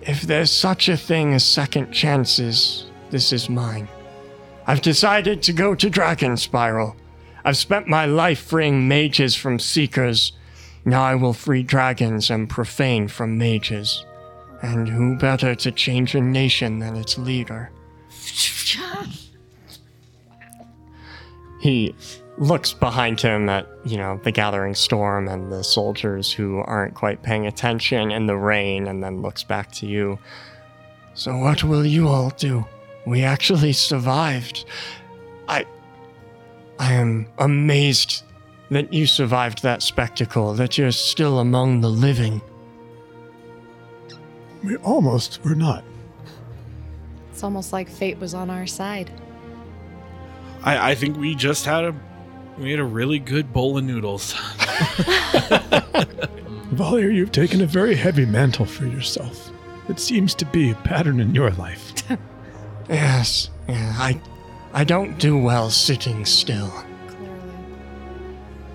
If 0.01 0.21
there's 0.21 0.51
such 0.51 0.88
a 0.88 0.95
thing 0.97 1.34
as 1.34 1.43
second 1.43 1.91
chances, 1.91 2.86
this 3.09 3.34
is 3.34 3.49
mine. 3.49 3.88
I've 4.67 4.82
decided 4.82 5.43
to 5.43 5.53
go 5.53 5.76
to 5.76 5.89
Dragon 5.89 6.38
Spiral. 6.38 6.95
I've 7.43 7.57
spent 7.57 7.88
my 7.88 8.05
life 8.05 8.39
freeing 8.39 8.88
mages 8.88 9.36
from 9.36 9.59
seekers. 9.59 10.32
Now 10.86 11.03
I 11.03 11.15
will 11.15 11.34
free 11.34 11.63
dragons 11.63 12.30
and 12.30 12.49
profane 12.49 13.07
from 13.07 13.38
mages. 13.38 14.05
And 14.61 14.87
who 14.87 15.15
better 15.17 15.55
to 15.55 15.71
change 15.71 16.15
a 16.15 16.21
nation 16.21 16.79
than 16.79 16.95
its 16.95 17.17
leader? 17.17 17.71
He 21.59 21.95
looks 22.37 22.73
behind 22.73 23.21
him 23.21 23.49
at, 23.49 23.67
you 23.85 23.97
know, 23.97 24.19
the 24.23 24.31
gathering 24.31 24.75
storm 24.75 25.27
and 25.27 25.51
the 25.51 25.63
soldiers 25.63 26.31
who 26.31 26.59
aren't 26.59 26.93
quite 26.93 27.23
paying 27.23 27.47
attention 27.47 28.11
in 28.11 28.25
the 28.25 28.35
rain 28.35 28.87
and 28.87 29.03
then 29.03 29.21
looks 29.21 29.43
back 29.43 29.71
to 29.73 29.87
you. 29.87 30.19
So 31.13 31.37
what 31.37 31.63
will 31.63 31.85
you 31.85 32.07
all 32.07 32.29
do? 32.31 32.65
We 33.05 33.23
actually 33.23 33.73
survived. 33.73 34.65
I 35.47 35.65
I 36.77 36.93
am 36.93 37.27
amazed 37.37 38.23
that 38.69 38.91
you 38.91 39.05
survived 39.05 39.63
that 39.63 39.81
spectacle, 39.81 40.53
that 40.55 40.77
you're 40.77 40.91
still 40.91 41.39
among 41.39 41.81
the 41.81 41.89
living. 41.89 42.41
We 44.66 44.78
almost 44.78 45.43
were 45.43 45.55
not. 45.55 45.84
It's 47.32 47.43
almost 47.43 47.72
like 47.72 47.88
fate 47.88 48.18
was 48.18 48.34
on 48.34 48.49
our 48.49 48.66
side. 48.66 49.11
I, 50.63 50.91
I 50.91 50.95
think 50.95 51.18
we 51.18 51.36
just 51.36 51.66
had 51.66 51.84
a 51.84 51.93
we 52.57 52.72
had 52.72 52.80
a 52.80 52.86
really 52.86 53.20
good 53.20 53.53
bowl 53.53 53.78
of 53.78 53.84
noodles. 53.84 54.34
Valier, 56.74 57.13
you've 57.13 57.32
taken 57.32 57.61
a 57.61 57.66
very 57.66 57.95
heavy 57.95 58.26
mantle 58.26 58.66
for 58.66 58.86
yourself. 58.88 59.51
It 59.88 59.99
seems 59.99 60.34
to 60.36 60.45
be 60.45 60.72
a 60.72 60.76
pattern 60.76 61.20
in 61.20 61.36
your 61.36 61.51
life. 61.51 61.93
Yes, 62.88 63.49
yeah, 63.68 63.95
I 63.97 64.22
I 64.72 64.84
don't 64.84 65.18
do 65.18 65.39
well 65.39 65.72
sitting 65.72 66.24
still. 66.24 66.70
Clearly. 67.07 67.39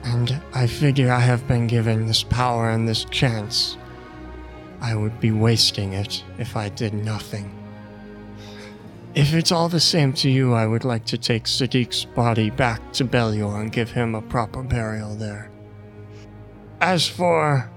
And 0.03 0.41
I 0.53 0.67
figure 0.67 1.13
I 1.13 1.21
have 1.21 1.47
been 1.47 1.69
given 1.69 2.09
this 2.09 2.25
power 2.25 2.71
and 2.71 2.89
this 2.89 3.05
chance. 3.05 3.77
I 4.81 4.95
would 4.95 5.21
be 5.21 5.31
wasting 5.31 5.93
it 5.93 6.25
if 6.39 6.57
I 6.57 6.69
did 6.69 6.95
nothing. 6.95 7.57
If 9.15 9.35
it's 9.35 9.51
all 9.51 9.69
the 9.69 9.81
same 9.81 10.13
to 10.15 10.31
you, 10.31 10.55
I 10.55 10.67
would 10.67 10.85
like 10.85 11.05
to 11.07 11.19
take 11.19 11.45
Sadiq's 11.45 12.05
body 12.05 12.49
back 12.49 12.93
to 12.93 13.05
Belior 13.05 13.61
and 13.61 13.73
give 13.73 13.91
him 13.91 14.15
a 14.15 14.23
proper 14.23 14.63
burial 14.63 15.17
there. 15.17 15.51
As 16.81 17.09
for 17.09 17.71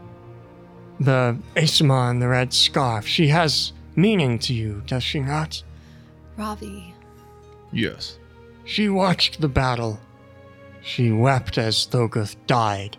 the 1.00 1.38
Asma 1.58 2.10
and 2.10 2.22
the 2.22 2.28
red 2.28 2.54
scarf, 2.54 3.08
she 3.08 3.28
has 3.30 3.74
meaning 3.96 4.40
to 4.40 4.54
you, 4.54 4.84
does 4.86 5.04
she 5.04 5.20
not? 5.20 5.64
Ravi. 6.38 6.94
Yes. 7.72 8.20
She 8.66 8.88
watched 8.90 9.42
the 9.42 9.50
battle. 9.50 10.00
She 10.82 11.12
wept 11.12 11.58
as 11.58 11.88
Thogoth 11.88 12.36
died, 12.46 12.98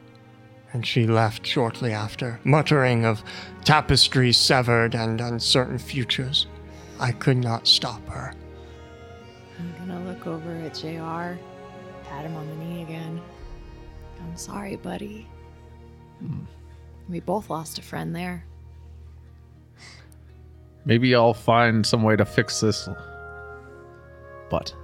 and 0.75 0.85
she 0.85 1.07
left 1.07 1.47
shortly 1.47 1.93
after, 1.93 2.39
muttering 2.45 3.07
of 3.07 3.23
tapestries 3.65 4.37
severed 4.37 4.95
and 4.95 5.21
uncertain 5.21 5.79
futures. 5.79 6.49
I 7.01 7.13
could 7.13 7.39
not 7.39 7.67
stop 7.67 8.07
her. 8.09 8.35
I'm 9.59 9.75
gonna 9.79 10.05
look 10.05 10.27
over 10.27 10.53
at 10.57 10.75
JR, 10.75 11.39
pat 12.09 12.27
him 12.27 12.35
on 12.35 12.47
the 12.49 12.57
knee 12.57 12.83
again. 12.83 13.21
I'm 14.21 14.37
sorry, 14.37 14.77
buddy. 14.77 15.29
We 17.09 17.21
both 17.21 17.51
lost 17.51 17.79
a 17.79 17.83
friend 17.83 18.15
there. 18.15 18.45
Maybe 20.85 21.15
I'll 21.15 21.35
find 21.35 21.87
some 21.87 22.03
way 22.03 22.17
to 22.17 22.25
fix 22.25 22.61
this. 22.61 22.89
But 24.51 24.75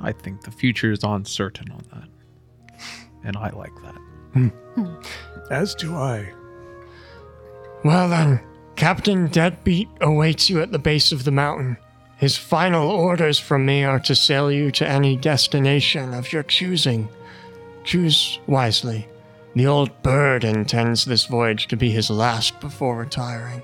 I 0.00 0.12
think 0.12 0.42
the 0.42 0.50
future 0.50 0.90
is 0.90 1.04
uncertain 1.04 1.70
on 1.70 1.82
that. 1.92 2.08
And 3.24 3.36
I 3.36 3.50
like 3.50 3.74
that. 3.82 3.96
Hmm. 4.32 4.48
As 5.50 5.74
do 5.74 5.96
I. 5.96 6.32
Well 7.84 8.08
then, 8.08 8.40
Captain 8.76 9.26
Deadbeat 9.28 9.88
awaits 10.00 10.48
you 10.48 10.60
at 10.60 10.72
the 10.72 10.78
base 10.78 11.12
of 11.12 11.24
the 11.24 11.30
mountain. 11.30 11.76
His 12.16 12.36
final 12.36 12.90
orders 12.90 13.38
from 13.38 13.64
me 13.64 13.82
are 13.82 14.00
to 14.00 14.14
sail 14.14 14.52
you 14.52 14.70
to 14.72 14.86
any 14.86 15.16
destination 15.16 16.12
of 16.12 16.32
your 16.32 16.42
choosing. 16.42 17.08
Choose 17.84 18.38
wisely. 18.46 19.08
The 19.54 19.66
old 19.66 20.02
bird 20.02 20.44
intends 20.44 21.04
this 21.04 21.24
voyage 21.24 21.66
to 21.68 21.76
be 21.76 21.90
his 21.90 22.10
last 22.10 22.60
before 22.60 22.98
retiring. 22.98 23.62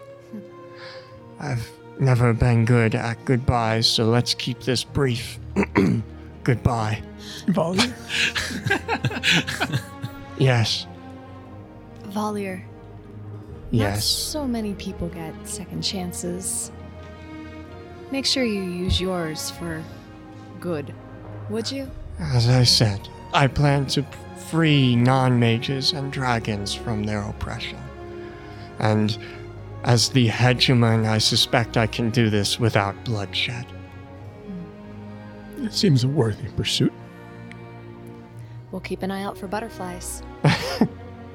I've 1.38 1.70
never 2.00 2.32
been 2.32 2.64
good 2.64 2.94
at 2.94 3.24
goodbyes, 3.24 3.86
so 3.86 4.06
let's 4.06 4.34
keep 4.34 4.60
this 4.60 4.84
brief. 4.84 5.38
Goodbye. 6.44 7.02
Valier? 7.48 7.92
Yes, 10.38 10.86
Valier. 12.04 12.62
Not 13.72 13.72
yes. 13.72 14.04
so 14.04 14.46
many 14.46 14.74
people 14.74 15.08
get 15.08 15.34
second 15.44 15.82
chances. 15.82 16.70
Make 18.10 18.24
sure 18.24 18.44
you 18.44 18.62
use 18.62 19.00
yours 19.00 19.50
for 19.50 19.82
good. 20.60 20.94
Would 21.50 21.70
you? 21.72 21.90
As 22.18 22.48
I 22.48 22.62
said, 22.62 23.08
I 23.32 23.48
plan 23.48 23.86
to 23.88 24.04
free 24.50 24.94
non 24.94 25.38
mages 25.40 25.92
and 25.92 26.12
dragons 26.12 26.72
from 26.74 27.04
their 27.04 27.22
oppression. 27.22 27.78
And 28.78 29.18
as 29.84 30.10
the 30.10 30.28
hegemon, 30.28 31.06
I 31.06 31.18
suspect 31.18 31.76
I 31.76 31.86
can 31.86 32.10
do 32.10 32.30
this 32.30 32.58
without 32.60 33.04
bloodshed. 33.04 33.66
It 35.58 35.72
seems 35.72 36.04
a 36.04 36.08
worthy 36.08 36.48
pursuit. 36.50 36.92
We'll 38.76 38.82
keep 38.82 39.02
an 39.02 39.10
eye 39.10 39.22
out 39.22 39.38
for 39.38 39.46
butterflies. 39.48 40.22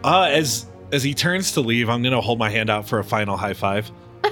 Uh, 0.04 0.30
as 0.32 0.66
as 0.92 1.04
he 1.04 1.14
turns 1.14 1.52
to 1.52 1.62
leave, 1.62 1.88
I'm 1.88 2.02
gonna 2.02 2.22
hold 2.22 2.40
my 2.40 2.50
hand 2.50 2.72
out 2.72 2.88
for 2.88 2.98
a 2.98 3.04
final 3.04 3.38
high 3.38 3.54
five. 3.54 3.92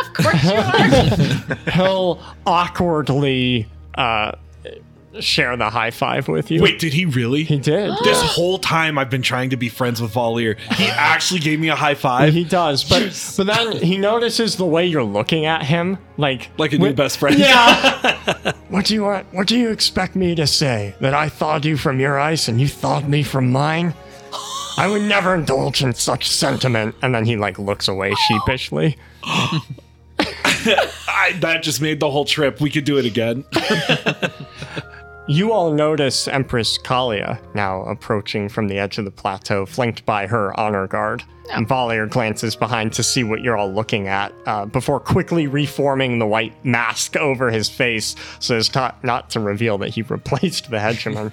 Of 0.00 0.14
course. 0.14 0.42
He'll 1.74 2.20
awkwardly 2.44 3.68
uh, 3.94 4.32
share 5.20 5.56
the 5.56 5.70
high 5.70 5.90
five 5.90 6.28
with 6.28 6.50
you. 6.50 6.62
Wait, 6.62 6.78
did 6.78 6.92
he 6.92 7.04
really? 7.04 7.44
he 7.44 7.58
did. 7.58 7.92
This 8.06 8.22
whole 8.22 8.58
time 8.58 8.98
I've 8.98 9.10
been 9.10 9.22
trying 9.22 9.50
to 9.50 9.56
be 9.56 9.68
friends 9.68 10.00
with 10.00 10.12
Valier. 10.12 10.58
He 10.74 10.86
actually 10.90 11.40
gave 11.40 11.58
me 11.58 11.68
a 11.68 11.74
high 11.74 11.94
five. 11.94 12.32
He 12.32 12.44
does, 12.44 12.84
but 12.84 13.34
but 13.36 13.46
then 13.46 13.72
he 13.72 13.98
notices 13.98 14.56
the 14.56 14.64
way 14.64 14.86
you're 14.86 15.02
looking 15.02 15.44
at 15.44 15.64
him, 15.64 15.98
like 16.16 16.50
like 16.58 16.72
a 16.72 16.78
new 16.78 16.92
best 16.92 17.18
friend. 17.18 17.36
Yeah. 17.46 18.52
what 18.68 18.86
do 18.86 18.94
you 18.94 19.02
want? 19.02 19.26
What 19.32 19.46
do 19.46 19.58
you 19.58 19.70
expect 19.70 20.16
me 20.16 20.34
to 20.36 20.46
say? 20.46 20.94
That 21.00 21.14
I 21.14 21.28
thawed 21.28 21.64
you 21.64 21.76
from 21.76 22.00
your 22.00 22.18
ice 22.18 22.48
and 22.48 22.60
you 22.60 22.68
thawed 22.68 23.08
me 23.08 23.22
from 23.22 23.50
mine? 23.50 23.94
I 24.78 24.88
would 24.88 25.02
never 25.02 25.34
indulge 25.34 25.82
in 25.82 25.94
such 25.94 26.28
sentiment. 26.28 26.94
And 27.02 27.14
then 27.14 27.24
he 27.24 27.36
like 27.36 27.58
looks 27.58 27.88
away 27.88 28.14
sheepishly. 28.14 28.96
I, 30.18 31.32
that 31.40 31.62
just 31.62 31.80
made 31.80 32.00
the 32.00 32.10
whole 32.10 32.24
trip. 32.24 32.60
We 32.60 32.70
could 32.70 32.84
do 32.84 32.98
it 32.98 33.04
again. 33.04 33.44
You 35.28 35.52
all 35.52 35.72
notice 35.72 36.28
Empress 36.28 36.78
Kalia 36.78 37.40
now 37.52 37.82
approaching 37.82 38.48
from 38.48 38.68
the 38.68 38.78
edge 38.78 38.96
of 38.98 39.04
the 39.04 39.10
plateau, 39.10 39.66
flanked 39.66 40.06
by 40.06 40.28
her 40.28 40.58
honor 40.58 40.86
guard. 40.86 41.24
And 41.52 41.66
Valier 41.66 42.08
glances 42.08 42.54
behind 42.54 42.92
to 42.92 43.02
see 43.02 43.24
what 43.24 43.40
you're 43.40 43.56
all 43.56 43.72
looking 43.72 44.06
at, 44.06 44.32
uh, 44.46 44.66
before 44.66 45.00
quickly 45.00 45.48
reforming 45.48 46.20
the 46.20 46.26
white 46.26 46.52
mask 46.64 47.16
over 47.16 47.50
his 47.50 47.68
face 47.68 48.14
so 48.38 48.56
as 48.56 48.68
to, 48.70 48.94
not 49.02 49.30
to 49.30 49.40
reveal 49.40 49.78
that 49.78 49.90
he 49.90 50.02
replaced 50.08 50.70
the 50.70 50.78
hegemon. 50.78 51.32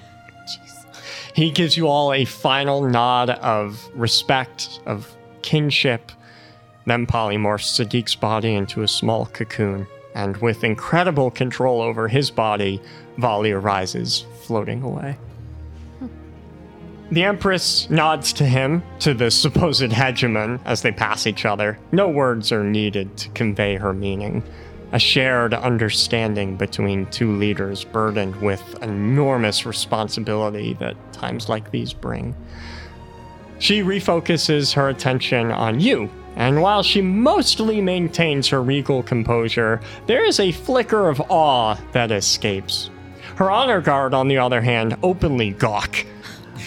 he 1.34 1.52
gives 1.52 1.76
you 1.76 1.86
all 1.86 2.12
a 2.12 2.24
final 2.24 2.82
nod 2.82 3.30
of 3.30 3.88
respect, 3.94 4.80
of 4.86 5.14
kinship, 5.42 6.10
then 6.86 7.06
polymorphs 7.06 7.80
Sadiq's 7.80 8.16
body 8.16 8.54
into 8.54 8.82
a 8.82 8.88
small 8.88 9.26
cocoon, 9.26 9.86
and 10.16 10.36
with 10.38 10.64
incredible 10.64 11.30
control 11.30 11.80
over 11.80 12.08
his 12.08 12.30
body, 12.30 12.80
Valier 13.18 13.60
arises, 13.60 14.26
floating 14.42 14.82
away. 14.82 15.16
The 17.10 17.22
Empress 17.22 17.88
nods 17.90 18.32
to 18.34 18.44
him, 18.44 18.82
to 19.00 19.14
the 19.14 19.30
supposed 19.30 19.90
hegemon, 19.90 20.58
as 20.64 20.82
they 20.82 20.90
pass 20.90 21.26
each 21.26 21.44
other. 21.44 21.78
No 21.92 22.08
words 22.08 22.50
are 22.50 22.64
needed 22.64 23.16
to 23.18 23.28
convey 23.30 23.76
her 23.76 23.92
meaning. 23.92 24.42
A 24.92 24.98
shared 24.98 25.54
understanding 25.54 26.56
between 26.56 27.06
two 27.06 27.36
leaders 27.36 27.84
burdened 27.84 28.36
with 28.40 28.82
enormous 28.82 29.66
responsibility 29.66 30.74
that 30.74 30.96
times 31.12 31.48
like 31.48 31.70
these 31.70 31.92
bring. 31.92 32.34
She 33.58 33.82
refocuses 33.82 34.72
her 34.74 34.88
attention 34.88 35.52
on 35.52 35.80
you, 35.80 36.10
and 36.36 36.62
while 36.62 36.82
she 36.82 37.00
mostly 37.00 37.80
maintains 37.80 38.48
her 38.48 38.62
regal 38.62 39.02
composure, 39.02 39.80
there 40.06 40.24
is 40.24 40.40
a 40.40 40.52
flicker 40.52 41.08
of 41.08 41.20
awe 41.28 41.76
that 41.92 42.10
escapes. 42.10 42.90
Her 43.36 43.50
honor 43.50 43.80
guard, 43.80 44.14
on 44.14 44.28
the 44.28 44.38
other 44.38 44.60
hand, 44.60 44.96
openly 45.02 45.50
gawk. 45.50 46.04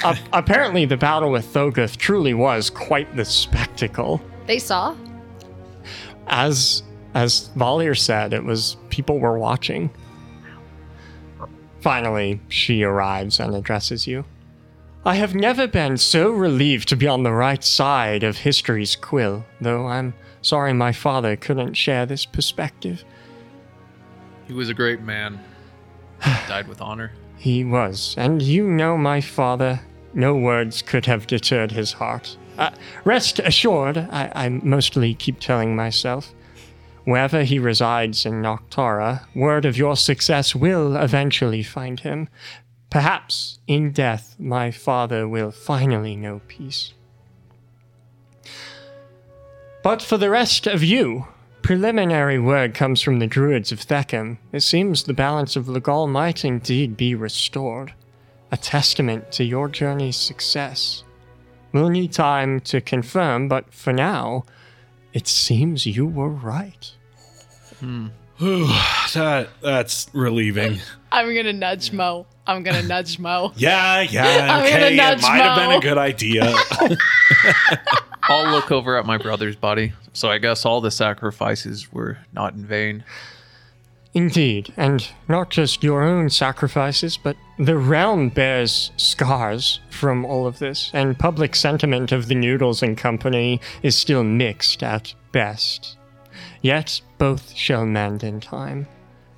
A- 0.03 0.17
apparently, 0.33 0.85
the 0.85 0.97
battle 0.97 1.31
with 1.31 1.45
Thogoth 1.53 1.97
truly 1.97 2.33
was 2.33 2.69
quite 2.69 3.15
the 3.15 3.25
spectacle. 3.25 4.21
They 4.45 4.59
saw. 4.59 4.95
As 6.27 6.83
as 7.13 7.49
Valier 7.55 7.95
said, 7.95 8.33
it 8.33 8.43
was 8.43 8.77
people 8.89 9.19
were 9.19 9.39
watching. 9.39 9.89
Finally, 11.79 12.41
she 12.49 12.83
arrives 12.83 13.39
and 13.39 13.55
addresses 13.55 14.05
you. 14.05 14.25
I 15.05 15.15
have 15.15 15.33
never 15.33 15.67
been 15.67 15.97
so 15.97 16.29
relieved 16.31 16.89
to 16.89 16.97
be 16.97 17.07
on 17.07 17.23
the 17.23 17.31
right 17.31 17.63
side 17.63 18.23
of 18.23 18.39
history's 18.39 18.95
quill, 18.95 19.45
though 19.61 19.87
I'm 19.87 20.13
sorry 20.41 20.73
my 20.73 20.91
father 20.91 21.37
couldn't 21.37 21.75
share 21.75 22.05
this 22.05 22.25
perspective. 22.25 23.05
He 24.47 24.53
was 24.53 24.69
a 24.69 24.73
great 24.73 25.01
man. 25.01 25.39
Died 26.47 26.67
with 26.67 26.81
honor. 26.81 27.11
He 27.37 27.63
was, 27.63 28.15
and 28.17 28.41
you 28.41 28.67
know 28.67 28.97
my 28.97 29.21
father. 29.21 29.81
No 30.13 30.35
words 30.35 30.81
could 30.81 31.05
have 31.05 31.27
deterred 31.27 31.71
his 31.71 31.93
heart. 31.93 32.37
Uh, 32.57 32.71
rest 33.03 33.39
assured, 33.39 33.97
I, 33.97 34.31
I 34.33 34.49
mostly 34.49 35.13
keep 35.13 35.39
telling 35.39 35.75
myself. 35.75 36.33
Wherever 37.03 37.43
he 37.43 37.59
resides 37.59 38.25
in 38.25 38.41
Noctara, 38.41 39.25
word 39.35 39.63
of 39.63 39.77
your 39.77 39.95
success 39.95 40.55
will 40.55 40.95
eventually 40.95 41.63
find 41.63 41.99
him. 41.99 42.27
Perhaps 42.89 43.59
in 43.67 43.91
death, 43.91 44.35
my 44.39 44.71
father 44.71 45.27
will 45.27 45.51
finally 45.51 46.15
know 46.15 46.41
peace. 46.47 46.93
But 49.83 50.01
for 50.01 50.17
the 50.17 50.29
rest 50.29 50.67
of 50.67 50.83
you, 50.83 51.27
preliminary 51.67 52.39
word 52.39 52.73
comes 52.73 53.01
from 53.01 53.19
the 53.19 53.27
druids 53.27 53.73
of 53.73 53.81
Theckham. 53.81 54.37
It 54.53 54.61
seems 54.61 55.03
the 55.03 55.13
balance 55.13 55.57
of 55.57 55.67
Legal 55.67 56.07
might 56.07 56.45
indeed 56.45 56.95
be 56.95 57.13
restored, 57.13 57.93
a 58.53 58.55
testament 58.55 59.33
to 59.33 59.43
your 59.43 59.67
journey's 59.67 60.15
success. 60.15 61.03
We'll 61.73 61.89
need 61.89 62.13
time 62.13 62.61
to 62.61 62.79
confirm, 62.79 63.49
but 63.49 63.73
for 63.73 63.91
now, 63.91 64.45
it 65.11 65.27
seems 65.27 65.85
you 65.85 66.05
were 66.05 66.29
right. 66.29 66.89
Hmm. 67.81 68.07
that 68.39 69.49
that's 69.61 70.07
relieving. 70.13 70.79
I'm 71.11 71.33
gonna 71.33 71.53
nudge 71.53 71.91
Mo. 71.91 72.27
I'm 72.45 72.61
gonna 72.61 72.83
nudge 72.83 73.17
Mo. 73.17 73.51
Yeah, 73.57 74.01
yeah, 74.01 74.23
I'm 74.23 74.63
gonna 74.63 74.85
okay. 74.85 74.93
It 74.93 74.97
nudge 74.97 75.21
might 75.23 75.41
have 75.41 75.57
been 75.57 75.71
a 75.71 75.79
good 75.79 75.97
idea. 75.97 76.53
I'll 78.23 78.51
look 78.51 78.71
over 78.71 78.97
at 78.97 79.05
my 79.05 79.17
brother's 79.17 79.55
body. 79.55 79.93
So 80.13 80.29
I 80.29 80.37
guess 80.37 80.65
all 80.65 80.81
the 80.81 80.91
sacrifices 80.91 81.91
were 81.91 82.19
not 82.33 82.53
in 82.53 82.65
vain. 82.65 83.03
Indeed, 84.13 84.73
and 84.77 85.07
not 85.27 85.49
just 85.49 85.83
your 85.83 86.03
own 86.03 86.29
sacrifices, 86.29 87.17
but 87.17 87.37
the 87.57 87.77
realm 87.77 88.29
bears 88.29 88.91
scars 88.97 89.79
from 89.89 90.25
all 90.25 90.47
of 90.47 90.59
this, 90.59 90.89
and 90.93 91.17
public 91.17 91.55
sentiment 91.55 92.11
of 92.11 92.27
the 92.27 92.35
Noodles 92.35 92.81
and 92.83 92.97
Company 92.97 93.61
is 93.83 93.95
still 93.97 94.23
mixed 94.23 94.81
at 94.83 95.13
best. 95.31 95.97
Yet 96.61 97.01
both 97.17 97.53
shall 97.53 97.85
mend 97.85 98.23
in 98.23 98.39
time. 98.39 98.87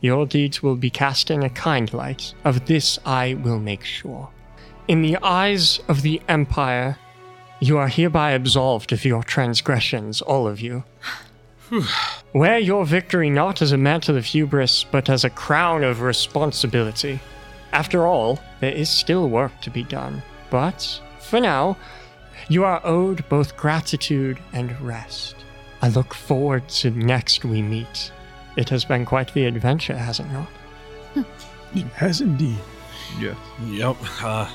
Your 0.01 0.25
deeds 0.25 0.63
will 0.63 0.75
be 0.75 0.89
cast 0.89 1.29
in 1.29 1.43
a 1.43 1.49
kind 1.49 1.93
light. 1.93 2.33
Of 2.43 2.65
this 2.65 2.99
I 3.05 3.33
will 3.33 3.59
make 3.59 3.83
sure. 3.83 4.29
In 4.87 5.01
the 5.01 5.17
eyes 5.21 5.79
of 5.87 6.01
the 6.01 6.21
Empire, 6.27 6.97
you 7.59 7.77
are 7.77 7.89
hereby 7.89 8.31
absolved 8.31 8.93
of 8.93 9.03
your 9.03 9.23
transgressions, 9.23 10.21
all 10.21 10.47
of 10.47 10.61
you. 10.61 10.83
Wear 12.33 12.57
your 12.57 12.85
victory 12.85 13.29
not 13.29 13.61
as 13.61 13.71
a 13.71 13.77
mantle 13.77 14.15
of 14.15 14.25
hubris, 14.25 14.85
but 14.85 15.09
as 15.09 15.23
a 15.23 15.29
crown 15.29 15.83
of 15.83 16.01
responsibility. 16.01 17.19
After 17.71 18.07
all, 18.07 18.39
there 18.61 18.71
is 18.71 18.89
still 18.89 19.29
work 19.29 19.59
to 19.61 19.69
be 19.69 19.83
done. 19.83 20.23
But, 20.49 21.01
for 21.19 21.39
now, 21.39 21.77
you 22.47 22.63
are 22.63 22.81
owed 22.83 23.27
both 23.29 23.57
gratitude 23.57 24.39
and 24.53 24.79
rest. 24.81 25.35
I 25.81 25.89
look 25.89 26.13
forward 26.13 26.67
to 26.69 26.91
next 26.91 27.45
we 27.45 27.61
meet. 27.61 28.11
It 28.57 28.69
has 28.69 28.83
been 28.83 29.05
quite 29.05 29.33
the 29.33 29.45
adventure, 29.45 29.97
has 29.97 30.19
it 30.19 30.27
not? 30.31 30.49
It 31.73 31.85
has 31.87 32.21
indeed. 32.21 32.57
Yeah. 33.19 33.35
yep. 33.65 33.95
Uh, 34.21 34.49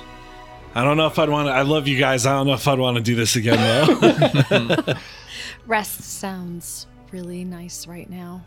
I 0.75 0.85
don't 0.85 0.97
know 0.97 1.07
if 1.07 1.19
I'd 1.19 1.29
want 1.29 1.49
to. 1.49 1.53
I 1.53 1.63
love 1.63 1.87
you 1.87 1.99
guys. 1.99 2.27
I 2.27 2.33
don't 2.33 2.47
know 2.47 2.55
if 2.55 2.67
I'd 2.67 2.79
want 2.79 2.97
to 2.97 3.03
do 3.03 3.15
this 3.15 3.37
again 3.37 3.57
though. 3.57 4.95
Rest 5.67 6.03
sounds 6.03 6.87
really 7.13 7.45
nice 7.45 7.87
right 7.87 8.11
now. 8.11 8.45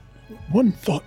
One 0.51 0.71
thought, 0.71 1.03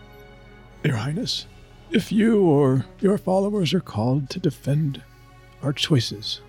Your 0.82 0.96
Highness. 0.96 1.46
If 1.90 2.10
you 2.10 2.42
or 2.42 2.86
your 3.00 3.18
followers 3.18 3.74
are 3.74 3.80
called 3.80 4.30
to 4.30 4.38
defend 4.38 5.02
our 5.62 5.72
choices, 5.72 6.40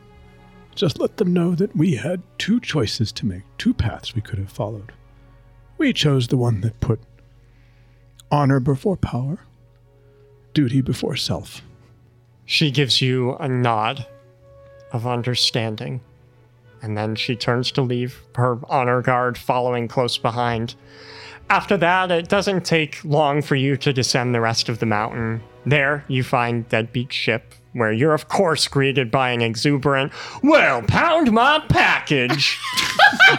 just 0.73 0.99
let 0.99 1.17
them 1.17 1.33
know 1.33 1.53
that 1.55 1.75
we 1.75 1.95
had 1.95 2.21
two 2.37 2.59
choices 2.59 3.11
to 3.13 3.25
make, 3.25 3.43
two 3.57 3.73
paths 3.73 4.15
we 4.15 4.21
could 4.21 4.39
have 4.39 4.51
followed. 4.51 4.93
We 5.81 5.93
chose 5.93 6.27
the 6.27 6.37
one 6.37 6.61
that 6.61 6.79
put 6.79 6.99
honor 8.29 8.59
before 8.59 8.95
power, 8.95 9.39
duty 10.53 10.79
before 10.79 11.15
self. 11.15 11.63
She 12.45 12.69
gives 12.69 13.01
you 13.01 13.33
a 13.37 13.47
nod 13.47 14.05
of 14.91 15.07
understanding, 15.07 16.01
and 16.83 16.95
then 16.95 17.15
she 17.15 17.35
turns 17.35 17.71
to 17.71 17.81
leave, 17.81 18.21
her 18.35 18.59
honor 18.69 19.01
guard 19.01 19.39
following 19.39 19.87
close 19.87 20.19
behind. 20.19 20.75
After 21.49 21.77
that, 21.77 22.11
it 22.11 22.29
doesn't 22.29 22.63
take 22.63 23.03
long 23.03 23.41
for 23.41 23.55
you 23.55 23.75
to 23.77 23.91
descend 23.91 24.35
the 24.35 24.39
rest 24.39 24.69
of 24.69 24.77
the 24.77 24.85
mountain. 24.85 25.41
There, 25.65 26.05
you 26.07 26.21
find 26.21 26.69
Deadbeat 26.69 27.11
Ship, 27.11 27.55
where 27.73 27.91
you're, 27.91 28.13
of 28.13 28.27
course, 28.27 28.67
greeted 28.67 29.11
by 29.11 29.31
an 29.31 29.41
exuberant, 29.41 30.11
Well, 30.43 30.81
pound 30.83 31.31
my 31.31 31.63
package! 31.69 32.59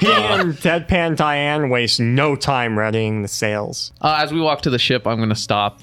he 0.00 0.10
and 0.12 0.54
Deadpan 0.54 1.16
Diane 1.16 1.70
waste 1.70 2.00
no 2.00 2.34
time 2.36 2.78
readying 2.78 3.22
the 3.22 3.28
sails. 3.28 3.92
Uh, 4.00 4.18
as 4.20 4.32
we 4.32 4.40
walk 4.40 4.62
to 4.62 4.70
the 4.70 4.78
ship, 4.78 5.06
I'm 5.06 5.18
going 5.18 5.28
to 5.28 5.34
stop. 5.34 5.80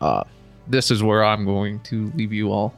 Uh, 0.00 0.22
this 0.68 0.90
is 0.90 1.02
where 1.02 1.24
I'm 1.24 1.44
going 1.44 1.80
to 1.80 2.10
leave 2.14 2.32
you 2.32 2.52
all. 2.52 2.74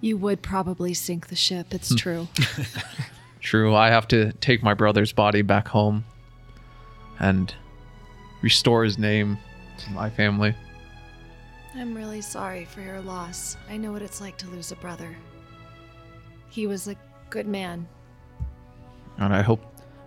You 0.00 0.16
would 0.18 0.40
probably 0.42 0.94
sink 0.94 1.28
the 1.28 1.36
ship. 1.36 1.74
It's 1.74 1.94
true. 1.94 2.28
True, 3.40 3.74
I 3.74 3.88
have 3.88 4.06
to 4.08 4.32
take 4.34 4.62
my 4.62 4.74
brother's 4.74 5.12
body 5.12 5.40
back 5.40 5.66
home 5.66 6.04
and 7.18 7.54
restore 8.42 8.84
his 8.84 8.98
name 8.98 9.38
to 9.78 9.90
my 9.92 10.10
family. 10.10 10.54
I'm 11.74 11.94
really 11.94 12.20
sorry 12.20 12.64
for 12.64 12.80
your 12.80 13.00
loss. 13.00 13.56
I 13.68 13.76
know 13.76 13.92
what 13.92 14.02
it's 14.02 14.20
like 14.20 14.36
to 14.38 14.48
lose 14.48 14.72
a 14.72 14.76
brother. 14.76 15.16
He 16.48 16.66
was 16.66 16.88
a 16.88 16.96
good 17.30 17.46
man. 17.46 17.86
And 19.18 19.34
I 19.34 19.42
hope 19.42 19.62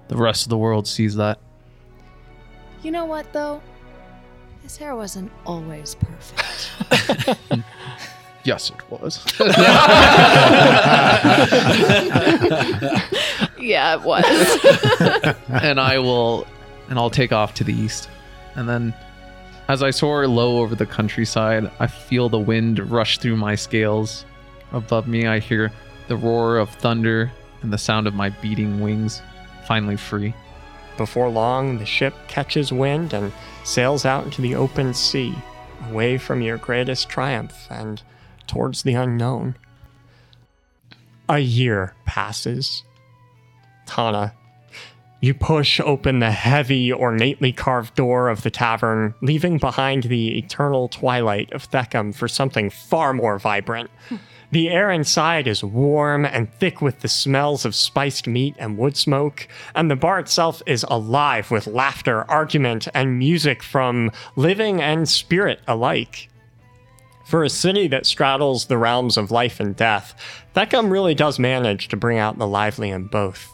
the 0.08 0.18
rest 0.18 0.46
of 0.46 0.50
the 0.50 0.58
world 0.58 0.88
sees 0.88 1.16
that. 1.16 1.40
You 2.82 2.92
know 2.92 3.06
what, 3.06 3.32
though? 3.32 3.62
His 4.62 4.76
hair 4.78 4.96
wasn't 4.96 5.32
always 5.46 5.96
perfect. 5.96 7.40
Yes, 8.44 8.72
it 8.72 8.92
was. 8.92 9.24
yeah, 13.58 13.96
it 13.96 14.02
was. 14.02 14.26
and 15.48 15.80
I 15.80 15.98
will, 16.00 16.46
and 16.90 17.00
I'll 17.00 17.10
take 17.10 17.32
off 17.32 17.54
to 17.56 17.64
the 17.64 17.74
east. 17.74 18.10
And 18.56 18.68
then, 18.68 18.94
as 19.68 19.82
I 19.82 19.92
soar 19.92 20.28
low 20.28 20.60
over 20.60 20.76
the 20.76 20.86
countryside, 20.86 21.72
I 21.80 21.88
feel 21.88 22.30
the 22.30 22.40
wind 22.40 22.80
rush 22.92 23.18
through 23.18 23.38
my 23.38 23.56
scales. 23.56 24.26
Above 24.72 25.08
me, 25.08 25.28
I 25.28 25.40
hear 25.40 25.72
the 26.08 26.18
roar 26.18 26.58
of 26.58 26.70
thunder 26.70 27.32
and 27.62 27.72
the 27.72 27.78
sound 27.78 28.08
of 28.08 28.14
my 28.14 28.30
beating 28.30 28.82
wings, 28.82 29.22
finally 29.66 29.96
free. 29.96 30.34
Before 30.98 31.30
long, 31.30 31.80
the 31.80 31.86
ship 31.86 32.14
catches 32.28 32.72
wind 32.72 33.14
and 33.14 33.32
sails 33.64 34.06
out 34.06 34.26
into 34.26 34.42
the 34.42 34.56
open 34.56 34.94
sea, 34.94 35.34
away 35.90 36.18
from 36.18 36.42
your 36.42 36.58
greatest 36.58 37.10
triumph 37.10 37.68
and 37.70 38.02
towards 38.48 38.84
the 38.84 38.94
unknown. 38.94 39.56
A 41.30 41.40
year 41.40 41.96
passes. 42.06 42.84
Tana, 43.86 44.34
you 45.24 45.34
push 45.34 45.80
open 45.80 46.20
the 46.20 46.32
heavy, 46.32 46.92
ornately 46.92 47.54
carved 47.54 47.96
door 47.96 48.28
of 48.28 48.44
the 48.44 48.52
tavern, 48.52 49.16
leaving 49.22 49.58
behind 49.58 50.04
the 50.04 50.38
eternal 50.38 50.90
twilight 50.90 51.50
of 51.54 51.64
Theckham 51.64 52.12
for 52.12 52.28
something 52.28 52.70
far 52.70 53.14
more 53.14 53.40
vibrant. 53.40 53.90
The 54.52 54.70
air 54.70 54.92
inside 54.92 55.48
is 55.48 55.64
warm 55.64 56.26
and 56.26 56.54
thick 56.60 56.80
with 56.80 57.00
the 57.00 57.08
smells 57.08 57.66
of 57.66 57.74
spiced 57.74 58.28
meat 58.28 58.54
and 58.60 58.78
wood 58.78 58.96
smoke, 58.96 59.48
and 59.74 59.90
the 59.90 59.96
bar 59.96 60.20
itself 60.20 60.62
is 60.68 60.86
alive 60.90 61.50
with 61.50 61.66
laughter, 61.66 62.30
argument, 62.30 62.88
and 62.94 63.18
music 63.18 63.64
from 63.64 64.12
living 64.36 64.80
and 64.80 65.10
spirit 65.10 65.60
alike. 65.68 66.30
For 67.26 67.44
a 67.44 67.50
city 67.50 67.88
that 67.88 68.06
straddles 68.06 68.66
the 68.66 68.78
realms 68.78 69.18
of 69.18 69.32
life 69.32 69.60
and 69.60 69.76
death, 69.76 70.14
Theckham 70.54 70.92
really 70.92 71.16
does 71.16 71.40
manage 71.40 71.88
to 71.88 71.98
bring 71.98 72.20
out 72.20 72.38
the 72.38 72.46
lively 72.46 72.92
in 72.92 73.08
both. 73.08 73.53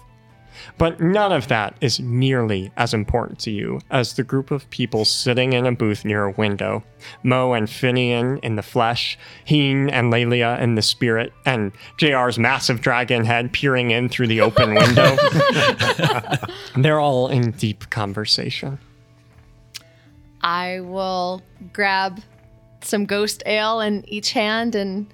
But 0.77 0.99
none 0.99 1.31
of 1.31 1.47
that 1.47 1.75
is 1.81 1.99
nearly 1.99 2.71
as 2.77 2.93
important 2.93 3.39
to 3.39 3.51
you 3.51 3.79
as 3.89 4.13
the 4.13 4.23
group 4.23 4.51
of 4.51 4.69
people 4.69 5.05
sitting 5.05 5.53
in 5.53 5.65
a 5.65 5.71
booth 5.71 6.05
near 6.05 6.25
a 6.25 6.31
window. 6.31 6.83
Mo 7.23 7.53
and 7.53 7.67
Finian 7.67 8.39
in 8.43 8.55
the 8.55 8.61
flesh, 8.61 9.17
Heen 9.45 9.89
and 9.89 10.11
Lelia 10.11 10.57
in 10.59 10.75
the 10.75 10.81
spirit, 10.81 11.33
and 11.45 11.71
JR's 11.97 12.37
massive 12.39 12.81
dragon 12.81 13.25
head 13.25 13.53
peering 13.53 13.91
in 13.91 14.09
through 14.09 14.27
the 14.27 14.41
open 14.41 14.73
window. 14.75 15.17
They're 16.75 16.99
all 16.99 17.27
in 17.27 17.51
deep 17.51 17.89
conversation. 17.89 18.79
I 20.41 20.79
will 20.81 21.41
grab 21.73 22.21
some 22.81 23.05
ghost 23.05 23.43
ale 23.45 23.81
in 23.81 24.07
each 24.07 24.31
hand 24.31 24.75
and 24.75 25.07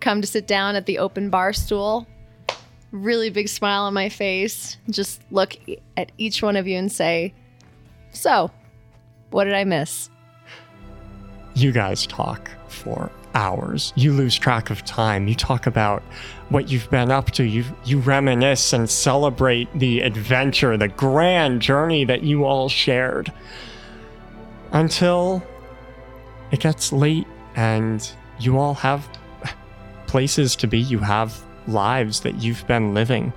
come 0.00 0.20
to 0.20 0.26
sit 0.26 0.46
down 0.46 0.76
at 0.76 0.86
the 0.86 0.98
open 0.98 1.30
bar 1.30 1.52
stool. 1.52 2.06
Really 2.90 3.30
big 3.30 3.48
smile 3.48 3.82
on 3.82 3.94
my 3.94 4.08
face. 4.08 4.76
Just 4.88 5.20
look 5.30 5.56
at 5.96 6.12
each 6.18 6.42
one 6.42 6.56
of 6.56 6.66
you 6.66 6.78
and 6.78 6.90
say, 6.90 7.34
So, 8.12 8.50
what 9.30 9.44
did 9.44 9.54
I 9.54 9.64
miss? 9.64 10.10
you 11.58 11.72
guys 11.72 12.06
talk 12.06 12.50
for 12.68 13.10
hours. 13.34 13.92
You 13.96 14.12
lose 14.12 14.38
track 14.38 14.70
of 14.70 14.84
time. 14.84 15.26
You 15.28 15.34
talk 15.34 15.66
about 15.66 16.02
what 16.50 16.70
you've 16.70 16.88
been 16.90 17.10
up 17.10 17.32
to. 17.32 17.44
You 17.44 17.64
you 17.84 17.98
reminisce 17.98 18.72
and 18.72 18.88
celebrate 18.88 19.68
the 19.76 20.00
adventure, 20.00 20.76
the 20.76 20.88
grand 20.88 21.60
journey 21.60 22.04
that 22.04 22.22
you 22.22 22.44
all 22.44 22.68
shared. 22.68 23.32
Until 24.72 25.42
it 26.52 26.60
gets 26.60 26.92
late 26.92 27.26
and 27.56 28.08
you 28.38 28.58
all 28.58 28.74
have 28.74 29.08
places 30.06 30.54
to 30.56 30.66
be. 30.66 30.78
You 30.78 30.98
have 31.00 31.42
lives 31.68 32.20
that 32.20 32.42
you've 32.42 32.66
been 32.66 32.94
living. 32.94 33.32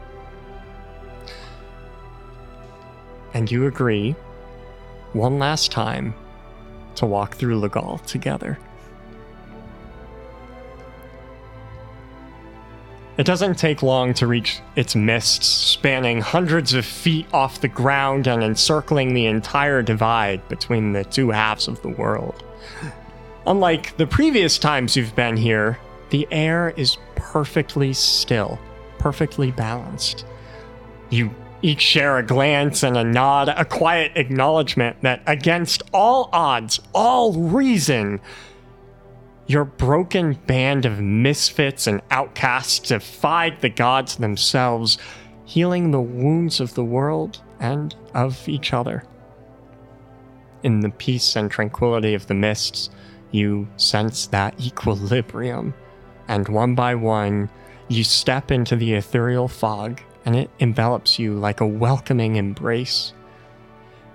And 3.34 3.51
you 3.51 3.67
agree 3.67 4.15
one 5.13 5.39
last 5.39 5.71
time 5.71 6.15
to 6.95 7.05
walk 7.05 7.36
through 7.36 7.59
Legal 7.59 7.99
together. 7.99 8.57
It 13.17 13.25
doesn't 13.25 13.59
take 13.59 13.84
long 13.84 14.13
to 14.15 14.25
reach 14.25 14.61
its 14.75 14.95
mists, 14.95 15.45
spanning 15.45 16.21
hundreds 16.21 16.73
of 16.73 16.86
feet 16.86 17.27
off 17.34 17.61
the 17.61 17.67
ground 17.67 18.25
and 18.25 18.41
encircling 18.41 19.13
the 19.13 19.27
entire 19.27 19.82
divide 19.84 20.47
between 20.47 20.93
the 20.93 21.03
two 21.03 21.29
halves 21.29 21.67
of 21.67 21.82
the 21.82 21.89
world. 21.89 22.43
Unlike 23.45 23.97
the 23.97 24.07
previous 24.07 24.57
times 24.57 24.95
you've 24.95 25.15
been 25.15 25.38
here, 25.38 25.77
the 26.12 26.28
air 26.30 26.74
is 26.78 26.97
perfectly 27.16 27.93
still, 27.93 28.59
perfectly 28.99 29.51
balanced. 29.51 30.26
You 31.09 31.34
each 31.62 31.82
share 31.82 32.18
a 32.18 32.24
glance 32.24 32.84
and 32.84 32.97
a 32.97 33.03
nod, 33.03 33.49
a 33.49 33.66
quiet 33.66 34.14
acknowledgement 34.16 35.01
that 35.01 35.22
against 35.28 35.84
all 35.93 36.30
odds, 36.34 36.80
all 36.93 37.34
reason, 37.34 38.20
your 39.47 39.66
broken 39.66 40.34
band 40.34 40.86
of 40.86 40.99
misfits 40.99 41.88
and 41.88 42.01
outcasts 42.09 42.80
defied 42.80 43.62
the 43.62 43.70
gods 43.70 44.16
themselves, 44.16 44.97
healing 45.45 45.91
the 45.91 46.01
wounds 46.01 46.59
of 46.59 46.74
the 46.74 46.84
world 46.84 47.41
and 47.59 47.95
of 48.14 48.47
each 48.49 48.74
other. 48.74 49.03
In 50.64 50.80
the 50.80 50.89
peace 50.89 51.36
and 51.36 51.49
tranquility 51.49 52.14
of 52.14 52.28
the 52.28 52.34
mists, 52.34 52.89
you 53.32 53.68
sense 53.78 54.28
that 54.28 54.59
equilibrium, 54.59 55.74
and 56.32 56.47
one 56.47 56.73
by 56.75 56.95
one, 56.95 57.49
you 57.89 58.05
step 58.05 58.51
into 58.51 58.77
the 58.77 58.93
ethereal 58.93 59.49
fog 59.49 59.99
and 60.23 60.34
it 60.34 60.49
envelops 60.59 61.19
you 61.19 61.34
like 61.34 61.59
a 61.59 61.67
welcoming 61.67 62.38
embrace. 62.38 63.11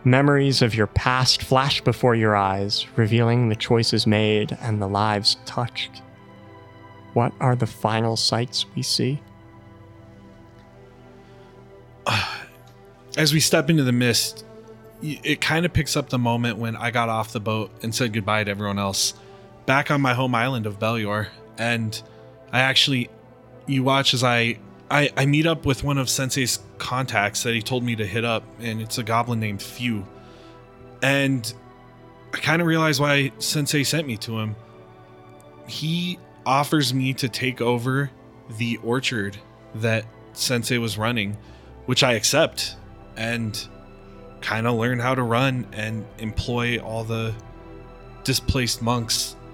Memories 0.02 0.62
of 0.62 0.74
your 0.74 0.86
past 0.86 1.42
flash 1.42 1.82
before 1.82 2.14
your 2.14 2.34
eyes, 2.34 2.86
revealing 2.96 3.50
the 3.50 3.54
choices 3.54 4.06
made 4.06 4.56
and 4.62 4.80
the 4.80 4.86
lives 4.86 5.36
touched. 5.44 6.00
What 7.12 7.34
are 7.38 7.54
the 7.54 7.66
final 7.66 8.16
sights 8.16 8.64
we 8.74 8.80
see? 8.80 9.20
As 13.18 13.34
we 13.34 13.40
step 13.40 13.68
into 13.68 13.84
the 13.84 13.92
mist, 13.92 14.46
it 15.02 15.42
kind 15.42 15.66
of 15.66 15.74
picks 15.74 15.98
up 15.98 16.08
the 16.08 16.18
moment 16.18 16.56
when 16.56 16.76
I 16.76 16.90
got 16.90 17.10
off 17.10 17.34
the 17.34 17.40
boat 17.40 17.70
and 17.82 17.94
said 17.94 18.14
goodbye 18.14 18.44
to 18.44 18.50
everyone 18.50 18.78
else 18.78 19.12
back 19.66 19.90
on 19.90 20.00
my 20.00 20.14
home 20.14 20.34
island 20.34 20.64
of 20.64 20.78
Belior. 20.78 21.28
And 21.58 22.00
I 22.52 22.60
actually, 22.60 23.10
you 23.66 23.82
watch 23.82 24.14
as 24.14 24.22
I, 24.22 24.58
I, 24.90 25.10
I 25.16 25.26
meet 25.26 25.46
up 25.46 25.66
with 25.66 25.82
one 25.82 25.98
of 25.98 26.08
Sensei's 26.08 26.60
contacts 26.78 27.42
that 27.42 27.54
he 27.54 27.62
told 27.62 27.82
me 27.82 27.96
to 27.96 28.06
hit 28.06 28.24
up, 28.24 28.44
and 28.60 28.80
it's 28.80 28.98
a 28.98 29.02
goblin 29.02 29.40
named 29.40 29.62
Few. 29.62 30.06
And 31.02 31.52
I 32.32 32.38
kind 32.38 32.60
of 32.60 32.68
realize 32.68 33.00
why 33.00 33.32
Sensei 33.38 33.84
sent 33.84 34.06
me 34.06 34.16
to 34.18 34.38
him. 34.38 34.56
He 35.66 36.18
offers 36.44 36.94
me 36.94 37.12
to 37.14 37.28
take 37.28 37.60
over 37.60 38.10
the 38.58 38.78
orchard 38.82 39.36
that 39.76 40.04
Sensei 40.32 40.78
was 40.78 40.96
running, 40.96 41.36
which 41.86 42.02
I 42.02 42.12
accept 42.12 42.76
and 43.16 43.66
kind 44.40 44.66
of 44.66 44.76
learn 44.76 44.98
how 44.98 45.14
to 45.14 45.22
run 45.22 45.66
and 45.72 46.06
employ 46.18 46.78
all 46.78 47.04
the 47.04 47.34
displaced 48.24 48.82
monks. 48.82 49.34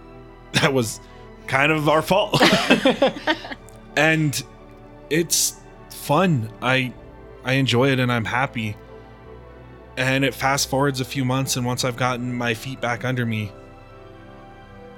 That 0.61 0.75
was 0.75 1.01
kind 1.47 1.73
of 1.73 1.89
our 1.89 2.03
fault. 2.03 2.41
and 3.97 4.43
it's 5.11 5.61
fun. 5.91 6.51
I 6.61 6.93
I 7.45 7.55
enjoy 7.55 7.91
it 7.91 8.01
and 8.01 8.11
I'm 8.11 8.25
happy. 8.25 8.77
And 9.97 10.25
it 10.25 10.35
fast 10.35 10.71
forwards 10.71 11.01
a 11.01 11.05
few 11.05 11.25
months 11.25 11.57
and 11.57 11.67
once 11.67 11.85
I've 11.85 11.97
gotten 11.97 12.33
my 12.33 12.55
feet 12.55 12.81
back 12.81 13.05
under 13.05 13.27
me, 13.27 13.53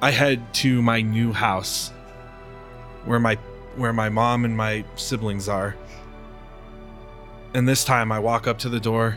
I 0.01 0.11
head 0.11 0.55
to 0.55 0.83
my 0.83 1.01
new 1.01 1.33
house 1.33 1.91
where 3.05 3.19
my 3.19 3.37
where 3.77 3.93
my 3.93 4.09
mom 4.09 4.45
and 4.45 4.57
my 4.57 4.85
siblings 4.97 5.49
are. 5.49 5.75
And 7.55 7.69
this 7.69 7.85
time 7.85 8.13
I 8.13 8.19
walk 8.19 8.47
up 8.47 8.59
to 8.61 8.69
the 8.69 8.81
door. 8.81 9.17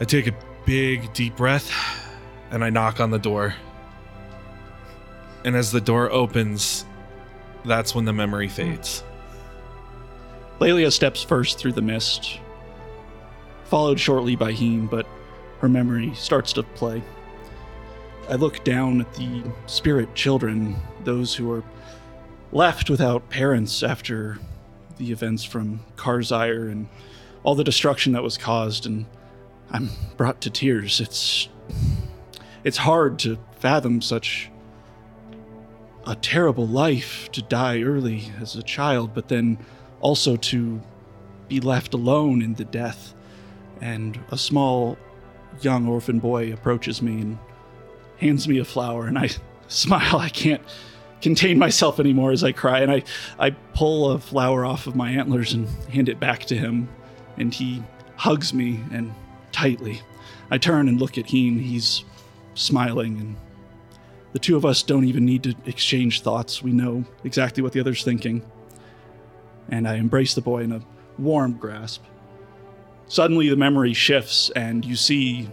I 0.00 0.04
take 0.04 0.26
a 0.26 0.34
big 0.64 1.12
deep 1.12 1.36
breath 1.36 1.72
and 2.50 2.62
I 2.64 2.70
knock 2.70 3.00
on 3.00 3.10
the 3.10 3.18
door. 3.18 3.54
And 5.46 5.54
as 5.54 5.70
the 5.70 5.80
door 5.80 6.10
opens, 6.10 6.84
that's 7.64 7.94
when 7.94 8.04
the 8.04 8.12
memory 8.12 8.48
hmm. 8.48 8.54
fades. 8.54 9.04
Lelia 10.58 10.90
steps 10.90 11.22
first 11.22 11.58
through 11.58 11.72
the 11.72 11.82
mist, 11.82 12.40
followed 13.64 14.00
shortly 14.00 14.34
by 14.34 14.52
Heen, 14.52 14.86
but 14.86 15.06
her 15.60 15.68
memory 15.68 16.12
starts 16.14 16.52
to 16.54 16.62
play. 16.62 17.02
I 18.28 18.34
look 18.34 18.64
down 18.64 19.00
at 19.00 19.14
the 19.14 19.44
spirit 19.66 20.14
children, 20.14 20.76
those 21.04 21.34
who 21.34 21.52
are 21.52 21.62
left 22.50 22.90
without 22.90 23.30
parents 23.30 23.82
after 23.84 24.38
the 24.96 25.12
events 25.12 25.44
from 25.44 25.80
Karzire 25.96 26.72
and 26.72 26.88
all 27.44 27.54
the 27.54 27.62
destruction 27.62 28.14
that 28.14 28.22
was 28.22 28.36
caused, 28.36 28.84
and 28.84 29.06
I'm 29.70 29.90
brought 30.16 30.40
to 30.40 30.50
tears. 30.50 31.00
It's 31.00 31.48
it's 32.64 32.78
hard 32.78 33.20
to 33.20 33.38
fathom 33.60 34.00
such 34.00 34.50
a 36.06 36.14
terrible 36.14 36.66
life 36.66 37.30
to 37.32 37.42
die 37.42 37.82
early 37.82 38.30
as 38.40 38.54
a 38.54 38.62
child, 38.62 39.12
but 39.12 39.28
then 39.28 39.58
also 40.00 40.36
to 40.36 40.80
be 41.48 41.60
left 41.60 41.94
alone 41.94 42.42
in 42.42 42.54
the 42.54 42.64
death. 42.64 43.14
And 43.80 44.18
a 44.30 44.38
small 44.38 44.96
young 45.60 45.88
orphan 45.88 46.18
boy 46.18 46.52
approaches 46.52 47.02
me 47.02 47.20
and 47.20 47.38
hands 48.18 48.46
me 48.46 48.58
a 48.58 48.64
flower, 48.64 49.06
and 49.06 49.18
I 49.18 49.30
smile. 49.68 50.18
I 50.18 50.28
can't 50.28 50.62
contain 51.20 51.58
myself 51.58 51.98
anymore 51.98 52.30
as 52.32 52.44
I 52.44 52.52
cry, 52.52 52.80
and 52.80 52.92
I, 52.92 53.02
I 53.38 53.50
pull 53.50 54.12
a 54.12 54.18
flower 54.18 54.64
off 54.64 54.86
of 54.86 54.94
my 54.94 55.10
antlers 55.10 55.52
and 55.52 55.68
hand 55.88 56.08
it 56.08 56.20
back 56.20 56.44
to 56.46 56.56
him, 56.56 56.88
and 57.36 57.52
he 57.52 57.82
hugs 58.16 58.54
me 58.54 58.80
and 58.92 59.12
tightly. 59.52 60.00
I 60.50 60.58
turn 60.58 60.88
and 60.88 61.00
look 61.00 61.18
at 61.18 61.26
Heen. 61.26 61.58
He's 61.58 62.04
smiling, 62.54 63.18
and 63.18 63.36
the 64.36 64.40
two 64.40 64.54
of 64.54 64.66
us 64.66 64.82
don't 64.82 65.06
even 65.06 65.24
need 65.24 65.42
to 65.42 65.54
exchange 65.64 66.20
thoughts. 66.20 66.62
We 66.62 66.70
know 66.70 67.06
exactly 67.24 67.62
what 67.62 67.72
the 67.72 67.80
other's 67.80 68.04
thinking. 68.04 68.44
And 69.70 69.88
I 69.88 69.94
embrace 69.94 70.34
the 70.34 70.42
boy 70.42 70.58
in 70.58 70.72
a 70.72 70.82
warm 71.16 71.54
grasp. 71.54 72.04
Suddenly, 73.08 73.48
the 73.48 73.56
memory 73.56 73.94
shifts, 73.94 74.50
and 74.50 74.84
you 74.84 74.94
see 74.94 75.48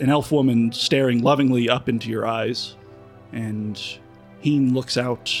an 0.00 0.10
elf 0.10 0.30
woman 0.30 0.70
staring 0.70 1.22
lovingly 1.22 1.70
up 1.70 1.88
into 1.88 2.10
your 2.10 2.26
eyes. 2.26 2.76
And 3.32 3.82
Heen 4.40 4.74
looks 4.74 4.98
out. 4.98 5.34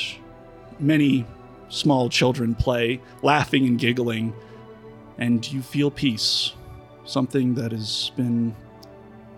Many 0.78 1.26
small 1.68 2.08
children 2.08 2.54
play, 2.54 3.02
laughing 3.22 3.66
and 3.66 3.78
giggling, 3.78 4.32
and 5.18 5.52
you 5.52 5.60
feel 5.60 5.90
peace. 5.90 6.54
Something 7.04 7.56
that 7.56 7.72
has 7.72 8.10
been 8.16 8.56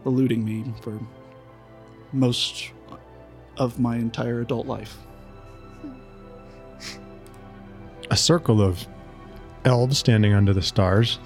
eluding 0.06 0.44
me 0.44 0.72
for 0.80 1.00
most 2.12 2.70
of 3.60 3.78
my 3.78 3.96
entire 3.96 4.40
adult 4.40 4.66
life. 4.66 4.96
A 8.10 8.16
circle 8.16 8.60
of 8.60 8.84
elves 9.64 9.98
standing 9.98 10.32
under 10.32 10.52
the 10.54 10.62
stars 10.62 11.18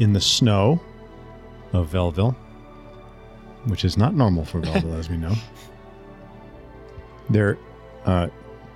in 0.00 0.12
the 0.12 0.20
snow 0.20 0.80
of 1.72 1.90
Velville, 1.90 2.34
which 3.66 3.84
is 3.84 3.96
not 3.96 4.14
normal 4.14 4.44
for 4.44 4.60
Velville, 4.60 4.98
as 4.98 5.08
we 5.08 5.16
know. 5.16 5.32
They're 7.30 7.56
uh, 8.04 8.28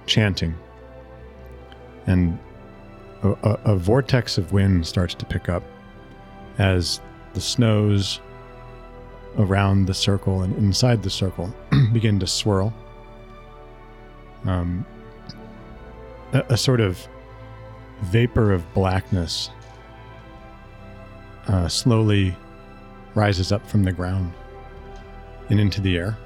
chanting, 0.06 0.54
and 2.06 2.38
a, 3.22 3.30
a, 3.30 3.60
a 3.72 3.76
vortex 3.76 4.38
of 4.38 4.52
wind 4.52 4.86
starts 4.86 5.14
to 5.14 5.26
pick 5.26 5.48
up 5.48 5.64
as 6.58 7.00
the 7.34 7.40
snows 7.40 8.20
around 9.38 9.86
the 9.86 9.94
circle 9.94 10.42
and 10.42 10.56
inside 10.56 11.02
the 11.02 11.10
circle 11.10 11.54
begin 11.92 12.18
to 12.20 12.26
swirl. 12.26 12.72
Um, 14.44 14.84
a, 16.32 16.40
a 16.50 16.56
sort 16.56 16.80
of 16.80 17.06
vapor 18.02 18.52
of 18.52 18.72
blackness 18.74 19.50
uh, 21.46 21.68
slowly 21.68 22.36
rises 23.14 23.52
up 23.52 23.66
from 23.66 23.84
the 23.84 23.92
ground 23.92 24.32
and 25.50 25.58
into 25.58 25.80
the 25.80 25.96
air, 25.96 26.16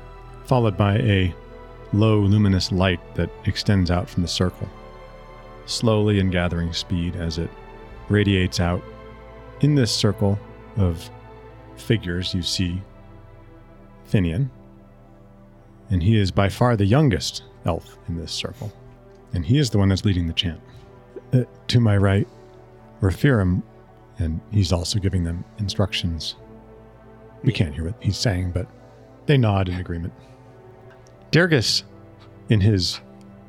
followed 0.45 0.77
by 0.77 0.97
a 0.99 1.35
low 1.93 2.19
luminous 2.21 2.73
light 2.73 3.01
that 3.15 3.31
extends 3.45 3.91
out 3.91 4.09
from 4.09 4.23
the 4.23 4.29
circle, 4.29 4.69
slowly 5.67 6.19
and 6.19 6.33
gathering 6.33 6.73
speed 6.73 7.15
as 7.17 7.39
it 7.39 7.51
radiates 8.09 8.59
out. 8.59 8.83
In 9.61 9.75
this 9.75 9.95
circle 9.95 10.39
of 10.77 11.09
figures, 11.77 12.35
you 12.35 12.43
see 12.43 12.83
Finian, 14.13 14.51
and 15.91 16.03
he 16.03 16.19
is 16.19 16.31
by 16.31 16.49
far 16.49 16.77
the 16.77 16.85
youngest 16.85 17.45
elf 17.65 17.97
in 18.09 18.17
this 18.17 18.33
circle, 18.33 18.73
and 19.33 19.47
he 19.47 19.59
is 19.59 19.71
the 19.71 19.79
one 19.79 19.89
that's 19.89 20.05
leading 20.05 20.27
the 20.27 20.33
chant. 20.35 20.61
Uh, 21.33 21.45
to 21.69 21.81
my 21.81 21.97
right, 21.97 22.29
Raphirim, 23.01 23.63
and 24.19 24.41
he's 24.51 24.73
also 24.73 24.99
giving 24.99 25.25
them 25.25 25.45
instructions. 25.59 26.37
We 27.43 27.53
can't 27.53 27.75
hear 27.75 27.87
what 27.87 27.95
he's 28.01 28.19
saying, 28.19 28.53
but 28.53 28.67
they 29.27 29.39
nod 29.39 29.69
in 29.69 29.81
agreement. 29.81 30.13
Dergus, 31.31 31.83
in 32.51 32.61
his 32.61 33.01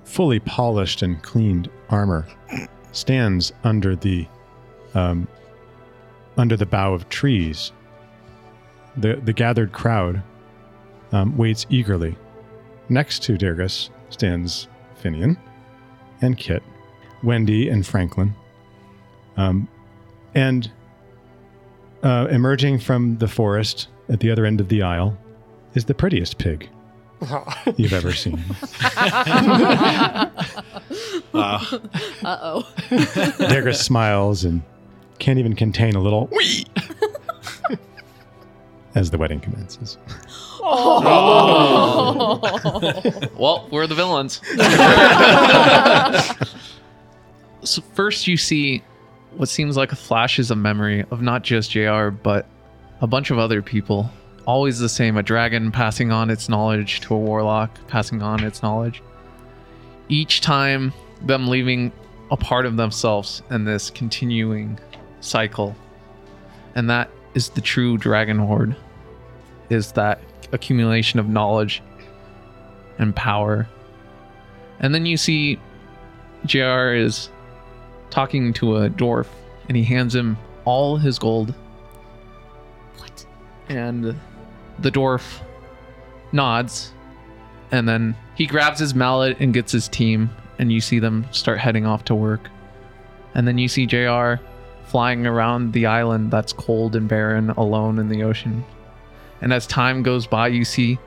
fully 0.05 0.39
polished 0.39 1.01
and 1.01 1.22
cleaned 1.22 1.70
armor, 1.89 2.26
stands 2.93 3.51
under 3.64 3.95
the 3.95 4.28
um, 4.93 5.28
under 6.38 6.55
the 6.55 6.66
bough 6.66 6.93
of 6.93 7.09
trees. 7.09 7.72
The 8.95 9.16
the 9.16 9.34
gathered 9.34 9.74
crowd 9.74 10.24
um, 11.14 11.38
waits 11.38 11.66
eagerly. 11.70 12.18
Next 12.89 13.24
to 13.24 13.38
Dergus 13.38 13.89
stands 14.09 14.68
Finian 15.01 15.38
and 16.22 16.38
Kit, 16.38 16.61
Wendy 17.24 17.70
and 17.70 17.86
Franklin. 17.86 18.36
Um, 19.38 19.70
and 20.36 20.70
uh, 22.03 22.28
emerging 22.30 22.80
from 22.80 23.18
the 23.20 23.28
forest 23.28 23.88
at 24.09 24.20
the 24.20 24.30
other 24.30 24.45
end 24.45 24.59
of 24.59 24.68
the 24.68 24.82
aisle 24.82 25.18
is 25.76 25.86
the 25.86 25.93
prettiest 25.93 26.38
pig 26.38 26.70
you've 27.78 27.93
ever 27.93 28.11
seen. 28.11 28.43
Uh 31.34 31.80
oh. 32.24 32.68
Dergus 32.89 33.82
smiles 33.82 34.43
and 34.45 34.61
can't 35.20 35.39
even 35.39 35.55
contain 35.55 35.95
a 35.95 35.99
little 35.99 36.28
wee 36.32 36.66
as 38.95 39.09
the 39.09 39.18
wedding 39.18 39.39
commences. 39.39 39.97
Oh. 40.66 42.39
Well, 43.38 43.68
we're 43.72 43.88
the 43.88 43.95
villains. 43.95 44.39
so 47.64 47.82
first 47.93 48.28
you 48.28 48.38
see 48.38 48.82
what 49.36 49.49
seems 49.49 49.76
like 49.76 49.91
flashes 49.91 50.49
of 50.51 50.57
memory 50.57 51.03
of 51.11 51.22
not 51.22 51.43
just 51.43 51.72
JR, 51.72 52.09
but 52.09 52.45
a 53.01 53.07
bunch 53.07 53.32
of 53.32 53.38
other 53.38 53.61
people. 53.61 54.09
Always 54.45 54.80
the 54.80 54.88
same, 54.88 55.18
a 55.18 55.24
dragon 55.24 55.72
passing 55.72 56.11
on 56.11 56.30
its 56.30 56.47
knowledge 56.47 57.01
to 57.01 57.16
a 57.16 57.18
warlock, 57.18 57.78
passing 57.88 58.22
on 58.22 58.43
its 58.43 58.61
knowledge. 58.64 59.01
Each 60.07 60.39
time 60.41 60.93
them 61.22 61.47
leaving 61.47 61.91
a 62.32 62.38
part 62.38 62.66
of 62.66 62.78
themselves 62.78 63.41
in 63.51 63.66
this 63.66 63.89
continuing 63.89 64.80
cycle. 65.20 65.76
And 66.76 66.89
that 66.89 67.09
is 67.34 67.49
the 67.49 67.61
true 67.61 67.97
dragon 67.97 68.38
hoard. 68.39 68.76
Is 69.70 69.91
that 69.93 70.22
accumulation 70.51 71.19
of 71.19 71.27
knowledge 71.27 71.81
and 72.99 73.15
power. 73.15 73.67
And 74.79 74.93
then 74.93 75.05
you 75.05 75.17
see 75.17 75.59
JR 76.45 76.93
is 76.93 77.29
talking 78.09 78.53
to 78.53 78.77
a 78.77 78.89
dwarf 78.89 79.27
and 79.67 79.77
he 79.77 79.83
hands 79.83 80.13
him 80.13 80.37
all 80.65 80.97
his 80.97 81.17
gold. 81.17 81.53
What? 82.97 83.25
And 83.69 84.15
the 84.79 84.91
dwarf 84.91 85.41
nods 86.31 86.91
and 87.71 87.87
then 87.87 88.15
he 88.35 88.45
grabs 88.45 88.79
his 88.79 88.93
mallet 88.93 89.37
and 89.39 89.53
gets 89.53 89.71
his 89.71 89.87
team 89.87 90.29
and 90.59 90.71
you 90.71 90.81
see 90.81 90.99
them 90.99 91.25
start 91.31 91.59
heading 91.59 91.85
off 91.85 92.05
to 92.05 92.15
work. 92.15 92.49
And 93.33 93.47
then 93.47 93.57
you 93.57 93.67
see 93.67 93.85
JR 93.85 94.35
flying 94.85 95.25
around 95.25 95.73
the 95.73 95.87
island 95.87 96.29
that's 96.29 96.53
cold 96.53 96.95
and 96.95 97.07
barren 97.07 97.49
alone 97.51 97.97
in 97.97 98.09
the 98.09 98.23
ocean. 98.23 98.63
And 99.43 99.51
as 99.51 99.67
time 99.67 100.03
goes 100.03 100.25
by, 100.25 100.47
you 100.47 100.63
see 100.63 100.97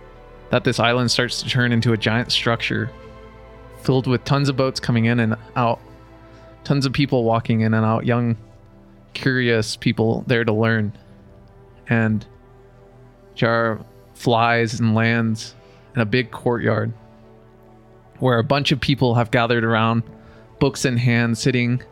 that 0.50 0.62
this 0.62 0.78
island 0.78 1.10
starts 1.10 1.42
to 1.42 1.48
turn 1.48 1.72
into 1.72 1.94
a 1.94 1.96
giant 1.96 2.30
structure 2.30 2.90
filled 3.82 4.06
with 4.06 4.24
tons 4.24 4.50
of 4.50 4.56
boats 4.56 4.78
coming 4.78 5.06
in 5.06 5.20
and 5.20 5.36
out, 5.56 5.80
tons 6.62 6.84
of 6.84 6.92
people 6.92 7.24
walking 7.24 7.62
in 7.62 7.72
and 7.72 7.86
out, 7.86 8.04
young, 8.04 8.36
curious 9.14 9.74
people 9.74 10.22
there 10.26 10.44
to 10.44 10.52
learn. 10.52 10.92
And 11.88 12.26
Jar 13.34 13.80
flies 14.12 14.80
and 14.80 14.94
lands 14.94 15.54
in 15.94 16.02
a 16.02 16.06
big 16.06 16.30
courtyard 16.30 16.92
where 18.18 18.38
a 18.38 18.44
bunch 18.44 18.70
of 18.70 18.80
people 18.80 19.14
have 19.14 19.30
gathered 19.30 19.64
around, 19.64 20.02
books 20.58 20.84
in 20.84 20.98
hand, 20.98 21.38
sitting, 21.38 21.82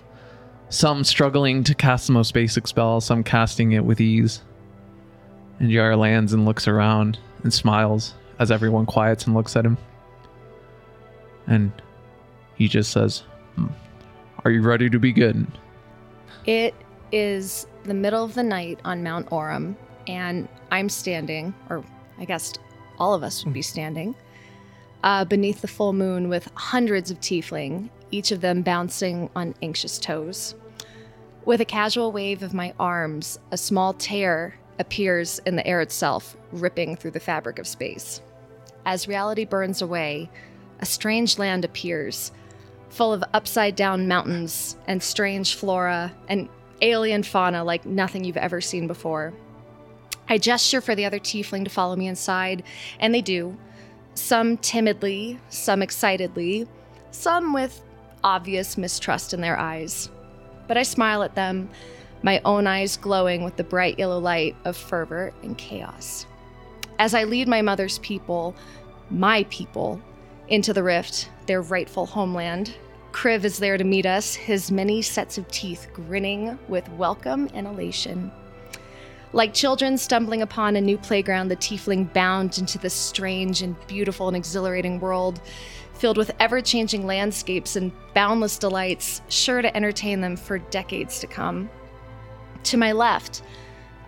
some 0.68 1.04
struggling 1.04 1.64
to 1.64 1.74
cast 1.74 2.06
the 2.06 2.12
most 2.12 2.34
basic 2.34 2.66
spell, 2.66 3.00
some 3.00 3.24
casting 3.24 3.72
it 3.72 3.84
with 3.84 3.98
ease. 3.98 4.42
And 5.60 5.70
Jar 5.70 5.96
lands 5.96 6.32
and 6.32 6.44
looks 6.44 6.66
around 6.66 7.18
and 7.42 7.52
smiles 7.52 8.14
as 8.38 8.50
everyone 8.50 8.86
quiets 8.86 9.26
and 9.26 9.34
looks 9.34 9.56
at 9.56 9.64
him. 9.64 9.78
And 11.46 11.70
he 12.56 12.68
just 12.68 12.90
says, 12.90 13.22
"Hmm, 13.56 13.66
Are 14.44 14.50
you 14.50 14.62
ready 14.62 14.90
to 14.90 14.98
begin? 14.98 15.46
It 16.44 16.74
is 17.12 17.66
the 17.84 17.94
middle 17.94 18.24
of 18.24 18.34
the 18.34 18.42
night 18.42 18.78
on 18.84 19.02
Mount 19.02 19.28
Orem, 19.30 19.76
and 20.06 20.48
I'm 20.70 20.88
standing, 20.88 21.54
or 21.70 21.84
I 22.18 22.24
guess 22.24 22.52
all 22.98 23.14
of 23.14 23.22
us 23.22 23.44
would 23.44 23.54
be 23.54 23.62
standing, 23.62 24.14
uh, 25.02 25.24
beneath 25.24 25.60
the 25.60 25.68
full 25.68 25.92
moon 25.92 26.28
with 26.28 26.50
hundreds 26.54 27.10
of 27.10 27.20
tiefling, 27.20 27.90
each 28.10 28.32
of 28.32 28.40
them 28.40 28.62
bouncing 28.62 29.30
on 29.36 29.54
anxious 29.62 29.98
toes. 29.98 30.54
With 31.44 31.60
a 31.60 31.64
casual 31.66 32.10
wave 32.12 32.42
of 32.42 32.54
my 32.54 32.72
arms, 32.78 33.38
a 33.50 33.56
small 33.56 33.92
tear 33.92 34.56
appears 34.78 35.38
in 35.40 35.56
the 35.56 35.66
air 35.66 35.80
itself, 35.80 36.36
ripping 36.52 36.96
through 36.96 37.12
the 37.12 37.20
fabric 37.20 37.58
of 37.58 37.66
space. 37.66 38.20
As 38.86 39.08
reality 39.08 39.44
burns 39.44 39.80
away, 39.82 40.30
a 40.80 40.86
strange 40.86 41.38
land 41.38 41.64
appears, 41.64 42.32
full 42.90 43.12
of 43.12 43.24
upside 43.32 43.76
down 43.76 44.08
mountains 44.08 44.76
and 44.86 45.02
strange 45.02 45.54
flora 45.54 46.12
and 46.28 46.48
alien 46.82 47.22
fauna 47.22 47.64
like 47.64 47.86
nothing 47.86 48.24
you've 48.24 48.36
ever 48.36 48.60
seen 48.60 48.86
before. 48.86 49.32
I 50.28 50.38
gesture 50.38 50.80
for 50.80 50.94
the 50.94 51.04
other 51.04 51.18
tiefling 51.18 51.64
to 51.64 51.70
follow 51.70 51.96
me 51.96 52.06
inside, 52.06 52.62
and 52.98 53.14
they 53.14 53.20
do. 53.20 53.56
Some 54.14 54.56
timidly, 54.58 55.40
some 55.48 55.82
excitedly, 55.82 56.66
some 57.10 57.52
with 57.52 57.82
obvious 58.22 58.78
mistrust 58.78 59.34
in 59.34 59.40
their 59.40 59.58
eyes. 59.58 60.10
But 60.66 60.78
I 60.78 60.82
smile 60.82 61.22
at 61.22 61.34
them, 61.34 61.68
my 62.24 62.40
own 62.46 62.66
eyes 62.66 62.96
glowing 62.96 63.44
with 63.44 63.54
the 63.56 63.62
bright 63.62 63.98
yellow 63.98 64.18
light 64.18 64.56
of 64.64 64.78
fervor 64.78 65.30
and 65.42 65.58
chaos. 65.58 66.24
As 66.98 67.14
I 67.14 67.24
lead 67.24 67.46
my 67.46 67.60
mother's 67.60 67.98
people, 67.98 68.56
my 69.10 69.44
people, 69.50 70.00
into 70.48 70.72
the 70.72 70.82
rift, 70.82 71.28
their 71.46 71.60
rightful 71.60 72.06
homeland, 72.06 72.74
Kriv 73.12 73.44
is 73.44 73.58
there 73.58 73.76
to 73.76 73.84
meet 73.84 74.06
us, 74.06 74.34
his 74.34 74.72
many 74.72 75.02
sets 75.02 75.36
of 75.36 75.46
teeth 75.48 75.88
grinning 75.92 76.58
with 76.66 76.88
welcome 76.92 77.50
and 77.52 77.66
elation. 77.66 78.32
Like 79.34 79.52
children 79.52 79.98
stumbling 79.98 80.40
upon 80.40 80.76
a 80.76 80.80
new 80.80 80.96
playground, 80.96 81.48
the 81.48 81.56
tiefling 81.56 82.10
bound 82.14 82.56
into 82.56 82.78
this 82.78 82.94
strange 82.94 83.60
and 83.60 83.76
beautiful 83.86 84.28
and 84.28 84.36
exhilarating 84.36 84.98
world, 84.98 85.42
filled 85.92 86.16
with 86.16 86.30
ever 86.40 86.62
changing 86.62 87.06
landscapes 87.06 87.76
and 87.76 87.92
boundless 88.14 88.56
delights, 88.56 89.20
sure 89.28 89.60
to 89.60 89.76
entertain 89.76 90.22
them 90.22 90.36
for 90.36 90.58
decades 90.58 91.20
to 91.20 91.26
come. 91.26 91.68
To 92.64 92.76
my 92.78 92.92
left, 92.92 93.42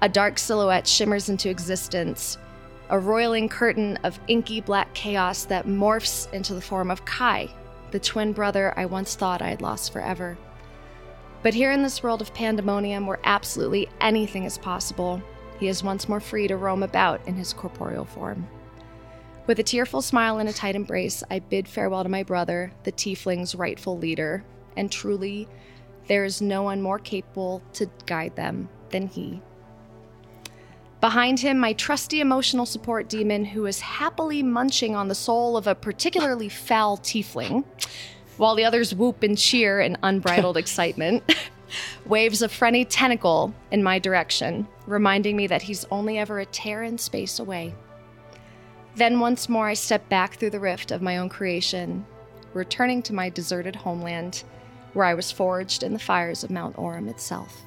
a 0.01 0.09
dark 0.09 0.39
silhouette 0.39 0.87
shimmers 0.87 1.29
into 1.29 1.51
existence, 1.51 2.39
a 2.89 2.99
roiling 2.99 3.51
curtain 3.51 3.99
of 4.03 4.19
inky 4.29 4.63
black 4.63 4.95
chaos 4.95 5.45
that 5.45 5.67
morphs 5.67 6.33
into 6.33 6.55
the 6.55 6.61
form 6.63 6.91
of 6.91 7.05
Kai, 7.05 7.51
the 7.91 8.01
twin 8.01 8.33
brother 8.33 8.73
I 8.75 8.87
once 8.87 9.15
thought 9.15 9.43
I 9.43 9.51
had 9.51 9.61
lost 9.61 9.93
forever. 9.93 10.39
But 11.43 11.53
here 11.53 11.71
in 11.71 11.83
this 11.83 12.03
world 12.03 12.23
of 12.23 12.33
pandemonium, 12.33 13.07
where 13.07 13.21
absolutely 13.25 13.91
anything 14.01 14.45
is 14.45 14.57
possible, 14.57 15.23
he 15.61 15.69
is 15.69 15.85
once 15.85 16.09
more 16.09 16.21
free 16.21 16.49
to 16.49 16.57
roam 16.57 16.83
about 16.83 17.21
in 17.29 17.35
his 17.35 17.53
corporeal 17.53 18.07
form. 18.07 18.49
With 19.47 19.59
a 19.59 19.63
tearful 19.63 20.01
smile 20.01 20.39
and 20.39 20.49
a 20.49 20.53
tight 20.53 20.77
embrace, 20.77 21.23
I 21.31 21.41
bid 21.41 21.69
farewell 21.69 22.05
to 22.05 22.09
my 22.09 22.23
brother, 22.23 22.73
the 22.85 22.93
tiefling's 22.93 23.55
rightful 23.55 23.99
leader, 23.99 24.45
and 24.79 24.91
truly, 24.91 25.47
there 26.07 26.25
is 26.25 26.41
no 26.41 26.63
one 26.63 26.81
more 26.83 26.99
capable 26.99 27.63
to 27.75 27.91
guide 28.07 28.37
them 28.37 28.69
than 28.91 29.09
he. 29.09 29.41
Behind 31.01 31.39
him, 31.39 31.59
my 31.59 31.73
trusty 31.75 32.21
emotional 32.21 32.67
support 32.67 33.09
demon, 33.09 33.45
who 33.45 33.67
is 33.67 33.81
happily 33.81 34.43
munching 34.43 34.97
on 34.97 35.09
the 35.09 35.15
soul 35.15 35.57
of 35.57 35.67
a 35.67 35.75
particularly 35.75 36.49
foul 36.49 36.97
tiefling, 36.97 37.65
while 38.39 38.55
the 38.55 38.65
others 38.65 38.95
whoop 38.95 39.23
and 39.23 39.37
cheer 39.37 39.81
in 39.81 39.99
unbridled 40.03 40.57
excitement, 40.57 41.23
waves 42.07 42.43
a 42.43 42.49
friendly 42.49 42.85
tentacle 42.85 43.55
in 43.71 43.83
my 43.83 43.99
direction, 43.99 44.67
reminding 44.87 45.37
me 45.37 45.47
that 45.47 45.63
he's 45.63 45.85
only 45.91 46.19
ever 46.19 46.41
a 46.41 46.47
tear 46.47 46.83
in 46.83 46.97
space 46.97 47.39
away. 47.39 47.75
Then 48.95 49.21
once 49.21 49.49
more, 49.49 49.69
I 49.69 49.75
step 49.75 50.09
back 50.09 50.37
through 50.37 50.51
the 50.51 50.61
rift 50.61 50.91
of 50.91 51.03
my 51.03 51.19
own 51.19 51.29
creation, 51.29 52.07
returning 52.55 53.03
to 53.03 53.13
my 53.13 53.29
deserted 53.29 53.77
homeland, 53.77 54.45
where 54.97 55.05
I 55.05 55.13
was 55.13 55.31
forged 55.31 55.83
in 55.83 55.93
the 55.93 55.99
fires 55.99 56.43
of 56.43 56.51
Mount 56.51 56.75
Orem 56.77 57.11
itself. 57.11 57.63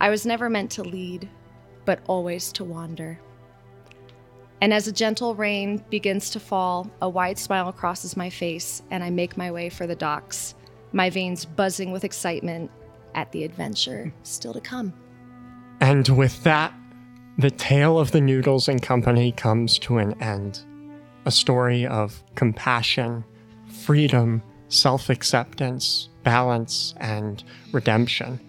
I 0.00 0.08
was 0.08 0.24
never 0.24 0.48
meant 0.48 0.70
to 0.72 0.82
lead, 0.82 1.28
but 1.84 2.00
always 2.06 2.50
to 2.52 2.64
wander. 2.64 3.20
And 4.62 4.72
as 4.72 4.88
a 4.88 4.92
gentle 4.92 5.34
rain 5.34 5.84
begins 5.90 6.30
to 6.30 6.40
fall, 6.40 6.90
a 7.02 7.08
wide 7.10 7.38
smile 7.38 7.70
crosses 7.72 8.16
my 8.16 8.30
face, 8.30 8.82
and 8.90 9.04
I 9.04 9.10
make 9.10 9.36
my 9.36 9.50
way 9.50 9.68
for 9.68 9.86
the 9.86 9.94
docks, 9.94 10.54
my 10.92 11.10
veins 11.10 11.44
buzzing 11.44 11.92
with 11.92 12.04
excitement 12.04 12.70
at 13.14 13.30
the 13.30 13.44
adventure 13.44 14.10
still 14.22 14.54
to 14.54 14.60
come. 14.62 14.94
And 15.80 16.08
with 16.08 16.42
that, 16.44 16.72
the 17.36 17.50
tale 17.50 17.98
of 17.98 18.12
the 18.12 18.20
Noodles 18.22 18.66
and 18.66 18.82
Company 18.82 19.32
comes 19.32 19.78
to 19.80 19.98
an 19.98 20.20
end. 20.22 20.60
A 21.26 21.30
story 21.30 21.86
of 21.86 22.24
compassion, 22.34 23.24
freedom, 23.68 24.42
self 24.68 25.10
acceptance, 25.10 26.08
balance, 26.22 26.94
and 26.98 27.42
redemption. 27.72 28.40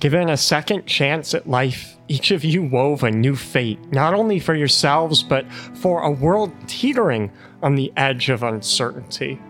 Given 0.00 0.30
a 0.30 0.36
second 0.36 0.86
chance 0.86 1.32
at 1.32 1.48
life, 1.48 1.96
each 2.08 2.32
of 2.32 2.44
you 2.44 2.62
wove 2.62 3.04
a 3.04 3.10
new 3.10 3.36
fate, 3.36 3.78
not 3.92 4.14
only 4.14 4.40
for 4.40 4.54
yourselves, 4.54 5.22
but 5.22 5.50
for 5.52 6.02
a 6.02 6.10
world 6.10 6.52
teetering 6.66 7.30
on 7.62 7.76
the 7.76 7.92
edge 7.96 8.28
of 8.28 8.42
uncertainty. 8.42 9.40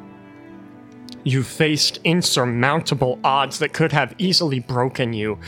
You 1.25 1.43
faced 1.43 2.01
insurmountable 2.05 3.19
odds 3.25 3.59
that 3.61 3.73
could 3.73 3.93
have 3.93 4.15
easily 4.19 4.61
broken 4.61 5.13
you, 5.13 5.39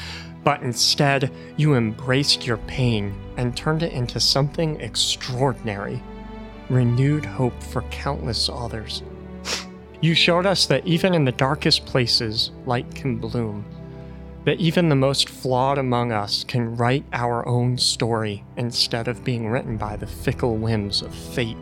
but 0.43 0.62
instead, 0.62 1.30
you 1.57 1.74
embraced 1.74 2.47
your 2.47 2.59
pain 2.59 3.14
and 3.37 3.57
turned 3.57 3.82
it 3.82 3.93
into 3.93 4.20
something 4.20 4.80
extraordinary 4.80 6.03
renewed 6.70 7.24
hope 7.24 7.62
for 7.62 7.82
countless 7.82 8.49
others. 8.51 9.03
You 10.05 10.15
showed 10.15 10.45
us 10.45 10.67
that 10.67 10.87
even 10.87 11.15
in 11.15 11.25
the 11.25 11.33
darkest 11.33 11.87
places, 11.87 12.51
light 12.67 12.95
can 12.95 13.17
bloom 13.17 13.65
that 14.45 14.61
even 14.61 14.91
the 14.91 14.95
most 14.95 15.31
flawed 15.31 15.79
among 15.79 16.13
us 16.13 16.45
can 16.45 16.77
write 16.77 17.07
our 17.15 17.49
own 17.49 17.79
story 17.79 18.45
instead 18.59 19.09
of 19.09 19.25
being 19.25 19.49
written 19.49 19.79
by 19.79 19.97
the 19.97 20.07
fickle 20.07 20.59
whims 20.59 21.01
of 21.01 21.15
fate. 21.15 21.57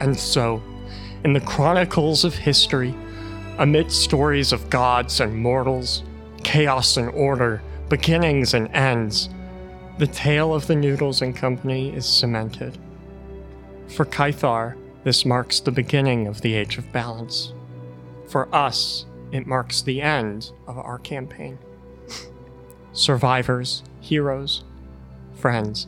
And 0.00 0.18
so, 0.18 0.62
in 1.24 1.34
the 1.34 1.40
chronicles 1.40 2.24
of 2.24 2.34
history, 2.34 2.94
amid 3.58 3.92
stories 3.92 4.50
of 4.50 4.70
gods 4.70 5.20
and 5.20 5.36
mortals, 5.36 6.04
chaos 6.42 6.96
and 6.96 7.10
order, 7.10 7.60
beginnings 7.90 8.54
and 8.54 8.74
ends, 8.74 9.28
the 9.98 10.06
tale 10.06 10.54
of 10.54 10.68
the 10.68 10.74
Noodles 10.74 11.20
and 11.20 11.36
Company 11.36 11.94
is 11.94 12.06
cemented. 12.06 12.78
For 13.88 14.06
Kythar, 14.06 14.74
this 15.04 15.24
marks 15.24 15.60
the 15.60 15.72
beginning 15.72 16.26
of 16.26 16.40
the 16.40 16.54
Age 16.54 16.78
of 16.78 16.90
Balance. 16.92 17.52
For 18.28 18.52
us, 18.54 19.04
it 19.32 19.46
marks 19.46 19.82
the 19.82 20.00
end 20.00 20.52
of 20.66 20.78
our 20.78 20.98
campaign. 20.98 21.58
Survivors, 22.92 23.82
heroes, 24.00 24.64
friends, 25.34 25.86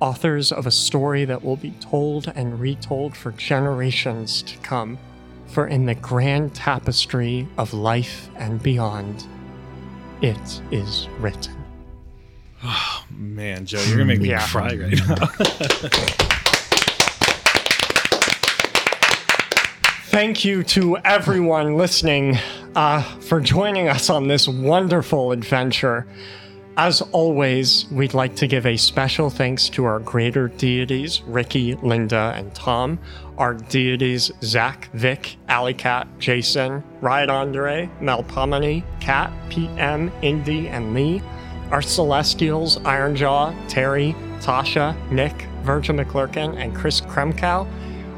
authors 0.00 0.50
of 0.50 0.66
a 0.66 0.70
story 0.70 1.24
that 1.24 1.44
will 1.44 1.56
be 1.56 1.72
told 1.72 2.28
and 2.34 2.58
retold 2.58 3.16
for 3.16 3.32
generations 3.32 4.42
to 4.42 4.56
come. 4.58 4.98
For 5.46 5.66
in 5.66 5.84
the 5.86 5.94
grand 5.94 6.54
tapestry 6.54 7.46
of 7.58 7.74
life 7.74 8.30
and 8.36 8.62
beyond, 8.62 9.26
it 10.22 10.62
is 10.70 11.08
written. 11.18 11.54
Oh, 12.64 13.04
man, 13.10 13.66
Joe, 13.66 13.82
you're 13.82 13.96
gonna 13.98 14.06
make 14.06 14.20
me 14.20 14.30
Yeah. 14.30 14.46
cry 14.46 14.74
right 14.76 14.98
now. 15.08 16.28
Thank 20.12 20.44
you 20.44 20.62
to 20.64 20.98
everyone 20.98 21.78
listening 21.78 22.36
uh, 22.76 23.00
for 23.00 23.40
joining 23.40 23.88
us 23.88 24.10
on 24.10 24.28
this 24.28 24.46
wonderful 24.46 25.32
adventure. 25.32 26.06
As 26.76 27.00
always, 27.00 27.86
we'd 27.90 28.12
like 28.12 28.36
to 28.36 28.46
give 28.46 28.66
a 28.66 28.76
special 28.76 29.30
thanks 29.30 29.70
to 29.70 29.86
our 29.86 30.00
greater 30.00 30.48
deities, 30.48 31.22
Ricky, 31.22 31.76
Linda, 31.76 32.34
and 32.36 32.54
Tom, 32.54 32.98
our 33.38 33.54
deities, 33.54 34.30
Zach, 34.42 34.90
Vic, 34.92 35.38
Alicat, 35.48 36.06
Jason, 36.18 36.84
Riot 37.00 37.30
Andre, 37.30 37.88
Melpomene, 38.02 38.84
Kat, 39.00 39.32
PM, 39.48 40.12
Indy, 40.20 40.68
and 40.68 40.92
Lee, 40.92 41.22
our 41.70 41.80
celestials, 41.80 42.76
Ironjaw, 42.80 43.56
Terry, 43.66 44.14
Tasha, 44.40 44.94
Nick, 45.10 45.48
Virgil 45.62 45.94
McClurkin, 45.94 46.62
and 46.62 46.76
Chris 46.76 47.00
Kremkow, 47.00 47.66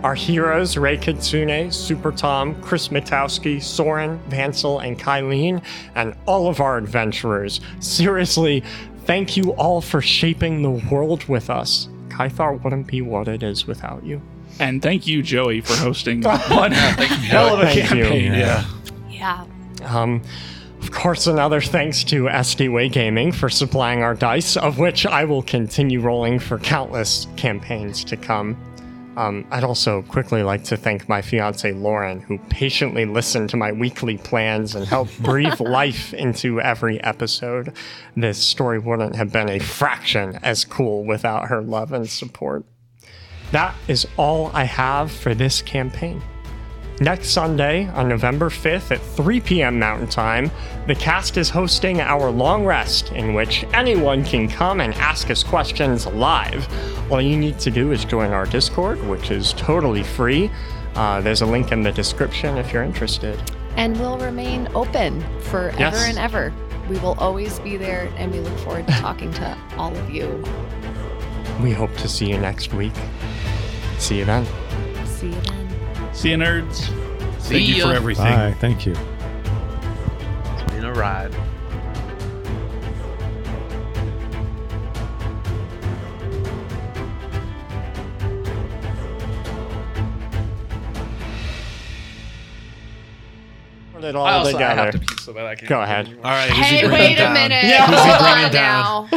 our 0.05 0.15
heroes, 0.15 0.77
Ray 0.77 0.99
Kitsune, 0.99 1.73
Super 1.73 2.13
Tom, 2.13 2.55
Chris 2.61 2.89
Mitowski, 2.89 3.61
Soren, 3.63 4.21
Vansel, 4.29 4.79
and 4.87 4.99
Kylene, 4.99 5.63
and 5.95 6.15
all 6.27 6.47
of 6.49 6.61
our 6.61 6.77
adventurers. 6.77 7.61
Seriously, 7.81 8.63
thank 9.07 9.37
you 9.37 9.53
all 9.55 9.81
for 9.81 10.03
shaping 10.03 10.61
the 10.63 10.71
world 10.71 11.25
with 11.25 11.49
us. 11.49 11.89
Kythar 12.09 12.63
wouldn't 12.63 12.87
be 12.87 13.01
what 13.01 13.29
it 13.29 13.43
is 13.43 13.67
without 13.67 14.05
you. 14.05 14.21
And 14.61 14.83
thank 14.83 15.07
you, 15.07 15.23
Joey, 15.23 15.63
for 15.63 15.75
hosting 15.75 16.23
one 16.23 16.71
hell 16.73 17.55
of 17.55 17.61
a 17.61 17.65
Thank 17.65 17.91
you. 17.91 18.03
campaign. 18.05 18.35
Yeah. 18.35 18.65
Yeah. 19.11 19.47
Um, 19.85 20.23
Of 20.81 20.91
course, 20.93 21.27
another 21.27 21.63
thanks 21.63 22.05
to 22.05 22.25
SDWay 22.25 22.93
Gaming 22.93 23.33
for 23.33 23.49
supplying 23.49 24.03
our 24.03 24.15
dice, 24.15 24.59
of 24.59 24.79
which 24.79 25.07
I 25.07 25.25
will 25.25 25.43
continue 25.43 25.99
rolling 26.01 26.39
for 26.39 26.59
countless 26.59 27.27
campaigns 27.37 28.05
to 28.05 28.19
come. 28.19 28.55
Um, 29.17 29.47
I'd 29.51 29.65
also 29.65 30.03
quickly 30.03 30.43
like 30.43 30.65
to 30.65 30.77
thank 30.77 31.09
my 31.09 31.23
fiance 31.23 31.71
Lauren, 31.73 32.21
who 32.21 32.39
patiently 32.49 33.05
listened 33.05 33.51
to 33.51 33.57
my 33.57 33.73
weekly 33.73 34.19
plans 34.19 34.75
and 34.75 34.87
helped 34.87 35.23
breathe 35.23 35.61
life 35.61 36.13
into 36.15 36.61
every 36.61 37.03
episode. 37.03 37.73
This 38.17 38.39
story 38.39 38.79
wouldn't 38.79 39.17
have 39.17 39.33
been 39.33 39.49
a 39.49 39.59
fraction 39.59 40.39
as 40.43 40.65
cool 40.65 41.05
without 41.05 41.49
her 41.49 41.63
love 41.63 41.93
and 41.93 42.09
support. 42.09 42.65
That 43.53 43.75
is 43.87 44.07
all 44.17 44.51
I 44.53 44.65
have 44.65 45.13
for 45.13 45.35
this 45.35 45.63
campaign. 45.63 46.23
Next 47.01 47.31
Sunday, 47.31 47.89
on 47.89 48.09
November 48.09 48.49
5th 48.49 48.93
at 48.93 49.01
3 49.01 49.41
p.m. 49.41 49.81
Mountain 49.81 50.07
Time, 50.09 50.49
the 50.87 50.95
cast 50.95 51.37
is 51.37 51.51
hosting 51.51 52.01
our 52.01 52.31
long 52.31 52.65
rest, 52.65 53.11
in 53.13 53.35
which 53.35 53.65
anyone 53.75 54.25
can 54.25 54.49
come 54.49 54.81
and 54.81 54.95
ask 54.95 55.29
us 55.29 55.43
questions 55.43 56.07
live. 56.07 56.69
All 57.11 57.21
you 57.21 57.37
need 57.37 57.59
to 57.61 57.71
do 57.73 57.91
is 57.91 58.05
join 58.05 58.31
our 58.31 58.47
Discord, 58.47 59.03
which 59.09 59.33
is 59.33 59.55
totally 59.55 60.05
free. 60.05 60.53
Uh, 60.95 61.21
there's 61.21 61.43
a 61.43 61.47
link 61.47 61.73
in 61.73 61.83
the 61.83 61.91
description 61.91 62.57
if 62.59 62.73
you're 62.73 62.85
interested. 62.85 63.41
And 63.77 63.99
we'll 63.99 64.19
remain 64.19 64.69
open 64.77 65.21
forever 65.41 65.77
Yes. 65.81 66.09
and 66.09 66.17
ever. 66.17 66.53
We 66.89 66.97
will 66.99 67.15
always 67.19 67.59
be 67.59 67.77
there, 67.77 68.09
and 68.17 68.31
we 68.31 68.39
look 68.39 68.57
forward 68.61 68.87
to 68.87 68.93
talking 68.95 69.33
to 69.35 69.59
all 69.77 69.97
of 69.97 70.11
you. 70.11 70.45
We 71.61 71.73
hope 71.73 71.95
to 71.97 72.09
see 72.09 72.27
you 72.31 72.39
next 72.39 72.73
week. 72.73 72.93
See 73.99 74.19
you 74.19 74.25
then. 74.25 74.47
See 75.07 75.27
you 75.27 75.41
then. 75.41 75.54
See 76.15 76.31
you, 76.31 76.37
nerds. 76.37 76.75
See 77.43 77.55
Thank 77.57 77.69
you 77.69 77.75
ya. 77.77 77.87
for 77.89 77.93
everything. 77.95 78.25
Bye. 78.25 78.55
Thank 78.61 78.87
you. 78.87 78.93
It's 80.55 80.73
been 80.73 80.85
a 80.85 80.93
ride. 80.93 81.35
Put 93.93 94.03
it 94.05 94.17
all 94.17 94.27
I 94.27 94.33
also 94.35 94.51
I 94.51 94.53
together. 94.53 94.75
have 94.83 94.91
to 94.93 94.99
pee 94.99 95.07
so 95.23 95.33
bad 95.33 95.47
I 95.47 95.55
can't. 95.55 95.69
Go 95.69 95.81
ahead. 95.81 96.09
All 96.25 96.31
right. 96.31 96.51
who's 96.51 96.67
Hey, 96.67 96.77
he 96.81 96.87
bringing 96.89 97.01
wait 97.07 97.13
a 97.15 97.17
down? 97.17 97.33
minute. 97.35 97.65
Yeah. 97.65 97.87
Who's 97.87 98.03
he 98.03 98.11
Hold 98.11 98.21
bringing 98.21 98.45
on 98.47 98.53
down? 98.53 99.09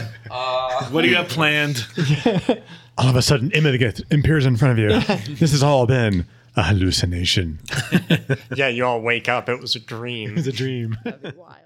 now. 0.00 0.08
Uh, 0.30 0.84
what 0.90 1.00
do 1.02 1.08
you 1.08 1.16
have 1.16 1.28
planned? 1.28 1.86
All 2.98 3.08
of 3.08 3.16
a 3.16 3.22
sudden, 3.22 3.50
Immigrant 3.52 4.00
appears 4.12 4.44
in 4.44 4.56
front 4.56 4.78
of 4.78 4.84
you. 4.84 4.88
this 5.36 5.52
has 5.52 5.62
all 5.62 5.86
been 5.86 6.26
a 6.56 6.62
hallucination. 6.64 7.58
Yeah, 8.56 8.68
you 8.68 8.84
all 8.84 9.00
wake 9.00 9.28
up. 9.28 9.48
It 9.48 9.60
was 9.60 9.76
a 9.76 9.80
dream. 9.80 10.36
It's 10.36 10.46
a 10.48 10.52
dream. 10.52 10.96
Wild. 11.04 11.58